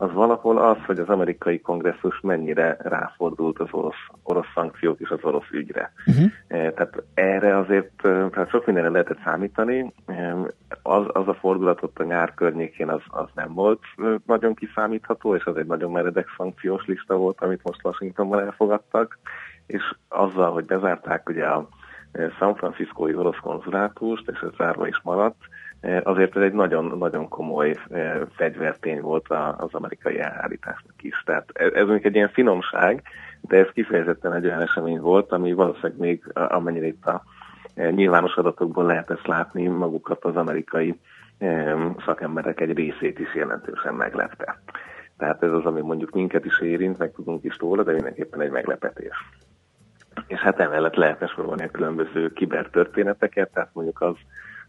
az 0.00 0.12
valahol 0.12 0.58
az, 0.58 0.76
hogy 0.86 0.98
az 0.98 1.08
amerikai 1.08 1.60
kongresszus 1.60 2.20
mennyire 2.20 2.76
ráfordult 2.78 3.58
az 3.58 3.68
orosz, 3.70 4.06
orosz 4.22 4.46
szankciók 4.54 5.00
és 5.00 5.08
az 5.08 5.18
orosz 5.22 5.50
ügyre. 5.50 5.92
Uh-huh. 6.06 6.30
Tehát 6.48 7.02
erre 7.14 7.56
azért 7.56 7.90
tehát 8.02 8.48
sok 8.48 8.66
mindenre 8.66 8.90
lehetett 8.90 9.22
számítani. 9.24 9.92
Az, 10.82 11.04
az 11.06 11.28
a 11.28 11.34
fordulat 11.34 11.82
ott 11.82 11.98
a 11.98 12.04
nyár 12.04 12.34
környékén 12.34 12.88
az, 12.88 13.00
az 13.06 13.28
nem 13.34 13.54
volt 13.54 13.80
nagyon 14.26 14.54
kiszámítható, 14.54 15.34
és 15.34 15.44
az 15.44 15.56
egy 15.56 15.66
nagyon 15.66 15.90
meredek 15.90 16.26
szankciós 16.36 16.84
lista 16.86 17.16
volt, 17.16 17.40
amit 17.40 17.62
most 17.62 17.84
Washingtonban 17.84 18.40
elfogadtak, 18.40 19.18
és 19.66 19.94
azzal, 20.08 20.52
hogy 20.52 20.64
bezárták 20.64 21.28
ugye 21.28 21.44
a 21.46 21.68
San 22.38 22.54
Franciscói 22.54 23.14
orosz 23.14 23.38
konzulátust, 23.42 24.28
és 24.28 24.38
ez 24.38 24.56
zárva 24.56 24.86
is 24.86 25.00
maradt, 25.02 25.42
azért 26.02 26.36
ez 26.36 26.42
egy 26.42 26.52
nagyon-nagyon 26.52 27.28
komoly 27.28 27.76
eh, 27.90 28.20
fegyvertény 28.36 29.00
volt 29.00 29.26
az 29.56 29.74
amerikai 29.74 30.18
elhárításnak 30.18 30.94
is. 31.02 31.22
Tehát 31.24 31.50
ez, 31.52 31.72
ez 31.72 31.88
egy 32.02 32.14
ilyen 32.14 32.28
finomság, 32.28 33.02
de 33.40 33.56
ez 33.56 33.68
kifejezetten 33.72 34.32
egy 34.32 34.44
olyan 34.44 34.60
esemény 34.60 35.00
volt, 35.00 35.32
ami 35.32 35.52
valószínűleg 35.52 35.98
még 35.98 36.22
amennyire 36.34 36.86
itt 36.86 37.04
a 37.04 37.22
eh, 37.74 37.90
nyilvános 37.90 38.34
adatokból 38.34 38.84
lehet 38.84 39.10
ezt 39.10 39.26
látni, 39.26 39.66
magukat 39.66 40.24
az 40.24 40.36
amerikai 40.36 40.98
szakemberek 42.04 42.60
egy 42.60 42.72
részét 42.72 43.18
is 43.18 43.34
jelentősen 43.34 43.94
meglepte. 43.94 44.60
Tehát 45.18 45.42
ez 45.42 45.52
az, 45.52 45.64
ami 45.64 45.80
mondjuk 45.80 46.10
minket 46.10 46.44
is 46.44 46.60
érint, 46.60 46.98
meg 46.98 47.12
tudunk 47.12 47.44
is 47.44 47.58
róla, 47.58 47.82
de 47.82 47.92
mindenképpen 47.92 48.40
egy 48.40 48.50
meglepetés. 48.50 49.16
És 50.26 50.38
hát 50.38 50.60
emellett 50.60 50.94
lehetne 50.94 51.26
sorolni 51.26 51.62
a 51.64 51.70
különböző 51.70 52.32
kibertörténeteket, 52.32 53.50
tehát 53.52 53.70
mondjuk 53.72 54.00
az, 54.00 54.14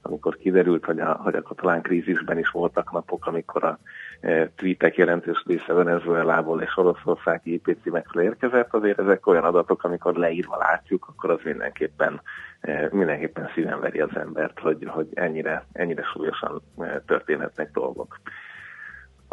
amikor 0.02 0.38
kiderült, 0.38 0.86
hogy 0.86 1.00
a, 1.00 1.12
hogy 1.12 1.36
a 1.36 1.42
katalán 1.42 1.82
krízisben 1.82 2.38
is 2.38 2.50
voltak 2.50 2.92
napok, 2.92 3.28
amikor 3.28 3.64
a 3.64 3.80
e, 4.20 4.50
tweetek 4.56 4.96
jelentős 4.96 5.44
része 5.48 5.74
Venezuelából 5.74 6.62
és 6.62 6.78
Oroszországi 6.78 7.54
IPC 7.54 7.92
megfelé 7.92 8.26
érkezett, 8.26 8.74
azért 8.74 9.00
ezek 9.00 9.28
olyan 9.28 9.44
adatok, 9.44 9.84
amikor 9.84 10.16
leírva 10.16 10.58
látjuk, 10.58 11.08
akkor 11.10 11.30
az 11.30 11.40
mindenképpen, 11.44 12.22
e, 12.62 12.90
mindenképpen 12.92 13.50
szíven 13.54 13.80
veri 13.80 14.00
az 14.00 14.16
embert, 14.16 14.60
hogy, 14.60 14.86
hogy 14.88 15.08
ennyire, 15.14 15.66
ennyire 15.72 16.04
súlyosan 16.04 16.62
e, 16.80 17.02
történhetnek 17.06 17.72
dolgok. 17.72 18.20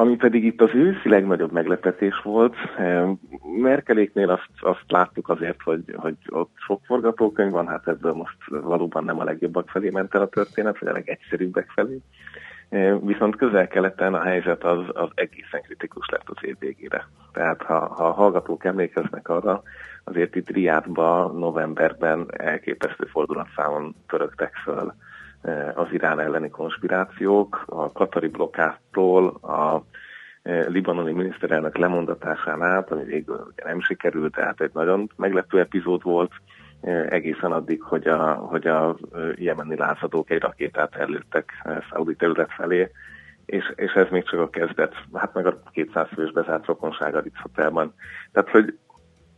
Ami 0.00 0.16
pedig 0.16 0.44
itt 0.44 0.60
az 0.60 0.70
őszi 0.74 1.08
legnagyobb 1.08 1.52
meglepetés 1.52 2.20
volt, 2.22 2.54
eh, 2.76 3.08
Merkeléknél 3.60 4.30
azt, 4.30 4.48
azt 4.60 4.84
láttuk 4.86 5.28
azért, 5.28 5.62
hogy, 5.62 5.82
hogy 5.96 6.16
ott 6.28 6.50
sok 6.54 6.80
forgatókönyv 6.84 7.50
van, 7.50 7.68
hát 7.68 7.88
ebből 7.88 8.12
most 8.12 8.36
valóban 8.48 9.04
nem 9.04 9.20
a 9.20 9.24
legjobbak 9.24 9.68
felé 9.68 9.90
ment 9.90 10.14
el 10.14 10.20
a 10.20 10.28
történet, 10.28 10.78
vagy 10.78 10.88
a 10.88 10.92
legegyszerűbbek 10.92 11.70
felé. 11.70 12.00
Eh, 12.68 13.00
viszont 13.00 13.36
közel-keleten 13.36 14.14
a 14.14 14.22
helyzet 14.22 14.64
az, 14.64 14.84
az 14.92 15.08
egészen 15.14 15.62
kritikus 15.62 16.08
lett 16.08 16.28
az 16.28 16.44
év 16.44 16.56
végére. 16.58 17.08
Tehát 17.32 17.62
ha, 17.62 17.78
ha 17.78 18.04
a 18.06 18.12
hallgatók 18.12 18.64
emlékeznek 18.64 19.28
arra, 19.28 19.62
azért 20.04 20.36
itt 20.36 20.50
Riádban 20.50 21.38
novemberben 21.38 22.26
elképesztő 22.36 23.06
fordulatszámon 23.06 23.94
törögtek 24.06 24.54
föl 24.54 24.94
az 25.74 25.86
Irán 25.90 26.20
elleni 26.20 26.50
konspirációk, 26.50 27.64
a 27.66 27.92
katari 27.92 28.28
blokkától 28.28 29.26
a 29.28 29.84
eh, 30.42 30.66
libanoni 30.68 31.12
miniszterelnök 31.12 31.76
lemondatásán 31.76 32.62
át, 32.62 32.90
ami 32.90 33.04
végül 33.04 33.52
nem 33.64 33.80
sikerült, 33.80 34.34
tehát 34.34 34.60
egy 34.60 34.70
nagyon 34.74 35.10
meglepő 35.16 35.60
epizód 35.60 36.02
volt, 36.02 36.32
eh, 36.80 37.06
egészen 37.06 37.52
addig, 37.52 37.82
hogy 37.82 38.06
a, 38.06 38.34
hogy 38.34 38.66
a 38.66 38.96
jemeni 39.34 39.76
lázadók 39.76 40.30
egy 40.30 40.40
rakétát 40.40 40.94
előttek 40.94 41.52
Szaudi 41.90 42.14
terület 42.14 42.52
felé, 42.52 42.90
és, 43.46 43.72
és 43.76 43.92
ez 43.92 44.06
még 44.10 44.24
csak 44.24 44.40
a 44.40 44.50
kezdet, 44.50 44.94
hát 45.14 45.34
meg 45.34 45.46
a 45.46 45.62
200 45.72 46.08
fős 46.14 46.32
bezárt 46.32 46.66
rokonság 46.66 47.14
a 47.14 47.22
Hotelban. 47.42 47.94
Tehát, 48.32 48.50
hogy 48.50 48.78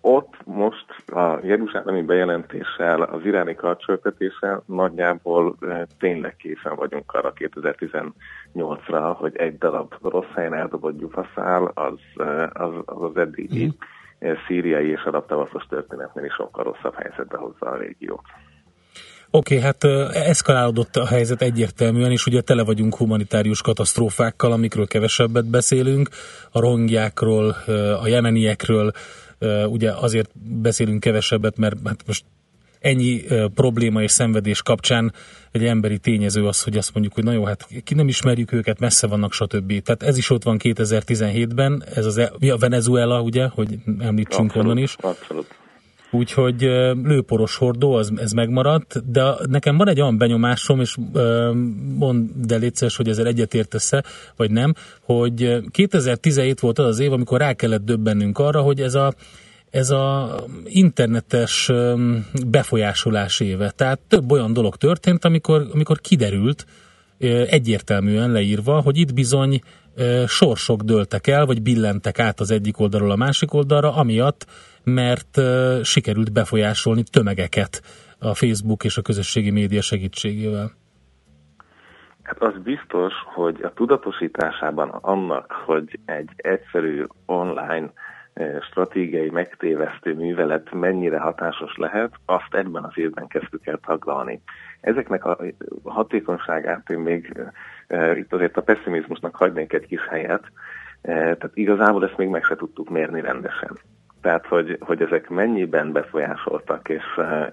ott 0.00 0.34
most 0.44 0.86
a 1.06 1.38
Jeruzsálemi 1.42 2.02
bejelentéssel, 2.02 3.02
az 3.02 3.24
iráni 3.24 3.54
karcsöltetéssel 3.54 4.62
nagyjából 4.66 5.56
eh, 5.60 5.82
tényleg 5.98 6.36
készen 6.36 6.74
vagyunk 6.76 7.12
arra 7.12 7.32
2018-ra, 7.36 9.14
hogy 9.16 9.36
egy 9.36 9.58
darab 9.58 9.94
rossz 10.02 10.32
helyen 10.34 10.54
eldobott 10.54 10.98
gyufaszál, 10.98 11.70
az 11.74 11.98
eh, 12.16 12.48
az, 12.52 12.72
az, 12.84 13.02
az 13.02 13.16
eddigi 13.16 13.64
mm. 14.24 14.30
szíriai 14.46 14.90
és 14.90 15.02
arab 15.02 15.26
tavaszos 15.26 15.64
történetnél 15.68 16.24
is 16.24 16.32
sokkal 16.32 16.64
rosszabb 16.64 16.94
helyzetbe 16.94 17.36
hozza 17.36 17.66
a 17.66 17.76
régiót. 17.76 18.24
Oké, 19.32 19.56
okay, 19.56 19.66
hát 19.66 19.84
eszkalálódott 20.14 20.96
a 20.96 21.06
helyzet 21.06 21.42
egyértelműen, 21.42 22.10
és 22.10 22.26
ugye 22.26 22.40
tele 22.40 22.64
vagyunk 22.64 22.96
humanitárius 22.96 23.62
katasztrófákkal, 23.62 24.52
amikről 24.52 24.86
kevesebbet 24.86 25.50
beszélünk, 25.50 26.08
a 26.52 26.60
rongyákról, 26.60 27.54
a 28.02 28.08
jemeniekről, 28.08 28.92
ugye 29.66 29.92
azért 29.92 30.30
beszélünk 30.60 31.00
kevesebbet, 31.00 31.56
mert 31.56 31.76
hát 31.84 32.02
most 32.06 32.24
ennyi 32.80 33.22
probléma 33.54 34.02
és 34.02 34.10
szenvedés 34.10 34.62
kapcsán 34.62 35.12
egy 35.50 35.64
emberi 35.64 35.98
tényező 35.98 36.46
az, 36.46 36.62
hogy 36.62 36.76
azt 36.76 36.94
mondjuk, 36.94 37.14
hogy 37.14 37.24
na 37.24 37.32
jó, 37.32 37.44
hát 37.44 37.68
ki 37.84 37.94
nem 37.94 38.08
ismerjük 38.08 38.52
őket, 38.52 38.78
messze 38.78 39.06
vannak, 39.06 39.32
stb. 39.32 39.82
Tehát 39.82 40.02
ez 40.02 40.16
is 40.16 40.30
ott 40.30 40.42
van 40.42 40.58
2017-ben, 40.62 41.84
ez 41.94 42.06
az 42.06 42.18
e- 42.18 42.32
a 42.48 42.56
Venezuela, 42.56 43.20
ugye, 43.20 43.46
hogy 43.46 43.78
említsünk 43.98 44.48
abszolút, 44.48 44.68
onnan 44.68 44.82
is. 44.82 44.96
Abszolút. 45.00 45.59
Úgyhogy 46.10 46.60
lőporos 47.02 47.56
hordó, 47.56 47.92
az, 47.92 48.12
ez 48.16 48.32
megmaradt, 48.32 49.10
de 49.12 49.34
nekem 49.48 49.76
van 49.76 49.88
egy 49.88 50.00
olyan 50.00 50.18
benyomásom, 50.18 50.80
és 50.80 50.96
mondd 51.98 52.52
el 52.52 52.58
létszeres, 52.58 52.96
hogy 52.96 53.08
ezzel 53.08 53.26
egyetértesz-e, 53.26 54.04
vagy 54.36 54.50
nem, 54.50 54.74
hogy 55.00 55.60
2017 55.70 56.60
volt 56.60 56.78
az 56.78 56.86
az 56.86 56.98
év, 56.98 57.12
amikor 57.12 57.38
rá 57.38 57.52
kellett 57.52 57.84
döbbennünk 57.84 58.38
arra, 58.38 58.60
hogy 58.60 58.80
ez 58.80 58.94
a 58.94 59.14
ez 59.70 59.90
a 59.90 60.36
internetes 60.64 61.70
befolyásolás 62.46 63.40
éve. 63.40 63.70
Tehát 63.70 63.98
több 64.08 64.30
olyan 64.30 64.52
dolog 64.52 64.76
történt, 64.76 65.24
amikor, 65.24 65.66
amikor 65.72 66.00
kiderült, 66.00 66.66
egyértelműen 67.46 68.32
leírva, 68.32 68.80
hogy 68.80 68.98
itt 68.98 69.14
bizony 69.14 69.60
sorsok 70.26 70.82
dőltek 70.82 71.26
el, 71.26 71.46
vagy 71.46 71.62
billentek 71.62 72.18
át 72.18 72.40
az 72.40 72.50
egyik 72.50 72.78
oldalról 72.78 73.10
a 73.10 73.16
másik 73.16 73.54
oldalra, 73.54 73.94
amiatt, 73.94 74.46
mert 74.84 75.40
sikerült 75.82 76.32
befolyásolni 76.32 77.02
tömegeket 77.10 77.82
a 78.18 78.34
Facebook 78.34 78.84
és 78.84 78.96
a 78.96 79.02
közösségi 79.02 79.50
média 79.50 79.82
segítségével? 79.82 80.70
Hát 82.22 82.42
az 82.42 82.62
biztos, 82.62 83.12
hogy 83.34 83.62
a 83.62 83.72
tudatosításában 83.72 84.88
annak, 84.88 85.52
hogy 85.52 85.98
egy 86.04 86.30
egyszerű 86.36 87.04
online 87.26 87.92
stratégiai 88.60 89.30
megtévesztő 89.30 90.14
művelet 90.14 90.72
mennyire 90.72 91.18
hatásos 91.18 91.76
lehet, 91.76 92.12
azt 92.26 92.54
ebben 92.54 92.84
az 92.84 92.92
évben 92.94 93.26
kezdtük 93.26 93.66
el 93.66 93.80
taglalni. 93.86 94.42
Ezeknek 94.80 95.24
a 95.24 95.38
hatékonyságát 95.84 96.90
én 96.90 96.98
még 96.98 97.32
itt 98.14 98.32
azért 98.32 98.56
a 98.56 98.62
pessimizmusnak 98.62 99.36
hagynék 99.36 99.72
egy 99.72 99.86
kis 99.86 100.06
helyet, 100.08 100.44
tehát 101.02 101.50
igazából 101.54 102.04
ezt 102.04 102.16
még 102.16 102.28
meg 102.28 102.44
se 102.44 102.56
tudtuk 102.56 102.90
mérni 102.90 103.20
rendesen. 103.20 103.78
Tehát, 104.20 104.46
hogy, 104.46 104.76
hogy 104.80 105.02
ezek 105.02 105.28
mennyiben 105.28 105.92
befolyásoltak, 105.92 106.88
és, 106.88 107.04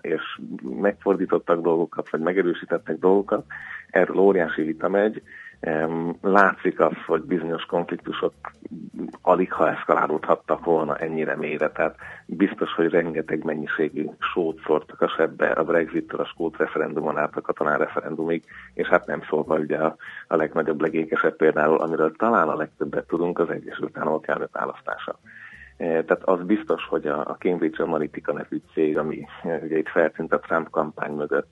és 0.01 0.39
megfordítottak 0.61 1.61
dolgokat, 1.61 2.09
vagy 2.09 2.19
megerősítettek 2.19 2.99
dolgokat, 2.99 3.45
erről 3.89 4.17
óriási 4.17 4.61
vita 4.61 4.89
megy, 4.89 5.21
Látszik 6.21 6.79
az, 6.79 6.93
hogy 7.05 7.21
bizonyos 7.21 7.65
konfliktusok 7.65 8.33
alig 9.21 9.51
ha 9.51 9.69
eszkalálódhattak 9.69 10.65
volna 10.65 10.97
ennyire 10.97 11.35
mélyre, 11.35 11.69
tehát 11.71 11.95
biztos, 12.25 12.73
hogy 12.73 12.89
rengeteg 12.89 13.43
mennyiségű 13.43 14.05
sót 14.19 14.59
szórtak 14.65 15.01
a 15.01 15.07
sebbe 15.07 15.47
a 15.51 15.63
Brexit-től 15.63 16.19
a 16.19 16.25
skót 16.25 16.57
referendumon 16.57 17.17
át 17.17 17.35
a 17.35 17.41
katonán 17.41 17.77
referendumig, 17.77 18.43
és 18.73 18.87
hát 18.87 19.05
nem 19.05 19.21
szólva 19.29 19.55
ugye 19.55 19.77
a, 19.77 19.95
a 20.27 20.35
legnagyobb, 20.35 20.81
legékesebb 20.81 21.35
például, 21.35 21.77
amiről 21.77 22.15
talán 22.15 22.47
a 22.47 22.55
legtöbbet 22.55 23.07
tudunk, 23.07 23.39
az 23.39 23.49
Egyesült 23.49 23.97
Államok 23.97 24.27
elnök 24.27 24.49
választása. 24.51 25.19
E, 25.77 25.85
tehát 25.85 26.23
az 26.23 26.45
biztos, 26.45 26.85
hogy 26.85 27.07
a 27.07 27.35
Cambridge 27.39 27.83
Analytica 27.83 28.33
nevű 28.33 28.61
cég, 28.73 28.97
ami 28.97 29.27
e, 29.43 29.59
ugye 29.63 29.77
itt 29.77 29.89
feltűnt 29.89 30.33
a 30.33 30.39
Trump 30.39 30.69
kampány 30.69 31.11
mögött, 31.11 31.49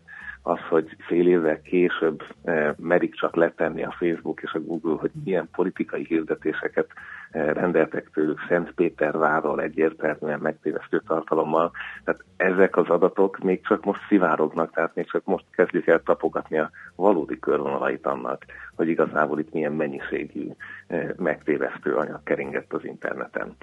az, 0.47 0.59
hogy 0.69 0.95
fél 1.07 1.27
évvel 1.27 1.61
később 1.61 2.23
eh, 2.43 2.73
merik 2.77 3.15
csak 3.15 3.35
letenni 3.35 3.83
a 3.83 3.95
Facebook 3.97 4.41
és 4.41 4.53
a 4.53 4.59
Google, 4.59 4.95
hogy 4.99 5.11
milyen 5.23 5.49
politikai 5.51 6.05
hirdetéseket 6.05 6.87
eh, 7.31 7.53
rendeltek 7.53 8.09
tőlük 8.13 8.39
Szentpéterváról 8.47 9.61
egyértelműen 9.61 10.39
megtévesztő 10.39 11.01
tartalommal. 11.07 11.71
Tehát 12.03 12.21
ezek 12.37 12.77
az 12.77 12.89
adatok 12.89 13.37
még 13.37 13.67
csak 13.67 13.85
most 13.85 14.01
szivárognak, 14.07 14.73
tehát 14.73 14.95
még 14.95 15.09
csak 15.09 15.25
most 15.25 15.45
kezdjük 15.51 15.87
el 15.87 16.01
tapogatni 16.03 16.57
a 16.57 16.71
valódi 16.95 17.39
körvonalait 17.39 18.05
annak, 18.05 18.45
hogy 18.75 18.87
igazából 18.87 19.39
itt 19.39 19.53
milyen 19.53 19.73
mennyiségű 19.73 20.47
eh, 20.87 21.09
megtévesztő 21.17 21.95
anyag 21.95 22.23
keringett 22.23 22.73
az 22.73 22.85
interneten. 22.85 23.55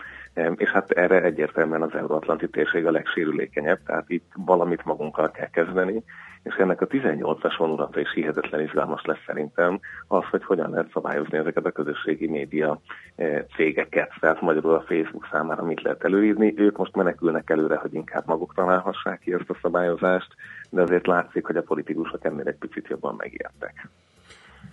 És 0.56 0.70
hát 0.70 0.90
erre 0.90 1.22
egyértelműen 1.22 1.82
az 1.82 1.94
euróatlanti 1.94 2.48
térség 2.48 2.86
a 2.86 2.90
legsérülékenyebb, 2.90 3.78
tehát 3.86 4.04
itt 4.10 4.32
valamit 4.36 4.84
magunkkal 4.84 5.30
kell 5.30 5.50
kezdeni, 5.50 6.02
és 6.42 6.54
ennek 6.54 6.80
a 6.80 6.86
18-as 6.86 7.54
vonulata 7.58 8.00
is 8.00 8.12
hihetetlen 8.14 8.60
izgalmas 8.60 9.04
lesz 9.04 9.24
szerintem 9.26 9.80
az, 10.08 10.24
hogy 10.30 10.44
hogyan 10.44 10.70
lehet 10.70 10.90
szabályozni 10.92 11.38
ezeket 11.38 11.64
a 11.64 11.70
közösségi 11.70 12.28
média 12.28 12.80
eh, 13.16 13.44
cégeket, 13.54 14.12
tehát 14.20 14.40
magyarul 14.40 14.74
a 14.74 14.84
Facebook 14.86 15.28
számára 15.32 15.64
mit 15.64 15.82
lehet 15.82 16.04
előírni. 16.04 16.54
Ők 16.56 16.76
most 16.76 16.96
menekülnek 16.96 17.50
előre, 17.50 17.76
hogy 17.76 17.94
inkább 17.94 18.26
maguk 18.26 18.54
találhassák 18.54 19.20
ki 19.20 19.32
ezt 19.32 19.50
a 19.50 19.58
szabályozást, 19.62 20.34
de 20.70 20.82
azért 20.82 21.06
látszik, 21.06 21.46
hogy 21.46 21.56
a 21.56 21.62
politikusok 21.62 22.24
ennél 22.24 22.46
egy 22.46 22.58
picit 22.58 22.86
jobban 22.88 23.14
megértek. 23.18 23.88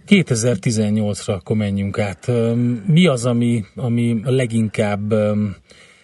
2018-ra 0.08 1.36
akkor 1.36 1.56
menjünk 1.56 2.00
át. 2.00 2.32
Mi 2.86 3.08
az, 3.08 3.26
ami, 3.26 3.64
ami 3.76 4.22
leginkább 4.24 5.14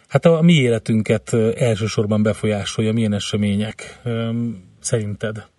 hát 0.08 0.26
a 0.26 0.42
mi 0.42 0.54
életünket 0.54 1.34
elsősorban 1.56 2.24
befolyásolja, 2.24 2.94
milyen 2.94 3.14
események 3.14 4.02
szerinted? 4.80 5.54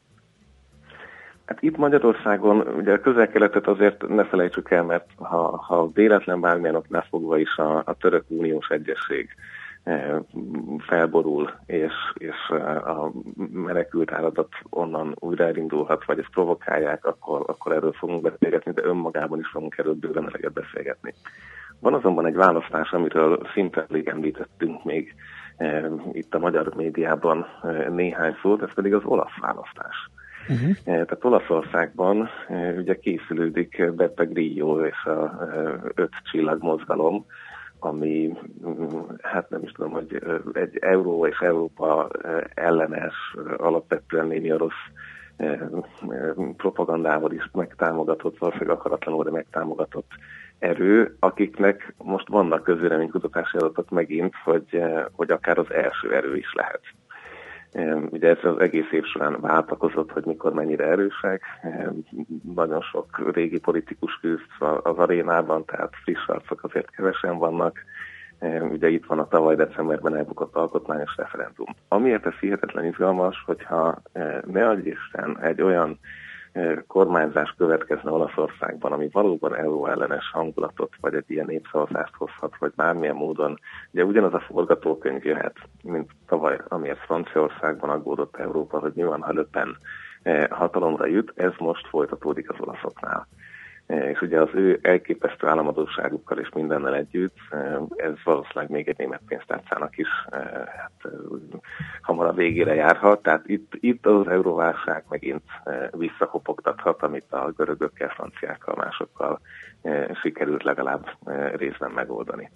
Hát 1.47 1.63
itt 1.63 1.77
Magyarországon, 1.77 2.61
ugye 2.61 2.93
a 2.93 3.01
közel-keletet 3.01 3.67
azért 3.67 4.09
ne 4.09 4.25
felejtsük 4.25 4.71
el, 4.71 4.83
mert 4.83 5.07
ha, 5.17 5.57
ha 5.57 5.91
véletlen 5.95 6.41
bármilyen 6.41 6.75
oknál 6.75 7.07
fogva 7.09 7.39
is 7.39 7.57
a, 7.57 7.83
a 7.85 7.95
török 7.95 8.25
uniós 8.29 8.69
egyesség 8.69 9.29
e, 9.83 10.23
felborul, 10.79 11.51
és, 11.67 11.93
és 12.15 12.37
eh, 12.49 13.01
a 13.01 13.13
menekült 13.53 14.13
áradat 14.13 14.49
onnan 14.71 15.15
újra 15.19 15.45
elindulhat, 15.45 16.05
vagy 16.05 16.19
ezt 16.19 16.31
provokálják, 16.31 17.05
akkor, 17.05 17.45
akkor 17.47 17.73
erről 17.73 17.93
fogunk 17.93 18.23
beszélgetni, 18.23 18.73
de 18.73 18.85
önmagában 18.85 19.39
is 19.39 19.49
fogunk 19.49 19.79
erről 19.79 19.95
bőven 19.95 20.27
eleget 20.27 20.53
beszélgetni. 20.53 21.15
Van 21.81 21.95
azonban 21.95 22.27
egy 22.27 22.37
választás, 22.37 22.91
amiről 22.91 23.47
szinte 23.53 23.87
elég 23.91 24.09
említettünk 24.09 24.85
még 24.85 25.15
e, 25.57 25.91
itt 26.13 26.35
a 26.35 26.39
magyar 26.39 26.75
médiában 26.75 27.47
e, 27.63 27.89
néhány 27.89 28.37
szót, 28.43 28.63
ez 28.63 28.75
pedig 28.75 28.95
az 28.95 29.05
olasz 29.05 29.39
választás. 29.41 30.11
Uh-huh. 30.49 30.77
Tehát 30.85 31.25
Olaszországban 31.25 32.29
eh, 32.49 32.75
ugye 32.77 32.99
készülődik 32.99 33.93
Beppe 33.93 34.25
Grillo 34.25 34.87
és 34.87 35.05
a 35.05 35.49
eh, 35.53 35.75
öt 35.95 36.13
csillag 36.31 36.63
mozgalom, 36.63 37.27
ami 37.79 38.33
mm, 38.67 39.01
hát 39.23 39.51
nem 39.51 39.63
is 39.63 39.73
tudom, 39.73 39.91
hogy 39.91 40.23
egy 40.53 40.79
euró 40.81 41.27
és 41.27 41.39
Európa 41.39 42.09
ellenes, 42.55 43.15
alapvetően 43.57 44.27
némi 44.27 44.51
rossz 44.51 44.85
propagandával 46.57 47.33
is 47.33 47.51
megtámogatott, 47.53 48.39
valószínűleg 48.39 48.77
akaratlanul, 48.77 49.25
de 49.25 49.31
megtámogatott 49.31 50.11
erő, 50.59 51.17
akiknek 51.21 51.95
most 51.99 52.29
vannak 52.29 52.63
közvéleménykutatási 52.63 53.57
adatok 53.57 53.91
megint, 53.91 54.35
hogy, 54.45 54.83
hogy 55.13 55.31
akár 55.31 55.59
az 55.59 55.73
első 55.73 56.15
erő 56.15 56.37
is 56.37 56.53
lehet. 56.55 56.81
Ugye 58.11 58.29
ez 58.29 58.45
az 58.45 58.59
egész 58.59 58.91
év 58.91 59.05
során 59.05 59.41
váltakozott, 59.41 60.13
hogy 60.13 60.25
mikor 60.25 60.53
mennyire 60.53 60.85
erősek. 60.85 61.43
Nagyon 62.55 62.81
sok 62.81 63.33
régi 63.35 63.59
politikus 63.59 64.19
küzd 64.21 64.47
az 64.83 64.97
arénában, 64.97 65.65
tehát 65.65 65.95
friss 66.03 66.27
arcok 66.27 66.63
azért 66.63 66.91
kevesen 66.91 67.39
vannak. 67.39 67.79
Ugye 68.71 68.89
itt 68.89 69.07
van 69.07 69.19
a 69.19 69.29
tavaly 69.29 69.57
decemberben 69.57 70.17
elbukott 70.17 70.55
alkotmányos 70.55 71.17
referendum. 71.17 71.67
Amiért 71.89 72.27
ez 72.27 72.35
hihetetlen 72.35 72.85
izgalmas, 72.85 73.43
hogyha 73.47 74.03
ne 74.47 74.69
adj 74.69 74.89
Isten 74.89 75.39
egy 75.41 75.63
olyan 75.63 75.99
kormányzás 76.87 77.55
következne 77.59 78.11
Olaszországban, 78.11 78.93
ami 78.93 79.09
valóban 79.13 79.57
euró 79.57 79.87
ellenes 79.87 80.31
hangulatot, 80.33 80.93
vagy 81.01 81.15
egy 81.15 81.31
ilyen 81.31 81.47
népszavazást 81.47 82.15
hozhat, 82.15 82.57
vagy 82.59 82.73
bármilyen 82.77 83.15
módon, 83.15 83.59
ugye 83.93 84.05
ugyanaz 84.05 84.35
a 84.35 84.41
forgatókönyv 84.41 85.25
jöhet, 85.25 85.57
mint 85.83 86.11
tavaly, 86.27 86.61
amiért 86.69 86.99
Franciaországban 86.99 87.91
aggódott 87.91 88.37
Európa, 88.37 88.79
hogy 88.79 88.93
mi 88.95 89.03
van, 89.03 89.23
ha 89.23 89.33
Löpen 89.33 89.77
hatalomra 90.51 91.07
jut, 91.07 91.33
ez 91.35 91.53
most 91.59 91.89
folytatódik 91.89 92.51
az 92.51 92.57
olaszoknál. 92.61 93.27
Eh, 93.87 94.09
és 94.09 94.21
ugye 94.21 94.41
az 94.41 94.49
ő 94.53 94.79
elképesztő 94.83 95.47
államadóságukkal 95.47 96.39
és 96.39 96.49
mindennel 96.55 96.95
együtt, 96.95 97.37
eh, 97.51 97.77
ez 97.97 98.13
valószínűleg 98.25 98.71
még 98.71 98.89
egy 98.89 98.99
német 98.99 99.21
pénztárcának 99.27 99.99
is 99.99 100.09
eh, 100.29 100.41
hát, 100.77 101.13
hamar 102.03 102.27
a 102.27 102.33
végére 102.33 102.75
járhat. 102.75 103.23
Tehát 103.23 103.49
itt, 103.49 103.73
itt 103.81 104.07
az 104.07 104.29
euróválság 104.29 105.05
megint 105.09 105.43
visszakopogtathat, 105.91 107.03
amit 107.03 107.33
a 107.33 107.53
görögökkel, 107.57 108.09
franciákkal, 108.09 108.75
másokkal 108.77 109.41
sikerült 110.23 110.63
legalább 110.63 111.11
részben 111.55 111.91
megoldani. 111.91 112.51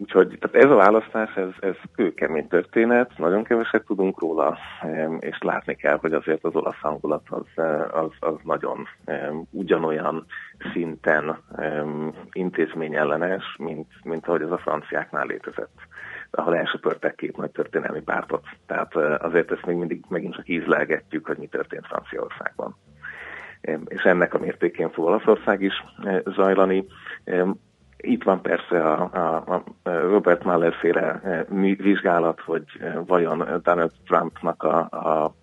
Úgyhogy 0.00 0.38
tehát 0.40 0.66
ez 0.66 0.70
a 0.70 0.74
választás, 0.74 1.34
ez, 1.34 1.48
ez 1.60 1.74
kőkemény 1.94 2.48
történet, 2.48 3.18
nagyon 3.18 3.44
keveset 3.44 3.84
tudunk 3.84 4.20
róla, 4.20 4.58
és 5.18 5.38
látni 5.40 5.74
kell, 5.74 5.98
hogy 6.00 6.12
azért 6.12 6.44
az 6.44 6.54
olasz 6.54 6.80
hangulat 6.80 7.22
az, 7.28 7.64
az, 7.90 8.10
az 8.20 8.34
nagyon 8.42 8.86
ugyanolyan 9.50 10.26
szinten 10.72 11.38
intézményellenes, 12.32 13.56
mint, 13.58 13.88
mint 14.02 14.26
ahogy 14.26 14.42
ez 14.42 14.50
a 14.50 14.58
franciáknál 14.58 15.26
létezett 15.26 15.78
ahol 16.30 16.56
elsöpörtek 16.56 17.14
két 17.14 17.36
nagy 17.36 17.50
történelmi 17.50 18.00
pártot. 18.00 18.44
Tehát 18.66 18.94
azért 19.22 19.50
ezt 19.50 19.66
még 19.66 19.76
mindig 19.76 20.04
megint 20.08 20.34
csak 20.34 20.48
ízlelgetjük, 20.48 21.26
hogy 21.26 21.36
mi 21.36 21.46
történt 21.46 21.86
Franciaországban. 21.86 22.76
És 23.86 24.02
ennek 24.02 24.34
a 24.34 24.38
mértékén 24.38 24.90
fog 24.90 25.04
Olaszország 25.04 25.62
is 25.62 25.84
zajlani. 26.24 26.86
Itt 28.00 28.22
van 28.22 28.42
persze 28.42 28.92
a, 28.92 29.10
a, 29.12 29.54
a 29.82 29.90
Robert 29.90 30.44
Mueller 30.44 30.74
féle 30.74 31.20
e, 31.24 31.46
vizsgálat, 31.76 32.40
hogy 32.40 32.64
e, 32.80 32.98
vajon 33.06 33.60
Donald 33.62 33.90
Trumpnak 34.06 34.62
a, 34.62 34.78
a 34.78 35.34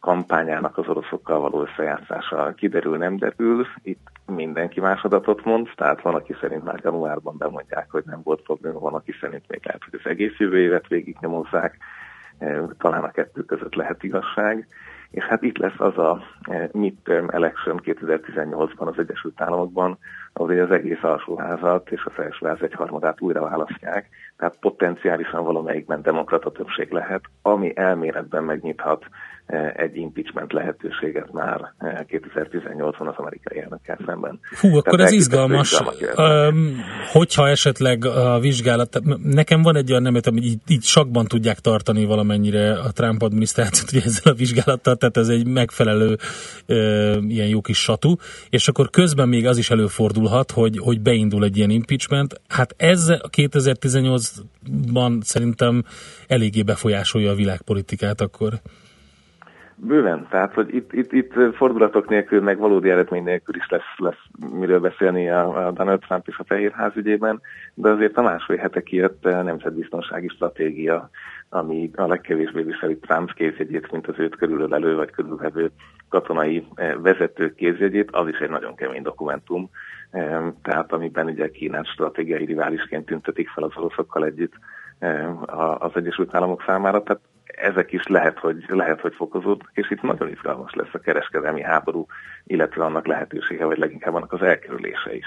kampányának 0.00 0.78
az 0.78 0.88
oroszokkal 0.88 1.40
való 1.40 1.62
összejátszása 1.62 2.52
kiderül, 2.56 2.96
nem 2.96 3.16
derül. 3.16 3.66
Itt 3.82 4.10
mindenki 4.26 4.80
más 4.80 5.02
adatot 5.02 5.44
mond, 5.44 5.68
tehát 5.76 6.02
van, 6.02 6.14
aki 6.14 6.34
szerint 6.40 6.64
már 6.64 6.80
januárban 6.82 7.36
bemondják, 7.38 7.90
hogy 7.90 8.02
nem 8.06 8.20
volt 8.24 8.42
probléma, 8.42 8.78
van, 8.78 8.94
aki 8.94 9.12
szerint 9.20 9.44
még 9.48 9.60
lehet, 9.64 9.84
hogy 9.90 10.00
az 10.02 10.10
egész 10.10 10.36
jövő 10.38 10.58
évet 10.58 10.86
végig 10.88 11.16
nyomozzák. 11.20 11.76
E, 12.38 12.60
talán 12.78 13.04
a 13.04 13.10
kettő 13.10 13.42
között 13.42 13.74
lehet 13.74 14.02
igazság. 14.02 14.66
És 15.14 15.24
hát 15.24 15.42
itt 15.42 15.58
lesz 15.58 15.78
az 15.80 15.98
a 15.98 16.22
midterm 16.72 17.28
election 17.30 17.80
2018-ban 17.84 18.86
az 18.86 18.98
Egyesült 18.98 19.40
Államokban, 19.40 19.98
azért 20.32 20.64
az 20.64 20.70
egész 20.70 21.02
alsóházat 21.02 21.90
és 21.90 22.04
a 22.04 22.10
felsőház 22.10 22.62
egyharmadát 22.62 23.20
újra 23.20 23.40
választják, 23.40 24.08
tehát 24.36 24.58
potenciálisan 24.60 25.44
valamelyikben 25.44 26.02
demokrata 26.02 26.50
többség 26.50 26.90
lehet, 26.90 27.22
ami 27.42 27.72
elméletben 27.76 28.44
megnyithat 28.44 29.04
Eh, 29.04 29.33
egy 29.76 29.96
impeachment 29.96 30.52
lehetőséget 30.52 31.32
már 31.32 31.72
2018-ban 31.80 33.00
eh, 33.00 33.08
az 33.08 33.14
amerikai 33.16 33.60
elnökkel 33.60 33.98
szemben. 34.06 34.40
Hú, 34.60 34.76
akkor 34.76 34.94
Tehát 34.94 35.06
ez 35.06 35.12
izgalmas. 35.12 35.80
Um, 36.16 36.76
hogyha 37.12 37.48
esetleg 37.48 38.04
a 38.04 38.38
vizsgálat, 38.38 39.00
nekem 39.22 39.62
van 39.62 39.76
egy 39.76 39.90
olyan 39.90 40.02
nem 40.02 40.12
hogy 40.12 40.44
így, 40.44 40.58
így 40.66 40.82
sakban 40.82 41.24
tudják 41.24 41.58
tartani 41.58 42.04
valamennyire 42.04 42.72
a 42.72 42.92
Trump 42.92 43.22
adminisztrációt 43.22 43.92
ugye 43.92 44.02
ezzel 44.04 44.32
a 44.32 44.36
vizsgálattal, 44.36 44.96
tehát 44.96 45.16
ez 45.16 45.28
egy 45.28 45.46
megfelelő 45.46 46.16
uh, 46.68 47.16
ilyen 47.28 47.48
jó 47.48 47.60
kis 47.60 47.78
satú, 47.78 48.16
és 48.50 48.68
akkor 48.68 48.90
közben 48.90 49.28
még 49.28 49.46
az 49.46 49.58
is 49.58 49.70
előfordulhat, 49.70 50.50
hogy, 50.50 50.78
hogy 50.78 51.00
beindul 51.00 51.44
egy 51.44 51.56
ilyen 51.56 51.70
impeachment. 51.70 52.40
Hát 52.48 52.74
ez 52.76 53.06
2018-ban 53.36 55.22
szerintem 55.22 55.84
eléggé 56.26 56.62
befolyásolja 56.62 57.30
a 57.30 57.34
világpolitikát 57.34 58.20
akkor. 58.20 58.60
Bőven, 59.76 60.26
tehát 60.30 60.54
hogy 60.54 60.74
itt, 60.74 60.92
itt, 60.92 61.12
itt 61.12 61.32
fordulatok 61.54 62.08
nélkül, 62.08 62.40
meg 62.40 62.58
valódi 62.58 62.90
eredmény 62.90 63.22
nélkül 63.22 63.56
is 63.56 63.68
lesz, 63.68 63.96
lesz 63.96 64.22
miről 64.52 64.80
beszélni 64.80 65.30
a, 65.30 65.66
a 65.66 65.70
Donald 65.70 66.00
Trump 66.00 66.28
és 66.28 66.38
a 66.38 66.44
Fehérház 66.44 66.96
ügyében, 66.96 67.40
de 67.74 67.88
azért 67.88 68.16
a 68.16 68.22
másfél 68.22 68.56
hete 68.56 68.82
kijött 68.82 69.24
a 69.24 69.42
nemzetbiztonsági 69.42 70.28
stratégia, 70.28 71.10
ami 71.48 71.90
a 71.96 72.06
legkevésbé 72.06 72.62
viseli 72.62 72.96
Trump 72.98 73.32
kézjegyét, 73.32 73.92
mint 73.92 74.06
az 74.06 74.18
őt 74.18 74.36
körülölelő 74.36 74.96
vagy 74.96 75.10
körülvevő 75.10 75.70
katonai 76.08 76.66
eh, 76.74 76.94
vezetők 76.96 77.54
kézjegyét, 77.54 78.10
az 78.10 78.28
is 78.28 78.38
egy 78.38 78.50
nagyon 78.50 78.74
kemény 78.74 79.02
dokumentum, 79.02 79.70
eh, 80.10 80.42
tehát 80.62 80.92
amiben 80.92 81.26
ugye 81.26 81.50
Kínát 81.50 81.86
stratégiai 81.86 82.44
riválisként 82.44 83.06
tüntetik 83.06 83.48
fel 83.48 83.64
az 83.64 83.76
oroszokkal 83.76 84.24
együtt 84.24 84.52
eh, 84.98 85.82
az 85.82 85.90
Egyesült 85.94 86.34
Államok 86.34 86.62
számára, 86.66 87.02
tehát 87.02 87.20
ezek 87.56 87.92
is 87.92 88.06
lehet, 88.06 88.38
hogy, 88.38 88.64
lehet, 88.68 89.00
hogy 89.00 89.14
fokozódnak, 89.14 89.70
és 89.74 89.90
itt 89.90 90.02
nagyon 90.02 90.28
izgalmas 90.28 90.74
lesz 90.74 90.92
a 90.94 90.98
kereskedelmi 90.98 91.62
háború, 91.62 92.06
illetve 92.44 92.84
annak 92.84 93.06
lehetősége, 93.06 93.64
vagy 93.64 93.78
leginkább 93.78 94.14
annak 94.14 94.32
az 94.32 94.42
elkerülése 94.42 95.14
is. 95.14 95.26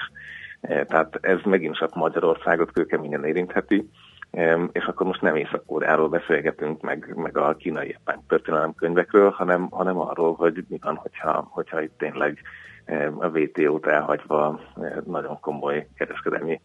E, 0.62 0.86
tehát 0.86 1.18
ez 1.22 1.40
megint 1.44 1.78
csak 1.78 1.96
Magyarországot 1.96 2.72
kőkeményen 2.72 3.26
érintheti, 3.26 3.90
e, 4.32 4.60
és 4.72 4.84
akkor 4.84 5.06
most 5.06 5.22
nem 5.22 5.36
Észak-Koreáról 5.36 6.10
beszélgetünk, 6.10 6.82
meg, 6.82 7.14
meg 7.16 7.38
a 7.38 7.56
kínai 7.56 7.98
történelem 8.28 8.76
könyvekről, 8.76 9.30
hanem, 9.30 9.68
hanem 9.70 10.00
arról, 10.00 10.34
hogy 10.34 10.66
mi 10.68 10.78
van, 10.82 10.96
hogyha, 10.96 11.48
hogyha 11.52 11.82
itt 11.82 11.98
tényleg 11.98 12.42
e, 12.86 13.12
a 13.18 13.28
WTO-t 13.28 13.86
elhagyva 13.86 14.60
nagyon 15.06 15.40
komoly 15.40 15.88
kereskedelmi 15.96 16.62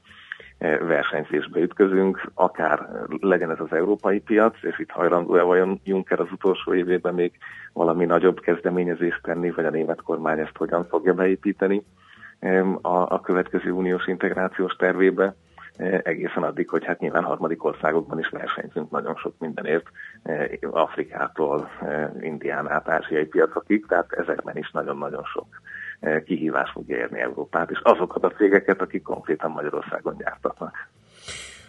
versenyzésbe 0.63 1.61
ütközünk, 1.61 2.31
akár 2.35 2.89
legyen 3.21 3.51
ez 3.51 3.61
az 3.61 3.73
európai 3.73 4.21
piac, 4.21 4.57
és 4.63 4.79
itt 4.79 4.91
hajlandó-e 4.91 5.43
vajon 5.43 5.81
Juncker 5.85 6.21
az 6.21 6.33
utolsó 6.33 6.75
évében 6.75 7.15
még 7.15 7.33
valami 7.73 8.05
nagyobb 8.05 8.41
kezdeményezést 8.41 9.23
tenni, 9.23 9.51
vagy 9.51 9.65
a 9.65 9.71
német 9.71 10.03
kormány 10.03 10.39
ezt 10.39 10.57
hogyan 10.57 10.85
fogja 10.85 11.15
beépíteni 11.15 11.83
a, 12.81 13.15
a 13.15 13.21
következő 13.21 13.71
uniós 13.71 14.07
integrációs 14.07 14.77
tervébe, 14.77 15.35
egészen 16.03 16.43
addig, 16.43 16.69
hogy 16.69 16.85
hát 16.85 16.99
nyilván 16.99 17.25
harmadik 17.25 17.65
országokban 17.65 18.19
is 18.19 18.29
versenyzünk 18.29 18.91
nagyon 18.91 19.17
sok 19.17 19.35
mindenért, 19.39 19.87
Afrikától, 20.71 21.69
Indián 22.21 22.71
át, 22.71 22.89
ázsiai 22.89 23.25
piacokig, 23.25 23.87
tehát 23.87 24.13
ezekben 24.13 24.57
is 24.57 24.71
nagyon-nagyon 24.71 25.25
sok 25.25 25.47
kihívás 26.25 26.71
fogja 26.71 26.97
érni 26.97 27.21
Európát, 27.21 27.71
és 27.71 27.81
azokat 27.83 28.25
a 28.25 28.33
cégeket, 28.37 28.81
akik 28.81 29.03
konkrétan 29.03 29.51
Magyarországon 29.51 30.17
gyártatnak. 30.19 30.89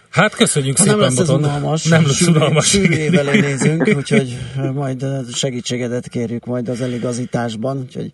Hát 0.09 0.35
köszönjük 0.35 0.77
ha 0.77 0.83
szépen, 0.83 0.97
nem 0.97 1.07
lesz 1.07 1.19
ez 1.19 1.29
unalmas. 1.29 1.87
Nem 1.89 2.01
lesz 2.01 2.27
unalmas. 2.27 2.69
Sűrűjével 2.69 3.31
nézünk, 3.47 3.87
úgyhogy 3.97 4.37
majd 4.73 5.05
segítségedet 5.33 6.07
kérjük 6.07 6.45
majd 6.45 6.69
az 6.69 6.81
eligazításban, 6.81 7.77
úgyhogy 7.77 8.11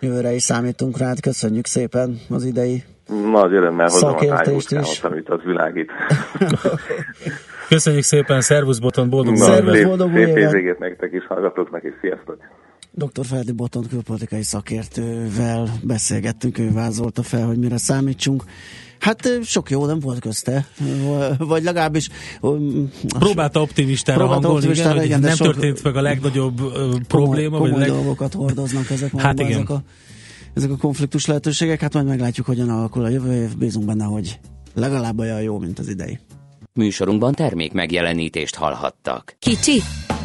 jövőre 0.00 0.32
is 0.32 0.42
számítunk 0.42 0.98
rád. 0.98 1.20
Köszönjük 1.20 1.66
szépen 1.66 2.18
az 2.28 2.44
idei 2.44 2.84
nagy 3.32 3.52
örömmel 3.52 3.88
hozom 3.88 4.14
a 4.14 4.50
is. 4.80 5.02
amit 5.02 5.28
az 5.28 5.40
világít. 5.44 5.90
Köszönjük 7.68 8.02
szépen, 8.02 8.40
szervusz 8.40 8.78
Boton, 8.78 9.10
boldog 9.10 9.34
Na, 9.34 9.44
Szervusz, 9.44 9.82
boldog 9.82 10.10
szép, 10.14 10.48
szép 10.48 10.78
nektek 10.78 11.12
is, 11.12 11.26
hallgatóknak 11.26 11.84
is, 11.84 11.92
sziasztok! 12.00 12.36
Dr. 12.94 13.26
Feldi 13.26 13.52
Boton 13.52 13.86
külpolitikai 13.88 14.42
szakértővel 14.42 15.78
beszélgettünk, 15.82 16.58
ő 16.58 16.72
vázolta 16.72 17.22
fel, 17.22 17.46
hogy 17.46 17.58
mire 17.58 17.76
számítsunk. 17.76 18.44
Hát 18.98 19.28
sok 19.42 19.70
jó 19.70 19.86
nem 19.86 19.98
volt 19.98 20.20
közte, 20.20 20.66
vagy 21.38 21.62
legalábbis... 21.62 22.08
Próbálta 23.18 23.60
optimistára 23.60 24.18
próbálta 24.18 24.46
hangolni, 24.46 24.66
optimistára, 24.66 25.04
igen, 25.04 25.06
igen, 25.06 25.20
nem 25.20 25.34
sok, 25.34 25.46
történt 25.46 25.82
meg 25.82 25.96
a 25.96 26.00
legnagyobb 26.00 26.58
komoly, 26.60 27.00
probléma. 27.08 27.58
Komoly 27.58 27.78
leg... 27.78 27.88
dolgokat 27.88 28.32
hordoznak 28.32 28.90
ezek 28.90 29.20
hát 29.20 29.40
igen. 29.40 29.52
ezek 29.52 29.70
a, 29.70 29.82
ezek 30.54 30.70
a 30.70 30.76
konfliktus 30.76 31.26
lehetőségek, 31.26 31.80
hát 31.80 31.92
majd 31.92 32.06
meglátjuk, 32.06 32.46
hogyan 32.46 32.68
alakul 32.68 33.04
a 33.04 33.08
jövő 33.08 33.42
év, 33.42 33.56
bízunk 33.56 33.86
benne, 33.86 34.04
hogy 34.04 34.38
legalább 34.74 35.18
olyan 35.18 35.42
jó, 35.42 35.58
mint 35.58 35.78
az 35.78 35.88
idei. 35.88 36.18
Műsorunkban 36.72 37.34
termék 37.34 37.72
megjelenítést 37.72 38.54
hallhattak. 38.54 39.36
Kicsi, 39.38 39.82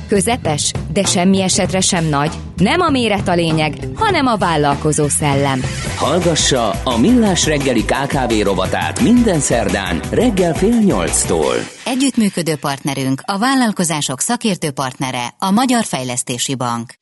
közepes, 0.08 0.72
de 0.92 1.04
semmi 1.04 1.42
esetre 1.42 1.80
sem 1.80 2.06
nagy. 2.06 2.32
Nem 2.56 2.82
a 2.82 2.90
méret 2.90 3.28
a 3.28 3.34
lényeg, 3.34 3.74
hanem 3.96 4.28
a 4.28 4.38
vállalkozó 4.38 5.08
szellem. 5.08 5.62
Hallgassa 5.96 6.70
a 6.70 6.98
Millás 6.98 7.46
reggeli 7.46 7.86
KKV 7.86 8.34
rovatát 8.44 9.00
minden 9.00 9.40
szerdán 9.40 10.00
reggel 10.12 10.54
fél 10.54 10.80
nyolctól. 10.80 11.56
Együttműködő 11.86 12.56
partnerünk, 12.56 13.22
a 13.26 13.38
vállalkozások 13.38 14.20
szakértő 14.20 14.72
partnere, 14.72 15.34
a 15.38 15.52
Magyar 15.52 15.84
Fejlesztési 15.84 16.56
Bank. 16.56 16.94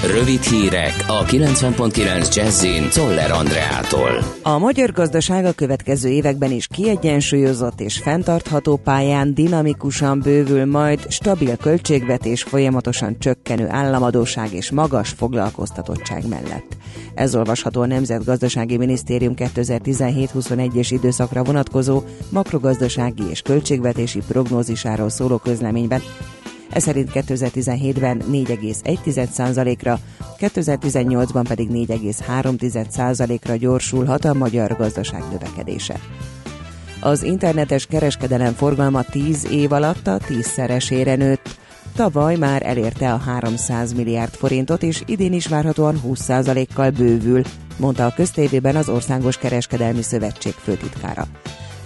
Rövid 0.00 0.42
hírek 0.42 1.04
a 1.06 1.24
90.9 1.24 2.34
Jazzin 2.34 2.88
Toller 2.90 3.30
Andreától. 3.30 4.24
A 4.42 4.58
magyar 4.58 4.92
gazdaság 4.92 5.44
a 5.44 5.52
következő 5.52 6.08
években 6.08 6.50
is 6.50 6.66
kiegyensúlyozott 6.66 7.80
és 7.80 7.98
fenntartható 7.98 8.76
pályán 8.76 9.34
dinamikusan 9.34 10.20
bővül 10.20 10.66
majd 10.66 11.00
stabil 11.08 11.56
költségvetés, 11.56 12.11
folyamatosan 12.42 13.18
csökkenő 13.18 13.68
államadóság 13.68 14.52
és 14.52 14.70
magas 14.70 15.08
foglalkoztatottság 15.08 16.28
mellett. 16.28 16.76
Ez 17.14 17.34
olvasható 17.34 17.80
a 17.80 17.86
Nemzetgazdasági 17.86 18.76
Minisztérium 18.76 19.34
2017-21-es 19.36 20.88
időszakra 20.90 21.44
vonatkozó 21.44 22.02
makrogazdasági 22.28 23.22
és 23.30 23.42
költségvetési 23.42 24.20
prognózisáról 24.28 25.08
szóló 25.08 25.36
közleményben, 25.36 26.02
ez 26.72 26.82
szerint 26.82 27.10
2017-ben 27.14 28.22
4,1%-ra, 28.32 29.98
2018-ban 30.38 31.44
pedig 31.48 31.68
4,3%-ra 31.70 33.56
gyorsulhat 33.56 34.24
a 34.24 34.34
magyar 34.34 34.76
gazdaság 34.76 35.22
növekedése. 35.30 36.00
Az 37.00 37.22
internetes 37.22 37.86
kereskedelem 37.86 38.52
forgalma 38.52 39.02
10 39.02 39.46
év 39.50 39.72
alatt 39.72 40.06
a 40.06 40.18
tízszeresére 40.26 41.14
nőtt. 41.14 41.60
Tavaly 41.94 42.36
már 42.36 42.66
elérte 42.66 43.12
a 43.12 43.16
300 43.16 43.92
milliárd 43.92 44.32
forintot, 44.32 44.82
és 44.82 45.02
idén 45.06 45.32
is 45.32 45.46
várhatóan 45.46 46.00
20%-kal 46.06 46.90
bővül, 46.90 47.42
mondta 47.76 48.06
a 48.06 48.12
köztévében 48.14 48.76
az 48.76 48.88
Országos 48.88 49.36
Kereskedelmi 49.36 50.02
Szövetség 50.02 50.52
főtitkára. 50.52 51.26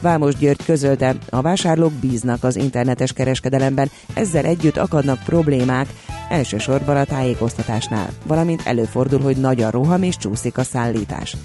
Vámos 0.00 0.36
György 0.36 0.64
közölte, 0.64 1.14
a 1.30 1.40
vásárlók 1.40 1.92
bíznak 1.92 2.44
az 2.44 2.56
internetes 2.56 3.12
kereskedelemben, 3.12 3.90
ezzel 4.14 4.44
együtt 4.44 4.76
akadnak 4.76 5.22
problémák, 5.24 5.88
elsősorban 6.28 6.96
a 6.96 7.04
tájékoztatásnál, 7.04 8.08
valamint 8.26 8.62
előfordul, 8.64 9.20
hogy 9.20 9.36
nagy 9.36 9.62
a 9.62 9.70
roham 9.70 10.02
és 10.02 10.16
csúszik 10.16 10.58
a 10.58 10.62
szállítás. 10.62 11.36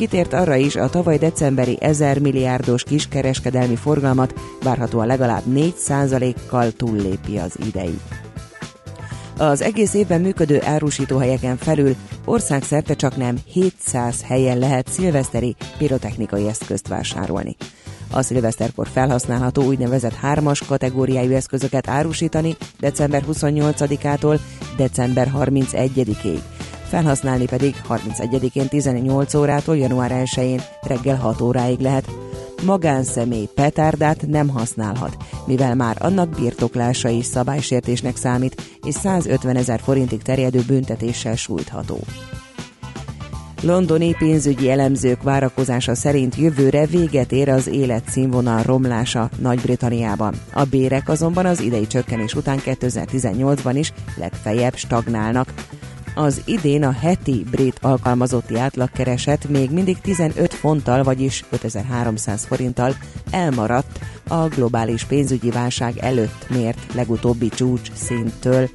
Kitért 0.00 0.32
arra 0.32 0.54
is, 0.54 0.76
a 0.76 0.88
tavaly 0.88 1.18
decemberi 1.18 1.78
1000 1.80 2.18
milliárdos 2.18 2.82
kiskereskedelmi 2.82 3.76
forgalmat 3.76 4.34
várhatóan 4.62 5.06
legalább 5.06 5.42
4%-kal 5.52 6.72
túllépi 6.72 7.38
az 7.38 7.58
idei. 7.66 7.98
Az 9.38 9.60
egész 9.60 9.94
évben 9.94 10.20
működő 10.20 10.62
árusítóhelyeken 10.64 11.56
felül 11.56 11.94
országszerte 12.24 12.94
csak 12.94 13.16
nem 13.16 13.38
700 13.46 14.22
helyen 14.22 14.58
lehet 14.58 14.88
szilveszteri 14.88 15.56
pirotechnikai 15.78 16.48
eszközt 16.48 16.88
vásárolni 16.88 17.56
a 18.10 18.22
szilveszterkor 18.22 18.88
felhasználható 18.88 19.62
úgynevezett 19.62 20.14
hármas 20.14 20.60
kategóriájú 20.60 21.34
eszközöket 21.34 21.88
árusítani 21.88 22.56
december 22.78 23.24
28-ától 23.32 24.40
december 24.76 25.32
31-ig. 25.36 26.40
Felhasználni 26.90 27.44
pedig 27.44 27.74
31-én 27.88 28.68
18 28.68 29.34
órától 29.34 29.76
január 29.76 30.10
1-én 30.14 30.60
reggel 30.80 31.16
6 31.16 31.40
óráig 31.40 31.80
lehet. 31.80 32.10
Magánszemély 32.64 33.48
petárdát 33.54 34.26
nem 34.26 34.48
használhat, 34.48 35.16
mivel 35.46 35.74
már 35.74 35.96
annak 36.00 36.28
birtoklása 36.28 37.08
is 37.08 37.26
szabálysértésnek 37.26 38.16
számít, 38.16 38.62
és 38.82 38.94
150 38.94 39.56
ezer 39.56 39.80
forintig 39.80 40.22
terjedő 40.22 40.62
büntetéssel 40.66 41.36
sújtható. 41.36 41.98
Londoni 43.62 44.14
pénzügyi 44.18 44.70
elemzők 44.70 45.22
várakozása 45.22 45.94
szerint 45.94 46.36
jövőre 46.36 46.86
véget 46.86 47.32
ér 47.32 47.48
az 47.48 47.66
életszínvonal 47.66 48.62
romlása 48.62 49.30
Nagy-Britanniában. 49.38 50.34
A 50.52 50.64
bérek 50.64 51.08
azonban 51.08 51.46
az 51.46 51.60
idei 51.60 51.86
csökkenés 51.86 52.34
után 52.34 52.58
2018-ban 52.64 53.74
is 53.74 53.92
legfeljebb 54.16 54.76
stagnálnak. 54.76 55.52
Az 56.20 56.42
idén 56.44 56.84
a 56.84 56.90
heti 56.90 57.44
brit 57.50 57.78
alkalmazotti 57.80 58.58
átlagkereset 58.58 59.48
még 59.48 59.70
mindig 59.70 60.00
15 60.00 60.54
fonttal, 60.54 61.02
vagyis 61.02 61.44
5300 61.50 62.44
forinttal 62.44 62.96
elmaradt 63.30 63.98
a 64.28 64.48
globális 64.48 65.04
pénzügyi 65.04 65.50
válság 65.50 65.98
előtt 65.98 66.46
mért 66.48 66.94
legutóbbi 66.94 67.48
csúcs 67.48 67.92
szinttől. 67.92 68.70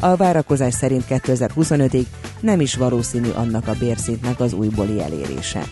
A 0.00 0.16
várakozás 0.16 0.74
szerint 0.74 1.04
2025-ig 1.08 2.04
nem 2.40 2.60
is 2.60 2.74
valószínű 2.74 3.28
annak 3.28 3.68
a 3.68 3.74
bérszintnek 3.78 4.40
az 4.40 4.52
újbóli 4.52 5.00
elérése. 5.00 5.62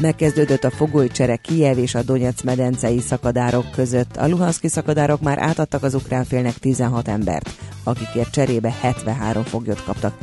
Megkezdődött 0.00 0.64
a 0.64 0.70
fogolycsere 0.70 1.36
Kijev 1.36 1.78
és 1.78 1.94
a 1.94 2.02
Donetsz 2.02 2.42
medencei 2.42 3.00
szakadárok 3.00 3.70
között. 3.70 4.16
A 4.16 4.28
Luhanszki 4.28 4.68
szakadárok 4.68 5.20
már 5.20 5.38
átadtak 5.38 5.82
az 5.82 5.94
ukrán 5.94 6.24
félnek 6.24 6.54
16 6.58 7.08
embert, 7.08 7.50
akikért 7.84 8.30
cserébe 8.30 8.74
73 8.80 9.42
foglyot 9.42 9.84
kaptak. 9.84 10.18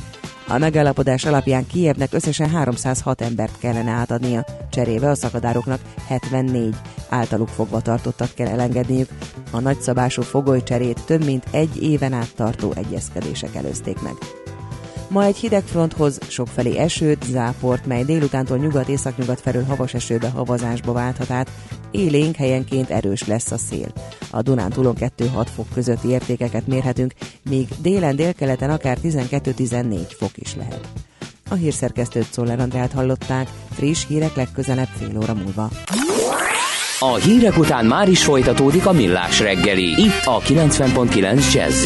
A 0.47 0.57
megállapodás 0.57 1.25
alapján 1.25 1.67
Kijevnek 1.67 2.13
összesen 2.13 2.49
306 2.49 3.21
embert 3.21 3.59
kellene 3.59 3.91
átadnia, 3.91 4.45
cserébe 4.69 5.09
a 5.09 5.15
szakadároknak 5.15 5.79
74 6.07 6.75
általuk 7.09 7.47
fogva 7.47 7.81
tartottak 7.81 8.33
kell 8.35 8.47
elengedniük. 8.47 9.09
A 9.51 9.59
nagyszabású 9.59 10.21
fogolycserét 10.21 11.05
több 11.05 11.25
mint 11.25 11.43
egy 11.51 11.83
éven 11.83 12.13
át 12.13 12.35
tartó 12.35 12.73
egyezkedések 12.75 13.55
előzték 13.55 14.01
meg. 14.01 14.13
Ma 15.07 15.23
egy 15.23 15.37
hideg 15.37 15.63
fronthoz 15.63 16.19
sokfelé 16.27 16.77
esőt, 16.77 17.23
záport, 17.23 17.85
mely 17.85 18.03
délutántól 18.03 18.57
nyugat-északnyugat 18.57 19.41
felől 19.41 19.63
havas 19.63 19.93
esőbe, 19.93 20.29
havazásba 20.29 20.91
válthat 20.91 21.31
át, 21.31 21.49
élénk 21.91 22.35
helyenként 22.35 22.89
erős 22.89 23.27
lesz 23.27 23.51
a 23.51 23.57
szél. 23.57 23.93
A 24.31 24.41
Dunán 24.41 24.69
túlon 24.69 24.95
2-6 24.99 25.47
fok 25.55 25.67
közötti 25.73 26.07
értékeket 26.07 26.67
mérhetünk, 26.67 27.13
míg 27.49 27.67
délen 27.81 28.15
délkeleten 28.15 28.69
akár 28.69 28.97
12-14 29.03 29.99
fok 30.17 30.31
is 30.35 30.55
lehet. 30.55 30.87
A 31.49 31.53
hírszerkesztőt 31.53 32.31
Szoller 32.31 32.59
Andrát 32.59 32.91
hallották, 32.91 33.47
friss 33.71 34.07
hírek 34.07 34.35
legközelebb 34.35 34.89
fél 34.97 35.17
óra 35.17 35.33
múlva. 35.33 35.69
A 36.99 37.15
hírek 37.15 37.57
után 37.57 37.85
már 37.85 38.09
is 38.09 38.23
folytatódik 38.23 38.85
a 38.85 38.91
millás 38.91 39.39
reggeli, 39.39 40.01
itt 40.01 40.25
a 40.25 40.39
90.9 40.39 41.53
jazz 41.53 41.85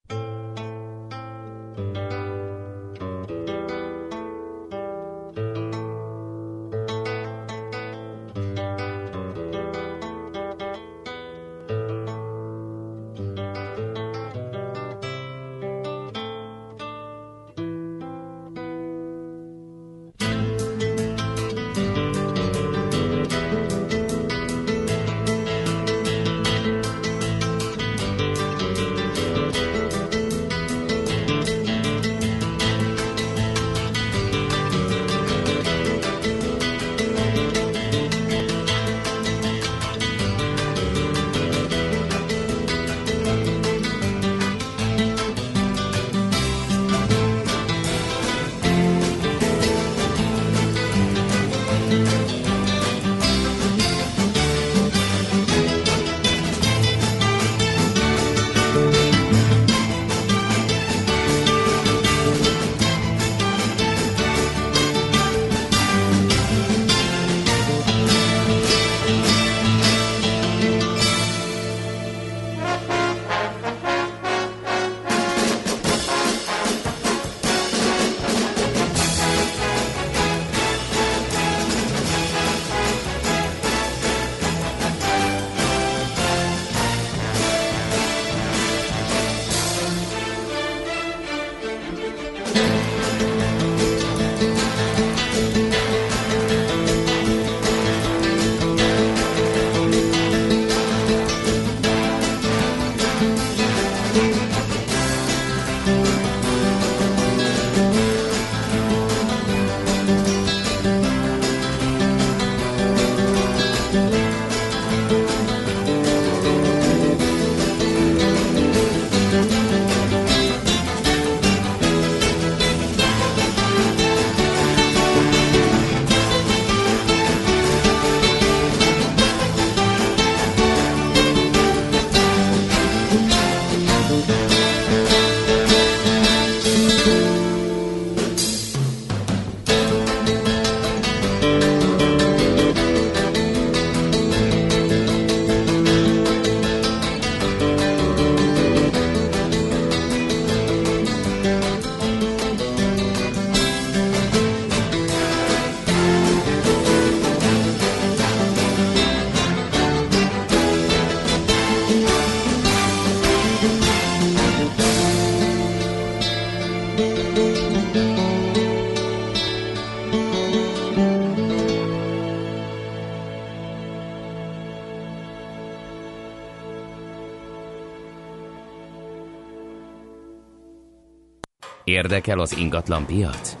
Érdekel 182.11 182.39
az 182.39 182.57
ingatlan 182.57 183.05
piac? 183.05 183.57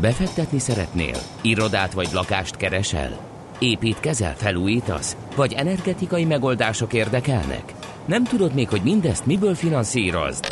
Befektetni 0.00 0.58
szeretnél? 0.58 1.16
Irodát 1.42 1.92
vagy 1.92 2.08
lakást 2.12 2.56
keresel? 2.56 3.18
Építkezel, 3.58 4.36
felújítasz? 4.36 5.16
Vagy 5.36 5.52
energetikai 5.52 6.24
megoldások 6.24 6.92
érdekelnek? 6.92 7.72
Nem 8.06 8.24
tudod 8.24 8.54
még, 8.54 8.68
hogy 8.68 8.80
mindezt 8.82 9.26
miből 9.26 9.54
finanszírozd? 9.54 10.44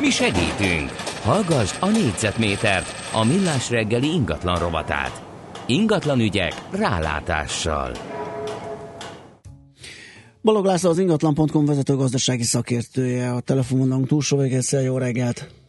Mi 0.00 0.10
segítünk! 0.10 0.90
Hallgassd 1.22 1.76
a 1.80 1.86
négyzetmétert, 1.86 2.94
a 3.12 3.24
millás 3.24 3.70
reggeli 3.70 4.12
ingatlan 4.12 4.58
rovatát. 4.58 5.22
Ingatlan 5.66 6.20
ügyek 6.20 6.54
rálátással. 6.70 7.92
Balog 10.42 10.64
László 10.64 10.90
az 10.90 10.98
ingatlan.com 10.98 11.64
vezető 11.64 11.94
gazdasági 11.96 12.42
szakértője, 12.42 13.32
a 13.32 13.40
telefonon 13.40 14.04
túlsó 14.04 14.36
végeszel, 14.36 14.82
jó 14.82 14.98
reggelt! 14.98 15.59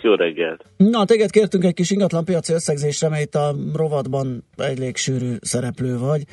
Sziasztok, 0.00 0.18
jó 0.20 0.26
reggelt! 0.26 0.64
Na, 0.76 1.04
téged 1.04 1.30
kértünk 1.30 1.64
egy 1.64 1.74
kis 1.74 1.90
ingatlanpiaci 1.90 2.52
összegzésre, 2.52 3.08
mert 3.08 3.22
itt 3.22 3.34
a 3.34 3.54
rovatban 3.74 4.44
elég 4.56 4.96
sűrű 4.96 5.34
szereplő 5.40 5.98
vagy, 5.98 6.24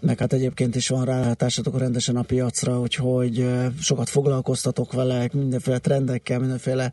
meg 0.00 0.18
hát 0.18 0.32
egyébként 0.32 0.74
is 0.76 0.88
van 0.88 1.04
rálátásatok 1.04 1.78
rendesen 1.78 2.16
a 2.16 2.22
piacra, 2.22 2.80
úgyhogy 2.80 3.46
sokat 3.80 4.08
foglalkoztatok 4.08 4.92
vele, 4.92 5.28
mindenféle 5.32 5.78
trendekkel, 5.78 6.38
mindenféle 6.38 6.92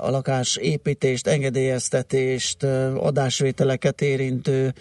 a 0.00 0.10
lakás 0.10 0.56
építést, 0.56 1.26
engedélyeztetést, 1.26 2.62
adásvételeket 2.94 4.00
érintő 4.02 4.72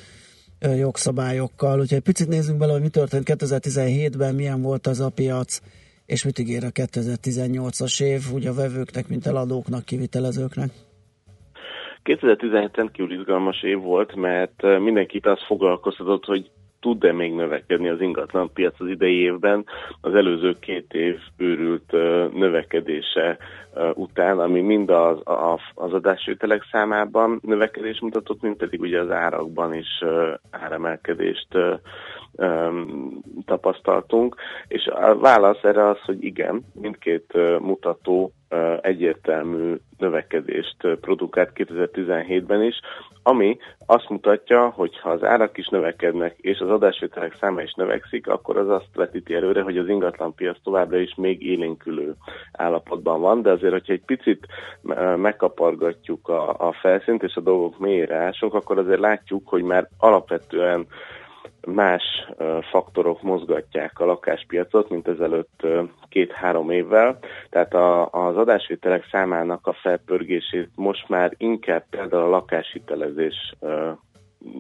jogszabályokkal, 0.60 1.80
úgyhogy 1.80 2.00
picit 2.00 2.28
nézzünk 2.28 2.58
bele, 2.58 2.72
hogy 2.72 2.82
mi 2.82 2.90
történt. 2.90 3.28
2017-ben, 3.32 4.36
milyen 4.36 4.62
volt 4.62 4.88
az 4.88 5.00
a 5.00 5.10
piac, 5.10 5.60
és 6.06 6.26
mit 6.26 6.40
ígér 6.40 6.64
a 6.64 6.72
2018-as 6.72 8.04
év, 8.04 8.22
úgy 8.34 8.46
a 8.46 8.54
vevőknek, 8.54 9.08
mint 9.08 9.26
eladóknak, 9.26 9.86
kivitelezőknek. 9.86 10.70
2017 12.06 12.76
rendkívül 12.76 13.20
izgalmas 13.20 13.64
év 13.64 13.80
volt, 13.80 14.16
mert 14.16 14.64
eh, 14.64 14.80
mindenkit 14.80 15.26
az 15.26 15.46
foglalkoztatott, 15.46 16.26
hogy 16.26 16.50
tud-e 16.80 17.12
még 17.12 17.34
növekedni 17.34 17.90
az 17.90 18.02
ingatlan 18.02 18.52
piac 18.54 18.82
az 18.82 18.88
idei 18.88 19.22
évben 19.22 19.66
az 20.02 20.14
előző 20.16 20.56
két 20.60 20.94
év 20.94 21.20
őrült 21.38 21.94
eh, 21.94 22.28
növekedése 22.34 23.38
eh, 23.74 23.98
után, 23.98 24.40
ami 24.40 24.62
mind 24.62 24.90
az, 24.90 25.18
az 25.74 25.94
adásvételek 25.94 26.68
számában 26.72 27.40
növekedés 27.44 28.00
mutatott, 28.00 28.42
mint 28.42 28.58
pedig 28.58 28.82
ugye 28.82 29.00
az 29.02 29.12
árakban 29.12 29.74
is 29.74 30.04
áremelkedést 30.50 31.48
em, 31.56 31.80
tapasztaltunk, 33.46 34.36
és 34.68 34.88
a 34.88 35.18
válasz 35.18 35.64
erre 35.64 35.90
az, 35.90 36.00
hogy 36.06 36.24
igen, 36.24 36.66
mindkét 36.74 37.34
mutató 37.60 38.32
egyértelmű 38.82 39.76
növekedést 39.98 40.76
produkált 41.02 41.52
2017-ben 41.56 42.64
is, 42.64 42.80
ami 43.24 43.58
azt 43.86 44.10
mutatja, 44.10 44.70
hogy 44.70 45.00
ha 45.00 45.10
az 45.10 45.24
árak 45.24 45.58
is 45.58 45.68
növekednek, 45.68 46.36
és 46.38 46.60
az 46.60 46.70
adásvételek 46.70 47.36
száma 47.40 47.62
is 47.62 47.74
növekszik, 47.74 48.28
akkor 48.28 48.58
az 48.58 48.70
azt 48.70 48.96
vetíti 48.96 49.34
előre, 49.34 49.62
hogy 49.62 49.78
az 49.78 49.88
ingatlanpiac 49.88 50.58
továbbra 50.64 50.98
is 50.98 51.16
még 51.16 51.46
élénkülő 51.46 52.14
állapotban 52.52 53.22
van, 53.22 53.42
de 53.42 53.52
azért, 53.52 53.72
hogyha 53.72 53.94
egy 53.94 54.06
picit 54.06 54.48
megkapargatjuk 55.16 56.28
a, 56.28 56.50
a 56.50 56.74
felszínt, 56.82 57.24
és 57.24 57.36
a 57.36 57.42
dolgok 57.42 57.80
mélyére 57.80 58.16
ásunk, 58.16 58.54
akkor 58.54 58.78
azért 58.78 59.00
látjuk, 59.00 59.48
hogy 59.48 59.64
már 59.64 59.90
alapvetően 59.98 60.88
más 61.68 62.04
faktorok 62.72 63.22
mozgatják 63.22 64.00
a 64.00 64.06
lakáspiacot, 64.06 64.90
mint 64.90 65.08
ezelőtt 65.08 65.68
két-három 66.10 66.70
évvel. 66.70 67.20
Tehát 67.50 67.74
a, 67.74 68.10
az 68.12 68.38
adásvételek 68.38 69.08
számának 69.12 69.68
a 69.68 69.74
felpörgését 69.74 70.70
most 70.76 71.10
már 71.10 71.34
inkább 71.38 71.84
például 71.90 72.24
a 72.24 72.30
lakáshitelezés 72.30 73.56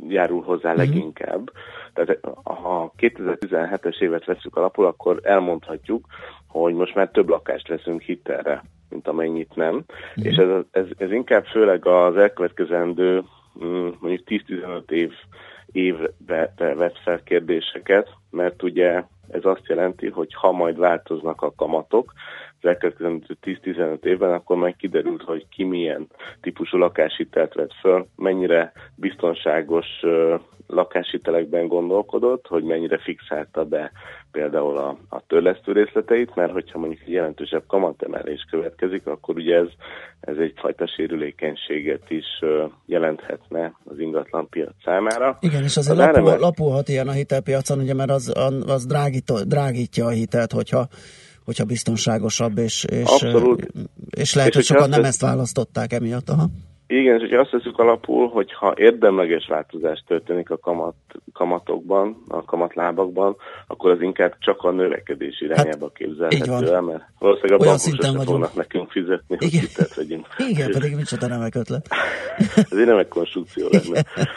járul 0.08 0.44
hozzá 0.44 0.74
leginkább. 0.74 1.52
Tehát 1.94 2.20
ha 2.44 2.94
2017-es 2.98 4.02
évet 4.02 4.26
veszük 4.26 4.56
alapul, 4.56 4.86
akkor 4.86 5.20
elmondhatjuk, 5.24 6.06
hogy 6.48 6.74
most 6.74 6.96
már 6.96 7.10
több 7.10 7.30
lakást 7.30 7.68
veszünk 7.68 8.02
hitelre, 8.02 8.64
mint 8.90 9.08
amennyit 9.08 9.56
nem. 9.56 9.84
És 10.16 10.36
ez, 10.36 10.64
ez, 10.72 10.86
ez 10.98 11.12
inkább 11.12 11.46
főleg 11.46 11.86
az 11.86 12.18
elkövetkezendő 12.18 13.24
mm, 13.64 13.88
mondjuk 14.00 14.28
10-15 14.48 14.92
év 14.92 15.12
évbe 15.76 16.54
vett 16.58 16.98
fel 17.04 17.24
kérdéseket, 17.24 18.10
mert 18.32 18.64
ugye 18.64 19.04
ez 19.30 19.46
azt 19.46 19.68
jelenti, 19.68 20.10
hogy 20.10 20.34
ha 20.34 20.52
majd 20.52 20.78
változnak 20.78 21.42
a 21.42 21.54
kamatok, 21.56 22.14
az 22.66 22.72
elkövetkezendő 22.72 23.38
10-15 23.41 24.05
évben, 24.05 24.34
akkor 24.34 24.57
majd 24.57 24.76
kiderült, 24.76 25.22
hogy 25.22 25.47
ki 25.49 25.63
milyen 25.63 26.07
típusú 26.41 26.78
lakáshitelt 26.78 27.53
vett 27.53 27.74
föl, 27.82 28.07
mennyire 28.16 28.72
biztonságos 28.95 29.86
lakáshitelekben 30.68 31.68
gondolkodott, 31.68 32.47
hogy 32.47 32.63
mennyire 32.63 32.97
fixálta 32.97 33.66
be 33.66 33.91
például 34.32 34.78
a, 34.78 34.97
a 35.09 35.22
törlesztő 35.28 35.72
részleteit, 35.72 36.36
mert 36.36 36.51
hogyha 36.51 36.80
mondjuk 36.80 37.01
egy 37.01 37.11
jelentősebb 37.11 37.63
kamatemelés 37.68 38.45
következik, 38.49 39.07
akkor 39.07 39.36
ugye 39.36 39.55
ez, 39.55 39.68
ez 40.20 40.38
egyfajta 40.38 40.88
sérülékenységet 40.88 42.09
is 42.09 42.26
jelenthetne 42.86 43.74
az 43.84 43.99
ingatlan 43.99 44.49
piac 44.49 44.74
számára. 44.84 45.38
Igen, 45.39 45.63
és 45.63 45.78
azért 45.78 45.99
Az 45.99 46.05
lapul, 46.05 46.38
lapulhat 46.39 46.89
ilyen 46.89 47.07
a 47.07 47.11
hitelpiacon, 47.11 47.80
ugye, 47.80 47.93
mert 47.93 48.09
az, 48.09 48.34
az 48.68 48.86
drágító, 48.86 49.39
drágítja 49.43 50.05
a 50.05 50.09
hitelt, 50.09 50.51
hogyha, 50.51 50.88
hogyha 51.46 51.66
biztonságosabb, 51.66 52.58
és, 52.58 52.84
és, 52.84 53.06
Abszolút. 53.06 53.68
és 54.10 54.34
lehet, 54.34 54.50
És 54.50 54.56
hogy 54.56 54.66
sokan 54.66 54.89
nem 54.89 55.04
ezt 55.04 55.22
választották 55.22 55.93
emiatt. 55.93 56.30
Aha. 56.30 56.46
Igen, 56.88 57.16
és 57.16 57.22
hogyha 57.22 57.39
azt 57.39 57.52
veszük 57.52 57.80
alapul, 57.80 58.28
hogyha 58.28 58.74
érdemleges 58.78 59.48
változás 59.48 60.04
történik 60.08 60.50
a 60.50 60.58
kamat, 60.58 60.96
kamatokban, 61.34 62.24
a 62.28 62.43
kamatlábakban, 62.43 63.36
akkor 63.68 63.91
az 63.91 64.02
inkább 64.02 64.36
csak 64.39 64.62
a 64.62 64.72
növekedés 64.72 65.41
irányába 65.41 65.86
Hát, 65.86 65.93
képzelhető 65.93 66.74
el, 66.74 66.82
mert 66.82 67.04
valószínűleg 67.20 67.60
a 67.60 67.64
Olyan 67.64 67.78
bankok 67.84 68.04
sosem 68.04 68.22
fognak 68.22 68.54
nekünk 68.56 68.91
fizetni, 68.91 69.36
hogy 69.38 69.48
Igen. 69.48 69.60
hitelt 69.60 69.93
vegyünk. 69.93 70.28
Igen, 70.50 70.72
pedig 70.72 70.96
micsoda 70.96 71.28
remek 71.28 71.56
ötlet. 71.56 71.88
Ez 72.72 72.78
egy 72.78 72.86
remek 72.86 73.08
konstrukció 73.08 73.68
lenne. 73.72 74.00
A, 74.00 74.28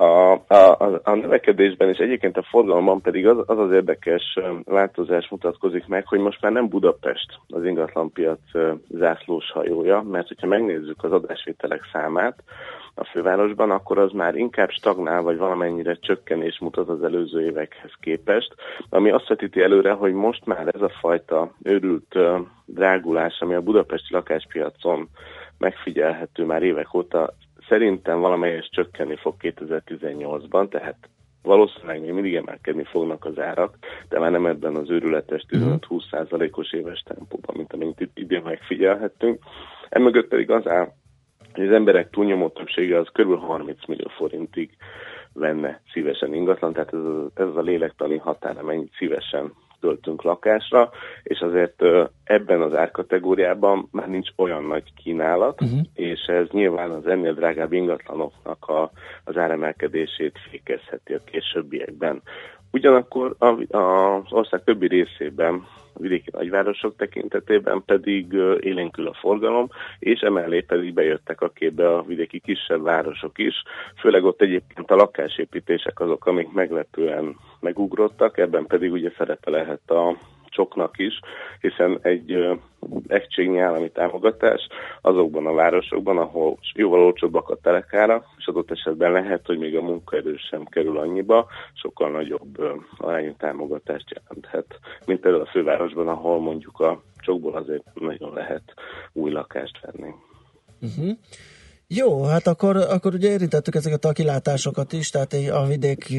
a, 0.00 0.32
a, 0.46 1.00
a 1.02 1.14
növekedésben 1.14 1.88
és 1.88 1.98
egyébként 1.98 2.36
a 2.36 2.42
forgalomban 2.42 3.00
pedig 3.00 3.26
az 3.26 3.36
az, 3.46 3.58
az 3.58 3.72
érdekes 3.72 4.38
változás 4.64 5.28
mutatkozik 5.28 5.86
meg, 5.86 6.06
hogy 6.06 6.18
most 6.18 6.40
már 6.40 6.52
nem 6.52 6.68
Budapest 6.68 7.38
az 7.48 7.64
ingatlanpiac 7.64 8.40
zászlós 8.88 9.50
hajója, 9.50 10.02
mert 10.02 10.28
hogyha 10.28 10.46
megnézzük 10.46 11.04
az 11.04 11.12
adásvételek 11.12 11.80
számát 11.92 12.42
a 12.94 13.04
fővárosban, 13.04 13.70
akkor 13.70 13.98
az 13.98 14.12
már 14.12 14.34
inkább 14.34 14.70
stagnál, 14.70 15.22
vagy 15.22 15.36
valamennyire 15.36 15.94
csökkenés 15.94 16.58
mutat 16.58 16.88
az 16.88 17.02
előző 17.02 17.42
évekhez 17.42 17.92
képest, 18.00 18.54
ami 18.88 19.10
azt 19.10 19.28
vetíti 19.28 19.62
előre, 19.62 19.92
hogy 19.92 20.12
most 20.12 20.46
már 20.46 20.68
ez 20.74 20.82
a 20.82 20.92
fajta 21.00 21.52
őrült 21.62 22.18
drágulás, 22.64 23.40
ami 23.40 23.54
a 23.54 23.62
budapesti 23.62 24.14
lakáspiacon 24.14 25.08
megfigyelhető 25.58 26.44
már 26.44 26.62
évek 26.62 26.94
óta, 26.94 27.34
szerintem 27.70 28.20
valamelyes 28.20 28.68
csökkenni 28.70 29.16
fog 29.16 29.34
2018-ban, 29.40 30.68
tehát 30.68 31.08
valószínűleg 31.42 32.00
még 32.00 32.12
mindig 32.12 32.34
emelkedni 32.34 32.84
fognak 32.84 33.24
az 33.24 33.38
árak, 33.38 33.76
de 34.08 34.18
már 34.18 34.30
nem 34.30 34.46
ebben 34.46 34.76
az 34.76 34.90
őrületes 34.90 35.44
15-20%-os 35.48 36.72
éves 36.72 37.00
tempóban, 37.00 37.56
mint 37.56 37.72
amit 37.72 38.00
itt 38.00 38.18
idén 38.18 38.42
megfigyelhettünk. 38.42 39.42
Emögött 39.88 40.28
pedig 40.28 40.50
az 40.50 40.66
áll, 40.66 40.92
hogy 41.52 41.66
az 41.66 41.74
emberek 41.74 42.10
túlnyomó 42.10 42.48
többsége 42.48 42.98
az 42.98 43.08
kb. 43.12 43.40
30 43.40 43.86
millió 43.86 44.08
forintig 44.08 44.76
venne 45.32 45.80
szívesen 45.92 46.34
ingatlan, 46.34 46.72
tehát 46.72 46.92
ez, 46.92 47.00
az, 47.00 47.30
ez 47.34 47.46
az 47.46 47.56
a 47.56 47.60
lélektani 47.60 48.16
határ, 48.16 48.58
amennyit 48.58 48.94
szívesen 48.96 49.52
költünk 49.80 50.22
lakásra, 50.22 50.90
és 51.22 51.40
azért 51.40 51.82
ebben 52.24 52.60
az 52.60 52.74
árkategóriában 52.74 53.88
már 53.92 54.08
nincs 54.08 54.28
olyan 54.36 54.64
nagy 54.64 54.94
kínálat, 55.02 55.62
uh-huh. 55.62 55.80
és 55.94 56.20
ez 56.26 56.46
nyilván 56.50 56.90
az 56.90 57.06
ennél 57.06 57.34
drágább 57.34 57.72
ingatlanoknak 57.72 58.68
a, 58.68 58.90
az 59.24 59.36
áremelkedését 59.36 60.38
fékezheti 60.50 61.14
a 61.14 61.24
későbbiekben. 61.24 62.22
Ugyanakkor 62.72 63.36
az 63.70 64.32
ország 64.32 64.64
többi 64.64 64.86
részében, 64.86 65.66
a 65.92 65.98
vidéki 66.00 66.30
nagyvárosok 66.32 66.96
tekintetében 66.96 67.82
pedig 67.86 68.32
élénkül 68.60 69.06
a 69.06 69.16
forgalom, 69.20 69.68
és 69.98 70.20
emellé 70.20 70.60
pedig 70.60 70.94
bejöttek 70.94 71.40
a 71.40 71.48
képbe 71.48 71.94
a 71.94 72.02
vidéki 72.02 72.40
kisebb 72.40 72.82
városok 72.82 73.38
is, 73.38 73.54
főleg 74.00 74.24
ott 74.24 74.40
egyébként 74.40 74.90
a 74.90 74.96
lakásépítések 74.96 76.00
azok, 76.00 76.26
amik 76.26 76.52
meglepően 76.52 77.36
megugrottak, 77.60 78.38
ebben 78.38 78.66
pedig 78.66 78.92
ugye 78.92 79.12
szerepe 79.16 79.50
lehet 79.50 79.90
a 79.90 80.16
csoknak 80.50 80.98
is, 80.98 81.20
hiszen 81.60 81.98
egy 82.02 82.32
ö, 82.32 82.54
egységnyi 83.06 83.58
állami 83.58 83.90
támogatás 83.90 84.68
azokban 85.00 85.46
a 85.46 85.52
városokban, 85.52 86.18
ahol 86.18 86.58
jóval 86.74 87.00
olcsóbbak 87.00 87.48
a 87.48 87.56
telekára, 87.62 88.24
és 88.38 88.46
adott 88.46 88.70
esetben 88.70 89.12
lehet, 89.12 89.46
hogy 89.46 89.58
még 89.58 89.76
a 89.76 89.82
munkaerő 89.82 90.36
sem 90.36 90.64
kerül 90.64 90.98
annyiba, 90.98 91.46
sokkal 91.72 92.10
nagyobb 92.10 92.58
ö, 92.58 92.74
arányú 92.96 93.34
támogatást 93.38 94.10
jelenthet, 94.10 94.78
mint 95.06 95.20
például 95.20 95.42
a 95.42 95.50
fővárosban, 95.50 96.08
ahol 96.08 96.40
mondjuk 96.40 96.80
a 96.80 97.02
csokból 97.20 97.54
azért 97.54 97.84
nagyon 97.94 98.34
lehet 98.34 98.74
új 99.12 99.30
lakást 99.30 99.80
venni. 99.80 100.14
Uh-huh. 100.80 101.16
Jó, 101.94 102.24
hát 102.24 102.46
akkor, 102.46 102.76
akkor 102.76 103.14
ugye 103.14 103.30
érintettük 103.30 103.74
ezeket 103.74 104.04
a 104.04 104.12
kilátásokat 104.12 104.92
is, 104.92 105.10
tehát 105.10 105.34
a 105.52 105.66
vidék 105.66 106.12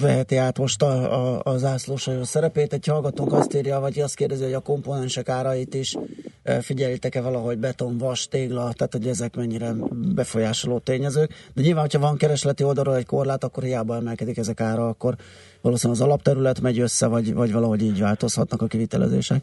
veheti 0.00 0.36
át 0.36 0.58
most 0.58 0.82
a, 0.82 0.92
a, 1.20 1.40
a 1.44 1.56
zászlósajó 1.56 2.22
szerepét. 2.22 2.72
Egy 2.72 2.86
hallgatónk 2.86 3.32
azt 3.32 3.54
írja, 3.54 3.80
vagy 3.80 3.98
azt 3.98 4.16
kérdezi, 4.16 4.44
hogy 4.44 4.52
a 4.52 4.60
komponensek 4.60 5.28
árait 5.28 5.74
is 5.74 5.96
e, 6.42 6.60
figyelitek-e 6.60 7.22
valahogy 7.22 7.58
beton, 7.58 7.98
vas, 7.98 8.28
tégla, 8.28 8.72
tehát 8.72 8.92
hogy 8.92 9.06
ezek 9.06 9.36
mennyire 9.36 9.72
befolyásoló 10.14 10.78
tényezők. 10.78 11.30
De 11.54 11.62
nyilván, 11.62 11.82
hogyha 11.82 12.06
van 12.06 12.16
keresleti 12.16 12.64
oldalról 12.64 12.96
egy 12.96 13.06
korlát, 13.06 13.44
akkor 13.44 13.62
hiába 13.62 13.96
emelkedik 13.96 14.36
ezek 14.36 14.60
ára, 14.60 14.88
akkor 14.88 15.14
valószínűleg 15.62 16.00
az 16.00 16.06
alapterület 16.06 16.60
megy 16.60 16.80
össze, 16.80 17.06
vagy, 17.08 17.34
vagy 17.34 17.52
valahogy 17.52 17.82
így 17.82 18.00
változhatnak 18.00 18.62
a 18.62 18.66
kivitelezések. 18.66 19.42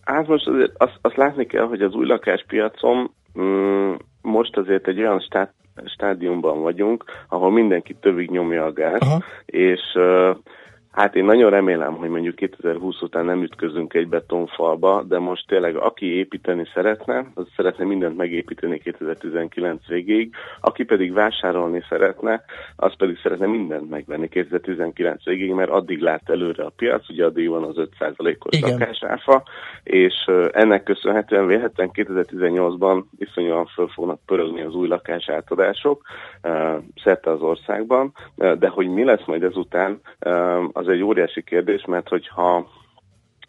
Hát 0.00 0.26
most 0.26 0.46
azért 0.46 0.72
azt, 0.76 0.98
azt 1.00 1.16
látni 1.16 1.46
kell, 1.46 1.64
hogy 1.64 1.82
az 1.82 1.94
új 1.94 2.06
lakáspiacon 2.06 3.10
mm, 3.38 3.92
most 4.22 4.56
azért 4.56 4.88
egy 4.88 4.98
olyan 4.98 5.20
stát, 5.20 5.52
stádiumban 5.84 6.62
vagyunk, 6.62 7.04
ahol 7.28 7.50
mindenki 7.50 7.94
tövig 8.00 8.30
nyomja 8.30 8.64
a 8.64 8.72
gáz, 8.72 9.00
Aha. 9.00 9.22
és 9.46 9.80
uh, 9.94 10.36
Hát 10.92 11.14
én 11.14 11.24
nagyon 11.24 11.50
remélem, 11.50 11.94
hogy 11.94 12.08
mondjuk 12.08 12.34
2020 12.34 13.02
után 13.02 13.24
nem 13.24 13.42
ütközünk 13.42 13.94
egy 13.94 14.08
betonfalba, 14.08 15.02
de 15.02 15.18
most 15.18 15.46
tényleg 15.46 15.76
aki 15.76 16.16
építeni 16.16 16.64
szeretne, 16.74 17.26
az 17.34 17.46
szeretne 17.56 17.84
mindent 17.84 18.16
megépíteni 18.16 18.78
2019 18.78 19.86
végéig, 19.86 20.34
aki 20.60 20.84
pedig 20.84 21.12
vásárolni 21.12 21.82
szeretne, 21.88 22.44
az 22.76 22.96
pedig 22.96 23.18
szeretne 23.22 23.46
mindent 23.46 23.90
megvenni 23.90 24.28
2019 24.28 25.24
végéig, 25.24 25.52
mert 25.52 25.70
addig 25.70 26.00
lát 26.00 26.30
előre 26.30 26.64
a 26.64 26.72
piac, 26.76 27.08
ugye 27.08 27.24
addig 27.24 27.48
van 27.48 27.64
az 27.64 27.74
5%-os 27.98 28.58
Igen. 28.58 28.70
lakásáfa, 28.70 29.42
és 29.82 30.14
ennek 30.50 30.82
köszönhetően 30.82 31.46
vélhetően 31.46 31.90
2018-ban 31.92 33.02
iszonyúan 33.18 33.66
föl 33.66 33.88
fognak 33.88 34.20
pörögni 34.26 34.62
az 34.62 34.74
új 34.74 34.88
lakásátadások 34.88 36.02
szerte 37.04 37.30
az 37.30 37.40
országban, 37.40 38.12
de 38.34 38.68
hogy 38.68 38.88
mi 38.88 39.04
lesz 39.04 39.24
majd 39.26 39.42
ezután, 39.42 40.00
az 40.82 40.88
egy 40.88 41.02
óriási 41.02 41.42
kérdés, 41.42 41.84
mert 41.84 42.08
hogyha 42.08 42.70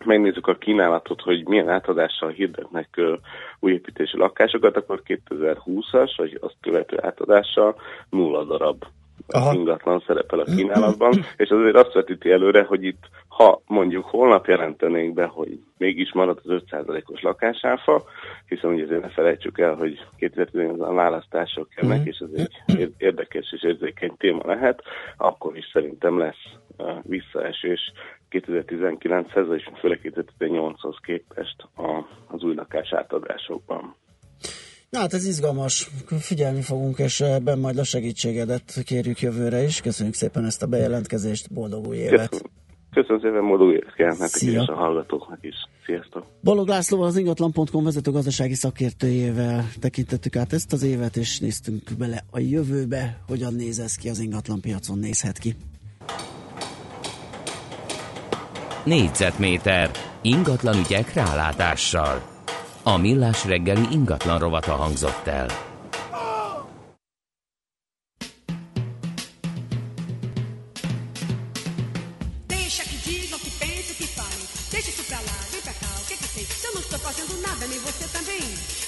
megnézzük 0.06 0.48
a 0.48 0.56
kínálatot, 0.56 1.22
hogy 1.22 1.48
milyen 1.48 1.70
átadással 1.70 2.30
hirdetnek 2.30 2.90
ö, 2.98 3.14
újépítési 3.60 4.18
lakásokat, 4.18 4.78
akkor 4.78 5.02
2020-as, 5.06 6.14
vagy 6.18 6.38
azt 6.42 6.56
követő 6.62 6.98
átadással 7.02 7.76
nulla 8.10 8.44
darab 8.44 8.86
Aha. 9.34 9.54
ingatlan 9.54 10.04
szerepel 10.08 10.40
a 10.40 10.44
kínálatban, 10.44 11.14
és 11.38 11.50
azért 11.50 11.76
azt 11.76 11.94
vetíti 11.94 12.32
előre, 12.32 12.64
hogy 12.64 12.84
itt, 12.84 13.04
ha 13.28 13.62
mondjuk 13.68 14.06
holnap 14.06 14.48
jelentenénk 14.48 15.14
be, 15.14 15.26
hogy 15.26 15.60
mégis 15.78 16.14
marad 16.14 16.40
az 16.44 16.62
5%-os 16.72 17.22
lakásáfa, 17.22 18.04
hiszen 18.48 18.72
ugye 18.72 18.84
azért 18.84 19.02
ne 19.02 19.10
felejtsük 19.10 19.60
el, 19.60 19.76
hogy 19.76 20.06
2018-ban 20.20 20.92
választások 20.96 21.68
jönnek, 21.76 22.00
Mhm. 22.00 22.08
és 22.08 22.18
ez 22.18 22.30
egy 22.40 22.78
ér- 22.80 22.94
érdekes 22.98 23.52
és 23.52 23.64
érzékeny 23.64 24.16
téma 24.18 24.42
lehet, 24.46 24.82
akkor 25.18 25.58
is 25.58 25.70
szerintem 25.74 26.18
lesz 26.18 26.44
visszaesés 27.02 27.92
2019-hez, 28.30 29.54
és 29.56 29.70
főleg 29.80 30.00
2018-hoz 30.04 30.98
képest 31.04 31.68
az 32.28 32.44
új 32.44 32.54
lakás 32.56 32.94
átadásokban. 32.94 33.96
Na 34.94 35.00
hát 35.00 35.14
ez 35.14 35.26
izgalmas, 35.26 35.90
figyelni 36.20 36.62
fogunk, 36.62 37.00
és 37.00 37.22
ebben 37.22 37.60
majd 37.60 37.78
a 37.78 37.84
segítségedet 37.84 38.82
kérjük 38.86 39.22
jövőre 39.22 39.64
is. 39.64 39.82
Köszönjük 39.82 40.16
szépen 40.16 40.46
ezt 40.46 40.64
a 40.64 40.68
bejelentkezést, 40.68 41.54
boldog 41.54 41.88
új 41.88 41.98
évet! 41.98 42.30
Köszönöm, 42.30 42.52
Köszönöm 42.94 43.20
szépen, 43.22 43.48
boldog 43.48 43.74
évet 43.74 43.94
kívánok 43.96 44.64
és 44.64 44.68
a 44.68 44.76
hallgatóknak 44.76 45.38
is. 45.42 45.56
Sziasztok! 45.86 46.26
Balog 46.44 46.68
Lászlóval 46.68 47.08
az 47.08 47.18
ingatlan.com 47.18 47.84
vezető 47.84 48.12
gazdasági 48.12 48.54
szakértőjével 48.54 49.64
tekintettük 49.80 50.36
át 50.36 50.54
ezt 50.54 50.74
az 50.74 50.84
évet, 50.84 51.16
és 51.16 51.40
néztünk 51.40 51.82
bele 51.98 52.24
a 52.32 52.40
jövőbe, 52.40 53.18
hogyan 53.28 53.54
néz 53.54 53.80
ez 53.80 53.96
ki 53.96 54.10
az 54.10 54.20
ingatlan 54.20 54.62
piacon, 54.62 55.00
nézhet 55.00 55.38
ki. 55.38 55.56
Négyzetméter 58.86 59.90
ingatlan 60.22 60.78
ügyek 60.78 61.14
rálátással. 61.14 62.33
A 62.86 62.98
millás 62.98 63.46
ingatlan 63.46 64.40
rovata 64.40 64.76
hangzott. 64.76 65.24
Deixa 72.46 72.84
que 72.84 72.98
digam, 72.98 73.40
que 73.40 73.52
pensem, 73.52 73.96
que 73.96 74.08
falem. 74.08 74.46
Deixa 74.70 74.90
isso 74.90 75.04
pra 75.06 75.16
lá, 75.16 75.38
vem 75.50 75.62
pra 75.62 75.74
cá, 75.74 75.88
o 76.02 76.06
que 76.06 76.18
que 76.18 76.28
tem? 76.28 76.46
Se 76.46 76.68
eu 76.68 76.74
não 76.74 76.82
estou 76.82 77.00
fazendo 77.00 77.42
nada, 77.42 77.66
nem 77.68 77.80
você 77.80 78.06
também. 78.10 78.42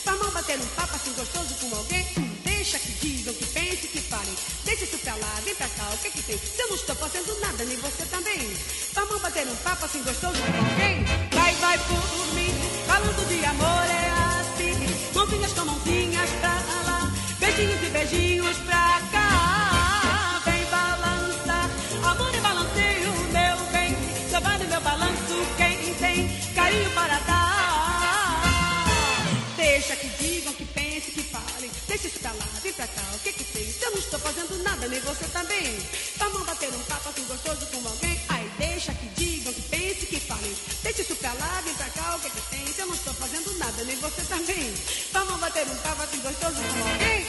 Pra 0.04 0.16
mão 0.18 0.32
bater 0.32 0.60
um 0.60 0.68
papo 0.76 0.96
assim 0.96 1.14
gostoso 1.14 1.56
com 1.62 1.74
alguém. 1.78 2.06
Hum, 2.18 2.36
deixa 2.44 2.78
que 2.78 2.92
digam, 3.00 3.34
que 3.34 3.46
pensem, 3.46 3.90
que 3.92 4.02
falem. 4.02 4.36
Deixa 4.66 4.84
isso 4.84 4.98
pra 4.98 5.16
lá, 5.16 5.40
vem 5.46 5.56
pra 5.56 5.70
cá, 5.70 5.90
o 5.94 5.98
que 6.00 6.12
que 6.12 6.22
tem? 6.22 6.38
Se 6.38 6.62
eu 6.62 6.68
não 6.68 6.76
estou 6.76 6.96
fazendo 6.98 7.40
nada, 7.40 7.64
nem 7.64 7.78
você 7.78 8.06
também. 8.08 8.40
Bater 9.26 9.48
um 9.48 9.56
papo 9.56 9.86
assim 9.86 10.04
gostoso 10.04 10.40
com 10.40 10.58
alguém. 10.60 11.04
Vai, 11.32 11.56
vai 11.56 11.80
por 11.80 12.36
mim, 12.36 12.54
falando 12.86 13.28
de 13.28 13.44
amor 13.44 13.86
é 13.90 14.12
assim. 14.40 14.76
Mãozinhas 15.16 15.52
com 15.54 15.66
mãozinhas 15.66 16.30
pra 16.40 16.54
lá. 16.86 17.12
Beijinhos 17.40 17.82
e 17.82 17.90
beijinhos 17.90 18.58
pra 18.58 19.02
cá. 19.12 20.42
Vem 20.46 20.64
balançar, 20.66 21.68
amor 22.04 22.36
e 22.36 22.40
balanceio, 22.40 23.14
meu 23.34 23.58
bem. 23.72 23.98
Só 24.30 24.40
vai 24.42 24.60
no 24.60 24.66
meu 24.68 24.82
balanço 24.82 25.48
quem 25.58 25.96
tem 25.96 26.30
carinho 26.54 26.92
para 26.92 27.18
dar. 27.18 28.06
Deixa 29.58 29.96
que 29.96 30.08
digam, 30.24 30.54
que 30.54 30.66
pensem, 30.66 31.14
que 31.16 31.24
falem. 31.24 31.72
Deixa 31.88 32.08
isso 32.10 32.20
pra 32.20 32.32
lá, 32.32 32.46
vem 32.62 32.74
pra 32.74 32.86
cá, 32.86 33.02
o 33.16 33.20
que 33.22 33.34
que? 33.34 33.44
Se 33.44 33.84
eu 33.86 33.90
não 33.90 33.98
estou 33.98 34.20
fazendo 34.20 34.62
nada, 34.62 34.88
nem 34.88 35.00
você 35.00 35.26
também. 35.34 35.80
Vamos 36.18 36.46
bater 36.46 36.70
um 36.70 36.84
papo 36.84 37.10
assim 37.10 37.26
gostoso 37.26 37.66
com 37.72 37.88
alguém. 37.88 38.05
Nem 43.86 43.96
você 43.98 44.22
também. 44.24 44.74
Vamos 45.14 45.40
bater 45.40 45.66
um 45.68 45.76
papo 45.78 46.04
assim 46.04 46.20
gostoso 46.20 46.56
com 46.56 46.90
alguém. 46.90 47.25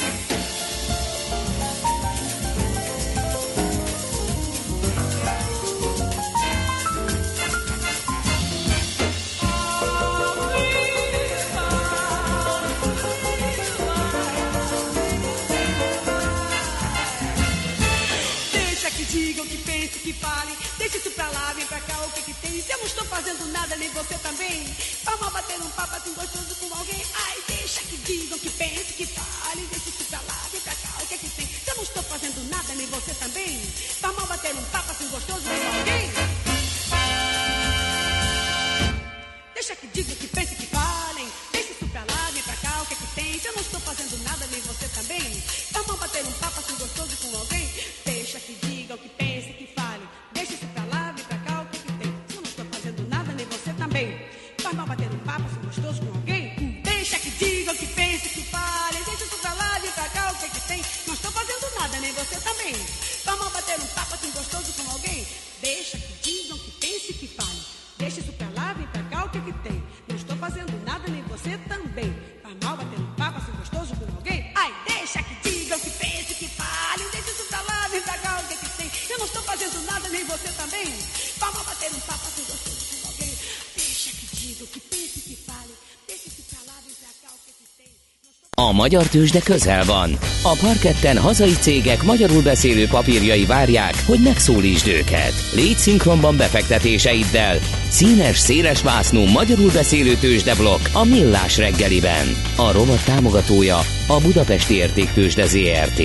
Magyar 88.76 89.06
tőzsde 89.06 89.40
közel 89.40 89.84
van. 89.84 90.10
A 90.42 90.56
parketten 90.60 91.18
hazai 91.18 91.52
cégek 91.52 92.02
magyarul 92.02 92.42
beszélő 92.42 92.86
papírjai 92.86 93.44
várják, 93.44 93.94
hogy 94.06 94.18
megszólítsd 94.24 94.88
őket. 94.88 95.32
Légy 95.54 95.76
szinkronban 95.76 96.36
befektetéseiddel. 96.36 97.58
Színes, 97.88 98.38
széles 98.38 98.82
vásznú 98.82 99.20
magyarul 99.24 99.70
beszélő 99.70 100.14
tőzsdeblokk 100.14 100.80
a 100.92 101.04
Millás 101.04 101.58
reggeliben. 101.58 102.26
A 102.56 102.72
rovat 102.72 103.04
támogatója 103.04 103.78
a 104.08 104.20
Budapesti 104.22 104.74
Értéktőzsde 104.74 105.46
ZRT. 105.46 106.02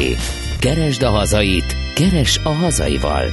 Keresd 0.59 1.01
a 1.01 1.09
hazait, 1.09 1.75
keres 1.93 2.39
a 2.43 2.49
hazaival. 2.49 3.25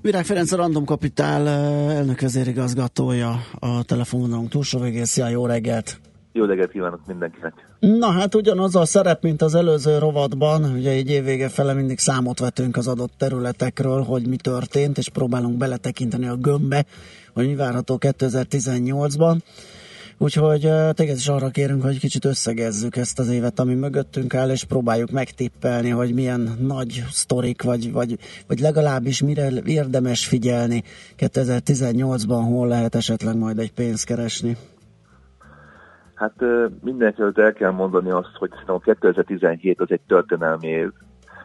Virág 0.00 0.24
Ferenc 0.24 0.52
a 0.52 0.56
Random 0.56 0.84
Capital 0.84 1.48
eh, 1.48 1.96
elnök 1.96 2.20
vezérigazgatója 2.20 3.44
a 3.58 3.82
telefonvonalunk 3.82 4.48
túlsó 4.48 4.78
végén. 4.78 5.04
Szia, 5.04 5.28
jó 5.28 5.46
reggelt! 5.46 6.11
Jó 6.32 6.44
reggelt 6.44 6.70
kívánok 6.70 7.00
mindenkinek! 7.06 7.52
Na 7.80 8.10
hát 8.10 8.34
ugyanaz 8.34 8.76
a 8.76 8.84
szerep, 8.84 9.22
mint 9.22 9.42
az 9.42 9.54
előző 9.54 9.98
rovatban, 9.98 10.64
ugye 10.64 10.90
egy 10.90 11.10
évvége 11.10 11.48
fele 11.48 11.72
mindig 11.72 11.98
számot 11.98 12.38
vetünk 12.38 12.76
az 12.76 12.88
adott 12.88 13.12
területekről, 13.18 14.02
hogy 14.02 14.26
mi 14.26 14.36
történt, 14.36 14.98
és 14.98 15.08
próbálunk 15.08 15.56
beletekinteni 15.56 16.26
a 16.26 16.36
gömbbe, 16.36 16.84
hogy 17.34 17.46
mi 17.46 17.54
várható 17.54 17.98
2018-ban. 18.00 19.36
Úgyhogy 20.18 20.70
téged 20.92 21.16
is 21.16 21.28
arra 21.28 21.48
kérünk, 21.48 21.82
hogy 21.82 21.98
kicsit 21.98 22.24
összegezzük 22.24 22.96
ezt 22.96 23.18
az 23.18 23.28
évet, 23.28 23.60
ami 23.60 23.74
mögöttünk 23.74 24.34
áll, 24.34 24.50
és 24.50 24.64
próbáljuk 24.64 25.10
megtippelni, 25.10 25.88
hogy 25.88 26.14
milyen 26.14 26.56
nagy 26.60 27.04
sztorik, 27.10 27.62
vagy, 27.62 27.92
vagy, 27.92 28.18
vagy 28.46 28.60
legalábbis 28.60 29.22
mire 29.22 29.50
érdemes 29.64 30.26
figyelni 30.26 30.82
2018-ban, 31.18 32.42
hol 32.44 32.68
lehet 32.68 32.94
esetleg 32.94 33.36
majd 33.36 33.58
egy 33.58 33.72
pénzt 33.72 34.04
keresni. 34.04 34.56
Hát 36.22 36.42
előtt 36.98 37.38
el 37.38 37.52
kell 37.52 37.70
mondani 37.70 38.10
azt, 38.10 38.36
hogy 38.38 38.50
szerintem 38.50 38.74
a 38.74 38.78
2017 38.78 39.80
az 39.80 39.90
egy 39.90 40.00
történelmi 40.06 40.66
év, 40.66 40.90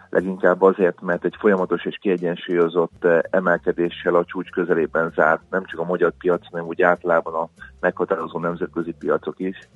leginkább 0.10 0.62
azért, 0.62 1.02
mert 1.02 1.26
egy 1.26 1.36
folyamatos 1.40 1.86
és 1.86 1.98
kiegyensúlyozott 2.02 3.06
emelkedéssel 3.30 4.16
a 4.16 4.26
csúcs 4.26 4.50
közelében 4.50 5.12
zárt, 5.16 5.42
nem 5.50 5.66
csak 5.66 5.80
a 5.80 5.86
magyar 5.86 6.14
piac, 6.18 6.50
hanem 6.52 6.66
úgy 6.66 6.82
általában 6.82 7.34
a 7.34 7.50
meghatározó 7.80 8.40
nemzetközi 8.40 8.92
piacok 9.00 9.40
is, 9.40 9.70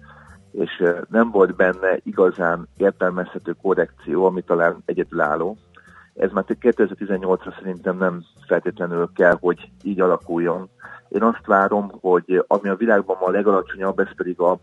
és 0.51 0.83
nem 1.09 1.31
volt 1.31 1.55
benne 1.55 1.99
igazán 2.03 2.67
értelmezhető 2.77 3.55
korrekció, 3.61 4.25
ami 4.25 4.41
talán 4.41 4.81
egyedülálló. 4.85 5.57
Ez 6.13 6.31
már 6.31 6.45
2018-ra 6.47 7.57
szerintem 7.59 7.97
nem 7.97 8.23
feltétlenül 8.47 9.09
kell, 9.15 9.37
hogy 9.39 9.71
így 9.83 10.01
alakuljon. 10.01 10.69
Én 11.09 11.23
azt 11.23 11.45
várom, 11.45 11.91
hogy 12.01 12.43
ami 12.47 12.69
a 12.69 12.75
világban 12.75 13.17
ma 13.19 13.25
a 13.25 13.31
legalacsonyabb, 13.31 13.99
ez 13.99 14.15
pedig 14.15 14.39
a 14.39 14.59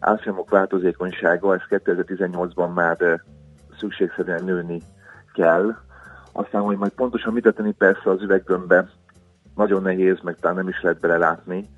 árfolyamok 0.00 0.50
változékonysága, 0.50 1.54
ez 1.54 1.60
2018-ban 1.70 2.74
már 2.74 3.22
szükségszerűen 3.78 4.44
nőni 4.44 4.80
kell. 5.34 5.74
Aztán, 6.32 6.62
hogy 6.62 6.76
majd 6.76 6.92
pontosan 6.92 7.32
mit 7.32 7.52
tenni 7.54 7.72
persze 7.72 8.10
az 8.10 8.22
üveggömbbe, 8.22 8.88
nagyon 9.54 9.82
nehéz, 9.82 10.18
meg 10.22 10.36
talán 10.40 10.56
nem 10.56 10.68
is 10.68 10.80
lehet 10.82 11.00
belelátni. 11.00 11.68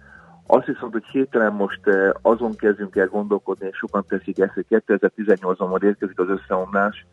Azt 0.47 0.67
viszont, 0.67 0.93
hogy 0.93 1.05
hirtelen 1.05 1.53
most 1.53 1.81
azon 2.23 2.57
kezdünk 2.57 2.97
el 2.97 3.07
gondolkodni, 3.07 3.67
és 3.67 3.77
sokan 3.77 4.05
teszik 4.09 4.39
ezt, 4.39 4.53
hogy 4.55 4.67
2018-ban 4.69 5.69
majd 5.69 5.83
érkezik 5.83 6.21
az 6.21 6.29
összeomlás, 6.29 7.07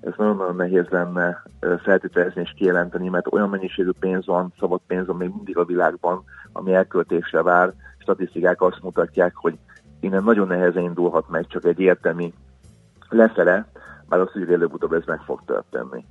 ez 0.00 0.12
nagyon-nagyon 0.16 0.56
nehéz 0.56 0.86
lenne 0.88 1.42
feltételezni 1.82 2.40
és 2.40 2.52
kijelenteni, 2.56 3.08
mert 3.08 3.32
olyan 3.32 3.48
mennyiségű 3.48 3.90
pénz 4.00 4.26
van, 4.26 4.52
szabad 4.58 4.80
pénz 4.86 5.06
van 5.06 5.16
még 5.16 5.30
mindig 5.34 5.56
a 5.56 5.64
világban, 5.64 6.24
ami 6.52 6.74
elköltésre 6.74 7.42
vár. 7.42 7.72
Statisztikák 7.98 8.62
azt 8.62 8.82
mutatják, 8.82 9.34
hogy 9.34 9.58
innen 10.00 10.24
nagyon 10.24 10.46
nehezen 10.46 10.82
indulhat 10.82 11.28
meg 11.28 11.46
csak 11.46 11.64
egy 11.64 11.80
értelmi 11.80 12.32
lefele, 13.08 13.66
már 14.08 14.20
azt, 14.20 14.32
hogy 14.32 14.52
előbb-utóbb 14.52 14.92
ez 14.92 15.02
meg 15.06 15.20
fog 15.20 15.42
történni. 15.46 16.04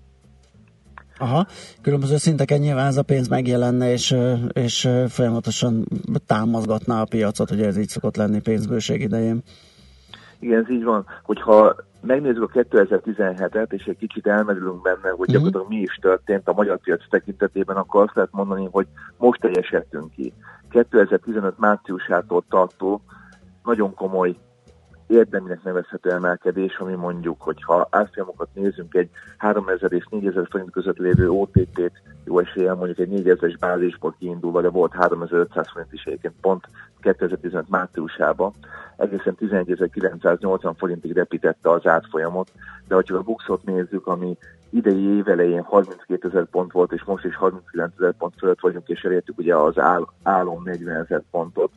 Aha, 1.18 1.46
különböző 1.82 2.18
szinteken 2.18 2.60
nyilván 2.60 2.88
ez 2.88 2.98
a 2.98 3.04
pénz 3.04 3.28
megjelenne, 3.28 3.92
és, 3.92 4.16
és 4.54 4.90
folyamatosan 5.08 5.86
támaszgatná 6.26 7.02
a 7.02 7.06
piacot, 7.10 7.52
ugye 7.52 7.66
ez 7.66 7.78
így 7.78 7.88
szokott 7.88 8.16
lenni 8.16 8.42
pénzbőség 8.42 9.02
idején. 9.02 9.44
Igen, 10.40 10.64
ez 10.64 10.70
így 10.70 10.84
van. 10.84 11.06
Hogyha 11.24 11.76
megnézzük 12.02 12.44
a 12.44 12.60
2017-et, 12.60 13.72
és 13.72 13.84
egy 13.84 13.98
kicsit 13.98 14.28
elmerülünk 14.28 14.82
benne, 14.82 15.10
hogy 15.10 15.28
gyakorlatilag 15.28 15.68
mi 15.68 15.76
is 15.76 15.96
történt 16.02 16.48
a 16.48 16.54
magyar 16.54 16.78
piac 16.78 17.10
tekintetében, 17.10 17.76
akkor 17.76 18.04
azt 18.04 18.16
lehet 18.16 18.32
mondani, 18.32 18.68
hogy 18.72 18.88
most 19.18 19.40
teljesedtünk 19.40 20.12
ki. 20.12 20.34
2015 20.70 21.58
márciusától 21.58 22.44
tartó 22.50 23.02
nagyon 23.64 23.94
komoly 23.94 24.36
érdeminek 25.08 25.64
nevezhető 25.64 26.12
emelkedés, 26.12 26.78
ami 26.78 26.94
mondjuk, 26.94 27.42
hogyha 27.42 27.88
árfolyamokat 27.92 28.50
nézünk, 28.54 28.94
egy 28.94 29.10
3000 29.38 29.94
és 29.94 30.06
4000 30.10 30.48
forint 30.50 30.72
között 30.72 30.98
lévő 30.98 31.30
OTP-t 31.30 31.92
jó 32.26 32.40
eséllyel 32.40 32.76
mondjuk 32.76 33.00
egy 33.00 33.24
4000-es 33.24 33.56
bázisból 33.60 34.16
kiindulva, 34.20 34.62
de 34.62 34.70
volt 34.70 34.94
3500 34.94 35.70
forint 35.72 35.94
is 35.94 36.04
egyébként 36.04 36.34
pont 36.42 36.66
2015 37.02 37.70
márciusában, 37.70 38.54
egészen 38.98 39.36
11.980 39.40 40.74
forintig 40.78 41.14
repítette 41.14 41.70
az 41.70 41.88
átfolyamot, 41.88 42.52
de 42.88 42.96
ha 42.96 43.04
csak 43.04 43.18
a 43.18 43.22
buxot 43.22 43.64
nézzük, 43.64 44.08
ami 44.08 44.38
idei 44.70 45.16
év 45.16 45.28
elején 45.28 45.62
32 45.62 46.28
ezer 46.28 46.46
pont 46.46 46.72
volt, 46.72 46.92
és 46.92 47.04
most 47.04 47.26
is 47.26 47.36
39 47.36 47.94
ezer 47.98 48.14
pont 48.14 48.34
fölött 48.38 48.60
vagyunk, 48.60 48.88
és 48.88 49.02
elértük 49.02 49.38
ugye 49.38 49.56
az 49.56 49.80
áll, 49.80 50.08
álom 50.24 50.64
40 50.64 50.96
ezer 50.96 51.22
pontot, 51.32 51.72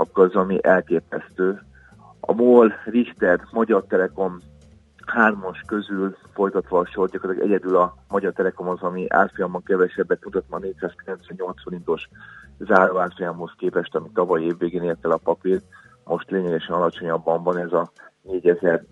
akkor 0.00 0.24
az, 0.24 0.34
ami 0.34 0.58
elképesztő. 0.62 1.62
A 2.20 2.32
MOL, 2.32 2.72
Richter, 2.84 3.40
Magyar 3.50 3.84
Telekom 3.88 4.38
hármas 5.06 5.62
közül 5.66 6.16
folytatva 6.32 6.78
a 6.78 6.86
sor, 6.86 7.08
gyakorlatilag 7.08 7.50
egyedül 7.50 7.76
a 7.76 7.94
Magyar 8.08 8.32
Telekom 8.32 8.68
az, 8.68 8.80
ami 8.80 9.06
árfolyamban 9.08 9.62
kevesebbet 9.62 10.24
mutat 10.24 10.44
ma 10.48 10.58
498 10.58 11.62
forintos 11.62 12.08
záró 12.58 12.98
árfolyamhoz 12.98 13.52
képest, 13.56 13.94
ami 13.94 14.10
tavaly 14.14 14.42
év 14.42 14.58
végén 14.58 14.82
ért 14.82 15.04
el 15.04 15.10
a 15.10 15.20
papír. 15.24 15.60
Most 16.04 16.30
lényegesen 16.30 16.74
alacsonyabban 16.74 17.42
van 17.42 17.58
ez 17.58 17.72
a 17.72 17.90
4000 18.22 18.84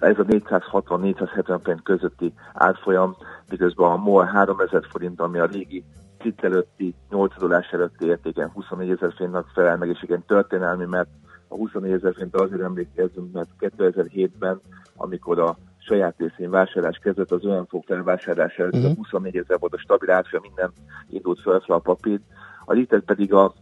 ez 0.00 0.18
a 0.18 0.24
460-470 0.24 1.58
forint 1.62 1.82
közötti 1.82 2.32
árfolyam, 2.52 3.16
miközben 3.50 3.90
a 3.90 3.96
MOL 3.96 4.24
3000 4.24 4.86
forint, 4.90 5.20
ami 5.20 5.38
a 5.38 5.44
régi 5.44 5.84
cikk 6.26 6.42
előtti 6.42 6.94
8 7.10 7.38
dollás 7.38 7.68
előtti 7.70 8.06
értéken 8.06 8.50
24 8.50 8.90
ezer 8.90 9.12
forintnak 9.12 9.50
felel 9.54 9.76
meg, 9.76 9.88
és 9.88 10.02
igen 10.02 10.22
történelmi, 10.26 10.84
mert 10.84 11.08
a 11.48 11.54
24 11.54 11.92
ezer 11.92 12.12
forintra 12.14 12.44
azért 12.44 12.60
emlékezzünk, 12.60 13.32
mert 13.32 13.48
2007-ben, 13.60 14.60
amikor 14.96 15.38
a 15.38 15.56
saját 15.78 16.14
részén 16.18 16.50
vásárlás 16.50 16.98
kezdett, 17.02 17.30
az 17.30 17.44
olyan 17.44 17.66
fog 17.66 17.84
felvásárlás 17.84 18.56
előtt, 18.56 18.74
uh-huh. 18.74 18.96
24 18.96 19.36
ezer 19.36 19.58
volt 19.58 19.74
a 19.74 19.78
stabil 19.78 20.10
árfolyam, 20.10 20.42
minden 20.42 20.70
indult 21.08 21.40
fel 21.40 21.62
a 21.66 21.78
papírt. 21.78 22.22
A 22.64 22.72
liter 22.72 23.00
pedig 23.00 23.32
a 23.32 23.54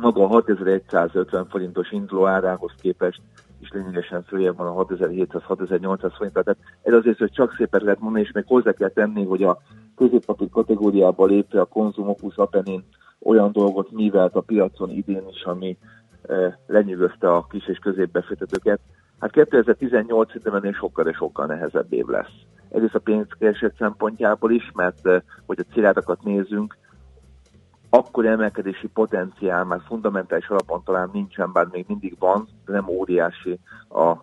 maga 0.00 0.24
a 0.24 0.26
6150 0.26 1.46
forintos 1.48 1.90
induló 1.90 2.26
árához 2.26 2.72
képest 2.80 3.20
is 3.60 3.70
lényegesen 3.70 4.22
följebb 4.22 4.56
van 4.56 4.66
a 4.66 4.84
6700-6800 4.84 6.12
forint. 6.16 6.32
Tehát 6.32 6.56
ez 6.82 6.94
azért, 6.94 7.18
hogy 7.18 7.30
csak 7.30 7.54
szépen 7.56 7.80
lehet 7.84 8.00
mondani, 8.00 8.24
és 8.24 8.32
még 8.32 8.44
hozzá 8.46 8.72
kell 8.72 8.88
tenni, 8.88 9.24
hogy 9.24 9.42
a 9.42 9.58
középpapír 9.98 10.48
kategóriába 10.50 11.26
lépve 11.26 11.60
a 11.60 11.64
Konzum 11.64 12.14
Apenin 12.34 12.84
olyan 13.20 13.52
dolgot 13.52 13.90
művelt 13.90 14.34
a 14.34 14.40
piacon 14.40 14.90
idén 14.90 15.28
is, 15.30 15.42
ami 15.42 15.78
e, 16.22 16.58
lenyűgözte 16.66 17.32
a 17.32 17.46
kis 17.50 17.66
és 17.68 17.78
középbefektetőket. 17.78 18.80
Hát 19.18 19.30
2018 19.30 20.26
szerintem 20.26 20.54
ennél 20.54 20.72
sokkal, 20.72 21.04
de 21.04 21.12
sokkal 21.12 21.46
nehezebb 21.46 21.92
év 21.92 22.06
lesz. 22.06 22.32
Egyrészt 22.68 22.94
a 22.94 22.98
pénzkereset 22.98 23.74
szempontjából 23.78 24.52
is, 24.52 24.70
mert 24.74 25.06
e, 25.06 25.22
hogy 25.46 25.58
a 25.58 25.72
célárakat 25.72 26.22
nézzünk, 26.22 26.76
akkor 27.90 28.26
emelkedési 28.26 28.86
potenciál 28.86 29.64
már 29.64 29.80
fundamentális 29.86 30.48
alapon 30.48 30.82
talán 30.84 31.10
nincsen, 31.12 31.52
bár 31.52 31.66
még 31.72 31.84
mindig 31.88 32.16
van, 32.18 32.48
de 32.64 32.72
nem 32.72 32.88
óriási 32.88 33.58
a 33.88 34.16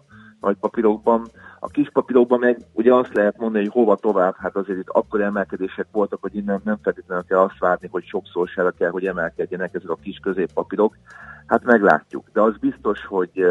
nagy 0.45 0.57
papírokban. 0.59 1.27
A 1.59 1.67
kis 1.67 1.89
papírokban 1.93 2.39
meg 2.39 2.57
ugye 2.73 2.93
azt 2.93 3.13
lehet 3.13 3.37
mondani, 3.37 3.63
hogy 3.63 3.73
hova 3.73 3.95
tovább, 3.95 4.35
hát 4.37 4.55
azért 4.55 4.79
itt 4.79 4.89
akkor 4.89 5.21
emelkedések 5.21 5.87
voltak, 5.91 6.21
hogy 6.21 6.35
innen 6.35 6.61
nem 6.63 6.77
feltétlenül 6.83 7.23
kell 7.27 7.39
azt 7.39 7.59
várni, 7.59 7.87
hogy 7.91 8.03
sokszor 8.05 8.47
se 8.47 8.73
kell, 8.77 8.89
hogy 8.89 9.05
emelkedjenek 9.05 9.73
ezek 9.73 9.89
a 9.89 9.95
kis 9.95 10.19
középpapírok. 10.21 10.97
Hát 11.45 11.63
meglátjuk, 11.63 12.25
de 12.33 12.41
az 12.41 12.57
biztos, 12.59 13.05
hogy 13.05 13.45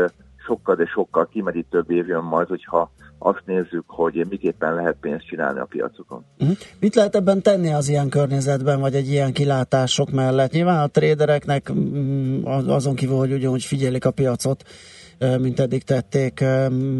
sokkal, 0.46 0.74
de 0.74 0.86
sokkal 0.86 1.28
kimerítőbb 1.32 1.90
év 1.90 2.06
jön 2.06 2.24
majd, 2.24 2.48
hogyha 2.48 2.90
azt 3.18 3.42
nézzük, 3.44 3.84
hogy 3.86 4.26
miképpen 4.28 4.74
lehet 4.74 4.96
pénzt 5.00 5.26
csinálni 5.26 5.58
a 5.58 5.64
piacokon. 5.64 6.24
Uh-huh. 6.38 6.56
Mit 6.80 6.94
lehet 6.94 7.14
ebben 7.14 7.42
tenni 7.42 7.72
az 7.72 7.88
ilyen 7.88 8.08
környezetben, 8.08 8.80
vagy 8.80 8.94
egy 8.94 9.08
ilyen 9.08 9.32
kilátások 9.32 10.10
mellett? 10.10 10.52
Nyilván 10.52 10.82
a 10.82 10.86
trédereknek 10.86 11.72
mm, 11.72 12.44
azon 12.46 12.94
kívül, 12.94 13.16
hogy 13.16 13.32
ugyanúgy 13.32 13.64
figyelik 13.64 14.04
a 14.04 14.10
piacot, 14.10 14.62
mint 15.18 15.60
eddig 15.60 15.82
tették, 15.82 16.44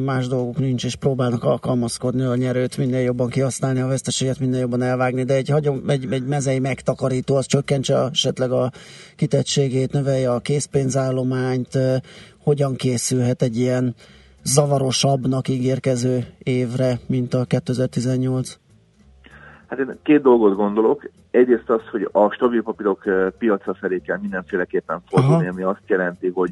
más 0.05 0.27
dolguk 0.27 0.59
nincs, 0.59 0.85
és 0.85 0.97
próbálnak 0.97 1.45
alkalmazkodni 1.45 2.23
a 2.23 2.37
nyerőt, 2.37 2.77
minél 2.77 3.01
jobban 3.01 3.29
kihasználni, 3.29 3.81
a 3.81 3.87
veszteséget 3.87 4.39
minél 4.39 4.61
jobban 4.61 4.83
elvágni, 4.83 5.23
de 5.23 5.35
egy, 5.35 5.49
hagyom, 5.49 5.83
egy, 5.89 6.07
egy 6.11 6.27
mezei 6.27 6.59
megtakarító, 6.59 7.37
az 7.37 7.47
csökkentse 7.47 8.09
esetleg 8.13 8.53
a 8.53 8.73
kitettségét, 9.17 9.93
növelje 9.93 10.33
a 10.33 10.41
készpénzállományt, 10.41 11.79
hogyan 12.39 12.75
készülhet 12.75 13.43
egy 13.43 13.59
ilyen 13.59 13.95
zavarosabbnak 14.45 15.49
ígérkező 15.49 16.27
évre, 16.39 17.01
mint 17.07 17.35
a 17.35 17.45
2018? 17.45 18.59
Hát 19.79 19.89
én 19.89 19.99
két 20.03 20.23
dolgot 20.23 20.57
gondolok. 20.57 21.11
Egyrészt 21.31 21.71
az, 21.71 21.81
hogy 21.91 22.09
a 22.13 22.31
stabil 22.31 22.63
papírok 22.63 23.03
piacra 23.39 23.75
felé 23.75 23.99
kell 23.99 24.19
mindenféleképpen 24.21 25.03
fordulni, 25.07 25.49
ami 25.49 25.63
azt 25.63 25.83
jelenti, 25.87 26.31
hogy 26.31 26.51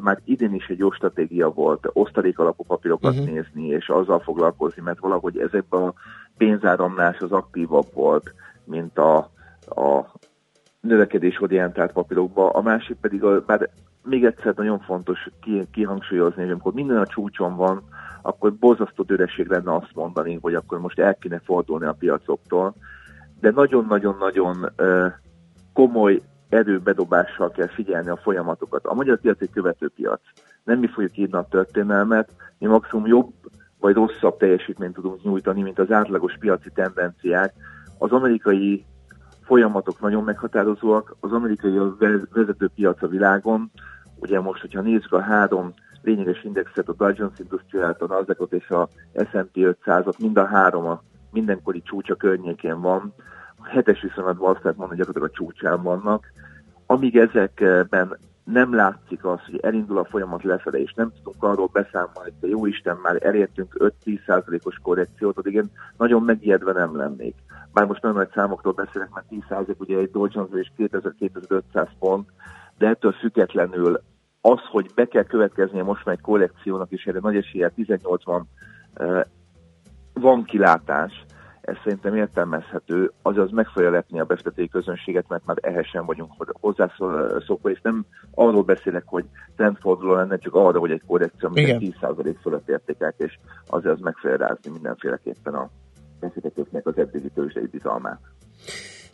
már 0.00 0.20
idén 0.24 0.54
is 0.54 0.66
egy 0.66 0.78
jó 0.78 0.90
stratégia 0.90 1.48
volt 1.48 1.90
osztalék 1.92 2.38
alapú 2.38 2.64
papírokat 2.64 3.12
uh-huh. 3.12 3.26
nézni, 3.26 3.66
és 3.66 3.88
azzal 3.88 4.18
foglalkozni, 4.18 4.82
mert 4.82 4.98
valahogy 4.98 5.38
ezekben 5.38 5.82
a 5.82 5.94
pénzáramlás 6.36 7.18
az 7.18 7.32
aktívabb 7.32 7.86
volt, 7.94 8.34
mint 8.64 8.98
a, 8.98 9.16
a 9.60 10.12
növekedés 10.80 11.40
orientált 11.40 11.92
papírokba. 11.92 12.50
A 12.50 12.62
másik 12.62 12.96
pedig, 13.00 13.24
a, 13.24 13.40
bár 13.46 13.70
még 14.02 14.24
egyszer 14.24 14.54
nagyon 14.54 14.80
fontos 14.80 15.28
kihangsúlyozni, 15.72 16.42
hogy 16.42 16.50
amikor 16.50 16.72
minden 16.72 16.98
a 16.98 17.06
csúcson 17.06 17.56
van, 17.56 17.82
akkor 18.26 18.54
borzasztó 18.54 19.04
üreség 19.08 19.46
lenne 19.46 19.74
azt 19.74 19.94
mondani, 19.94 20.38
hogy 20.40 20.54
akkor 20.54 20.80
most 20.80 20.98
el 20.98 21.14
kéne 21.14 21.40
fordulni 21.44 21.86
a 21.86 21.96
piacoktól. 21.98 22.74
De 23.40 23.50
nagyon-nagyon-nagyon 23.50 24.72
komoly 25.72 26.22
erőbedobással 26.48 27.50
kell 27.50 27.68
figyelni 27.68 28.08
a 28.08 28.16
folyamatokat. 28.16 28.86
A 28.86 28.94
magyar 28.94 29.20
piac 29.20 29.40
egy 29.40 29.50
követő 29.50 29.88
piac. 29.88 30.20
Nem 30.64 30.78
mi 30.78 30.86
fogjuk 30.86 31.16
írni 31.16 31.36
a 31.36 31.46
történelmet, 31.50 32.30
mi 32.58 32.66
maximum 32.66 33.06
jobb 33.06 33.32
vagy 33.80 33.94
rosszabb 33.94 34.36
teljesítményt 34.36 34.94
tudunk 34.94 35.22
nyújtani, 35.22 35.62
mint 35.62 35.78
az 35.78 35.90
átlagos 35.90 36.36
piaci 36.38 36.70
tendenciák. 36.74 37.52
Az 37.98 38.12
amerikai 38.12 38.84
folyamatok 39.42 40.00
nagyon 40.00 40.24
meghatározóak, 40.24 41.16
az 41.20 41.32
amerikai 41.32 41.76
a 41.76 41.96
vezető 42.32 42.70
piac 42.74 43.02
a 43.02 43.08
világon, 43.08 43.70
ugye 44.18 44.40
most, 44.40 44.60
hogyha 44.60 44.80
nézzük 44.80 45.12
a 45.12 45.20
három 45.20 45.72
lényeges 46.06 46.44
indexet, 46.44 46.88
a 46.88 46.92
Dow 46.92 47.12
Jones 47.14 47.38
Industrial, 47.38 47.96
a 47.98 48.06
nasdaq 48.06 48.56
és 48.56 48.68
a 48.68 48.88
S&P 49.14 49.50
500-ot, 49.54 50.18
mind 50.18 50.36
a 50.36 50.46
három 50.46 50.86
a 50.86 51.02
mindenkori 51.32 51.82
csúcsa 51.82 52.14
környékén 52.14 52.80
van. 52.80 53.14
A 53.56 53.68
hetes 53.68 54.00
viszonylatban 54.00 54.50
azt 54.50 54.62
lehet 54.62 54.78
mondani, 54.78 55.00
gyakorlatilag 55.00 55.34
a 55.34 55.36
csúcsán 55.36 55.82
vannak. 55.82 56.32
Amíg 56.86 57.16
ezekben 57.16 58.18
nem 58.44 58.74
látszik 58.74 59.24
az, 59.24 59.38
hogy 59.44 59.60
elindul 59.62 59.98
a 59.98 60.04
folyamat 60.04 60.42
lefele, 60.42 60.78
és 60.78 60.92
nem 60.92 61.12
tudunk 61.12 61.42
arról 61.42 61.68
beszámolni, 61.72 62.32
hogy 62.40 62.50
jó 62.50 62.66
Isten, 62.66 62.98
már 63.02 63.26
elértünk 63.26 63.92
5-10%-os 64.04 64.78
korrekciót, 64.82 65.38
addig 65.38 65.54
én 65.54 65.70
nagyon 65.96 66.22
megijedve 66.22 66.72
nem 66.72 66.96
lennék. 66.96 67.34
Bár 67.72 67.86
most 67.86 68.02
nagyon 68.02 68.16
nagy 68.16 68.30
számoktól 68.34 68.72
beszélek, 68.72 69.08
mert 69.14 69.26
10% 69.48 69.76
ugye 69.78 69.98
egy 69.98 70.10
Dow 70.10 70.26
Jones 70.30 70.60
és 70.60 70.72
2500 70.76 71.88
pont, 71.98 72.28
de 72.78 72.88
ettől 72.88 73.12
függetlenül 73.12 74.00
az, 74.52 74.60
hogy 74.70 74.90
be 74.94 75.06
kell 75.06 75.24
következnie 75.24 75.82
most 75.82 76.04
már 76.04 76.14
egy 76.14 76.20
kollekciónak, 76.20 76.90
és 76.90 77.04
erre 77.04 77.18
nagy 77.22 77.36
esélye 77.36 77.72
18-ban 77.76 78.42
van 80.12 80.44
kilátás, 80.44 81.24
ez 81.60 81.76
szerintem 81.82 82.16
értelmezhető, 82.16 83.12
azaz 83.22 83.50
meg 83.50 83.66
fogja 83.66 83.90
lepni 83.90 84.20
a 84.20 84.24
befektetői 84.24 84.68
közönséget, 84.68 85.28
mert 85.28 85.46
már 85.46 85.56
ehhez 85.60 85.86
sem 85.86 86.04
vagyunk 86.04 86.54
hozzászokva, 86.60 87.70
és 87.70 87.80
nem 87.82 88.04
arról 88.34 88.62
beszélek, 88.62 89.02
hogy 89.06 89.24
trendforduló 89.56 90.14
lenne, 90.14 90.38
csak 90.38 90.54
arra, 90.54 90.78
hogy 90.78 90.90
egy 90.90 91.02
korrekció, 91.06 91.48
amit 91.48 91.96
10% 92.00 92.36
fölött 92.42 92.68
értékek, 92.68 93.14
és 93.16 93.38
azért 93.66 93.94
az 93.94 94.00
meg 94.00 94.16
fogja 94.16 94.36
rázni 94.36 94.70
mindenféleképpen 94.70 95.54
a 95.54 95.70
befektetőknek 96.20 96.86
az 96.86 96.98
eddigi 96.98 97.30
tőzsdei 97.34 97.66
bizalmát. 97.66 98.20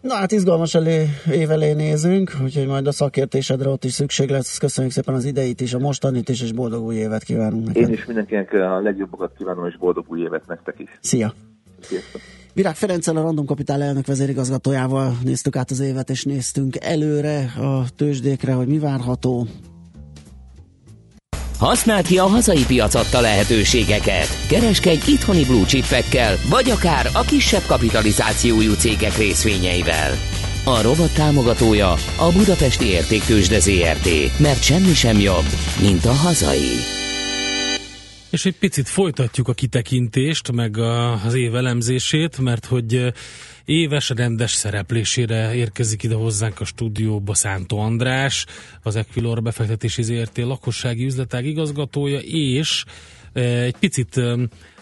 Na 0.03 0.15
hát 0.15 0.33
izgalmas 0.33 0.75
elé, 0.75 1.07
év 1.33 1.51
elé 1.51 1.73
nézünk, 1.73 2.37
úgyhogy 2.43 2.67
majd 2.67 2.87
a 2.87 2.93
szakértésedre 2.93 3.69
ott 3.69 3.85
is 3.85 3.93
szükség 3.93 4.31
lesz. 4.31 4.59
Köszönjük 4.59 4.93
szépen 4.93 5.15
az 5.15 5.25
ideit 5.25 5.61
is, 5.61 5.75
a 5.75 5.79
mostanit 5.79 6.29
is, 6.29 6.43
és 6.43 6.53
boldog 6.53 6.85
új 6.85 6.95
évet 6.95 7.23
kívánunk 7.23 7.67
neked. 7.67 7.83
Én 7.83 7.93
is 7.93 8.07
mindenkinek 8.07 8.53
a 8.53 8.81
legjobbakat 8.81 9.33
kívánom, 9.39 9.67
és 9.67 9.77
boldog 9.77 10.05
új 10.09 10.21
évet 10.21 10.47
nektek 10.47 10.75
is. 10.79 10.99
Szia! 11.01 11.35
Sziasztok! 11.81 12.21
Virág 12.55 12.75
Ferenccel, 12.75 13.17
a 13.17 13.23
Random 13.23 13.47
Kapitál 13.47 13.83
elnök 13.83 14.07
vezérigazgatójával 14.07 15.17
néztük 15.25 15.57
át 15.57 15.71
az 15.71 15.81
évet, 15.81 16.11
és 16.11 16.25
néztünk 16.25 16.77
előre 16.81 17.39
a 17.59 17.85
tőzsdékre, 17.97 18.53
hogy 18.53 18.67
mi 18.67 18.79
várható. 18.79 19.47
Használd 21.59 22.07
ki 22.07 22.19
a 22.19 22.27
hazai 22.27 22.65
piac 22.65 22.95
adta 22.95 23.21
lehetőségeket. 23.21 24.29
Kereskedj 24.49 25.11
itthoni 25.11 25.45
blue 25.45 25.65
chipekkel, 25.65 26.37
vagy 26.49 26.71
akár 26.71 27.09
a 27.13 27.21
kisebb 27.21 27.63
kapitalizációjú 27.67 28.73
cégek 28.73 29.17
részvényeivel. 29.17 30.11
A 30.65 30.83
robot 30.83 31.15
támogatója 31.15 31.91
a 32.17 32.33
Budapesti 32.33 32.87
Értéktősde 32.87 33.61
ZRT, 33.61 34.39
mert 34.39 34.63
semmi 34.63 34.95
sem 34.95 35.21
jobb, 35.21 35.47
mint 35.81 36.05
a 36.05 36.13
hazai. 36.13 37.02
És 38.33 38.45
egy 38.45 38.59
picit 38.59 38.89
folytatjuk 38.89 39.49
a 39.49 39.53
kitekintést, 39.53 40.53
meg 40.53 40.77
az 41.27 41.35
év 41.35 41.55
elemzését, 41.55 42.39
mert 42.39 42.65
hogy 42.65 43.13
éves 43.65 44.09
rendes 44.09 44.53
szereplésére 44.53 45.55
érkezik 45.55 46.03
ide 46.03 46.15
hozzánk 46.15 46.61
a 46.61 46.65
stúdióba 46.65 47.35
Szántó 47.35 47.79
András, 47.79 48.47
az 48.83 48.97
Equilor 48.97 49.43
befektetési 49.43 50.03
ZRT. 50.03 50.37
lakossági 50.37 51.05
üzletág 51.05 51.47
igazgatója, 51.47 52.19
és 52.25 52.85
egy 53.33 53.77
picit 53.77 54.21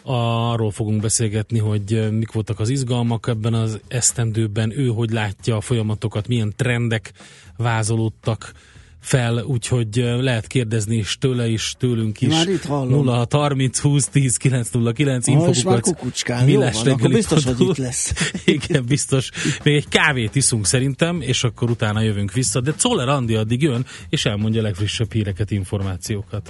arról 0.03 0.71
fogunk 0.71 1.01
beszélgetni, 1.01 1.59
hogy 1.59 2.11
mik 2.11 2.33
voltak 2.33 2.61
az 2.61 2.69
izgalmak 2.69 3.27
ebben 3.29 3.55
az 3.55 3.81
esztendőben, 3.89 4.79
ő 4.79 4.87
hogy 4.87 5.11
látja 5.11 5.57
a 5.57 5.61
folyamatokat, 5.61 6.29
milyen 6.29 6.53
trendek 6.57 7.13
vázolódtak 7.57 8.53
fel, 9.01 9.45
úgyhogy 9.45 10.05
lehet 10.21 10.47
kérdezni 10.47 10.97
is 10.97 11.17
tőle 11.19 11.49
is, 11.49 11.75
tőlünk 11.79 12.21
is. 12.21 12.29
Már 12.29 12.49
itt 12.49 12.65
hallom. 12.65 13.05
0 13.05 13.27
30 13.31 13.79
20 13.79 14.09
10 14.09 14.37
909 14.37 15.27
infokukat. 15.27 15.87
Jó 16.47 16.61
van, 16.85 16.93
akkor 16.93 17.11
biztos, 17.11 17.45
hogy 17.45 17.61
itt 17.61 17.77
lesz. 17.77 18.13
Igen, 18.45 18.85
biztos. 18.87 19.31
Még 19.63 19.75
egy 19.75 19.89
kávét 19.89 20.35
iszunk 20.35 20.67
szerintem, 20.67 21.21
és 21.21 21.45
akkor 21.45 21.71
utána 21.71 22.01
jövünk 22.01 22.33
vissza, 22.33 22.61
de 22.61 22.73
Czoller 22.73 23.09
Andi 23.09 23.35
addig 23.35 23.63
jön, 23.63 23.87
és 24.09 24.25
elmondja 24.25 24.61
a 24.61 24.63
legfrissebb 24.63 25.13
híreket, 25.13 25.51
információkat. 25.51 26.49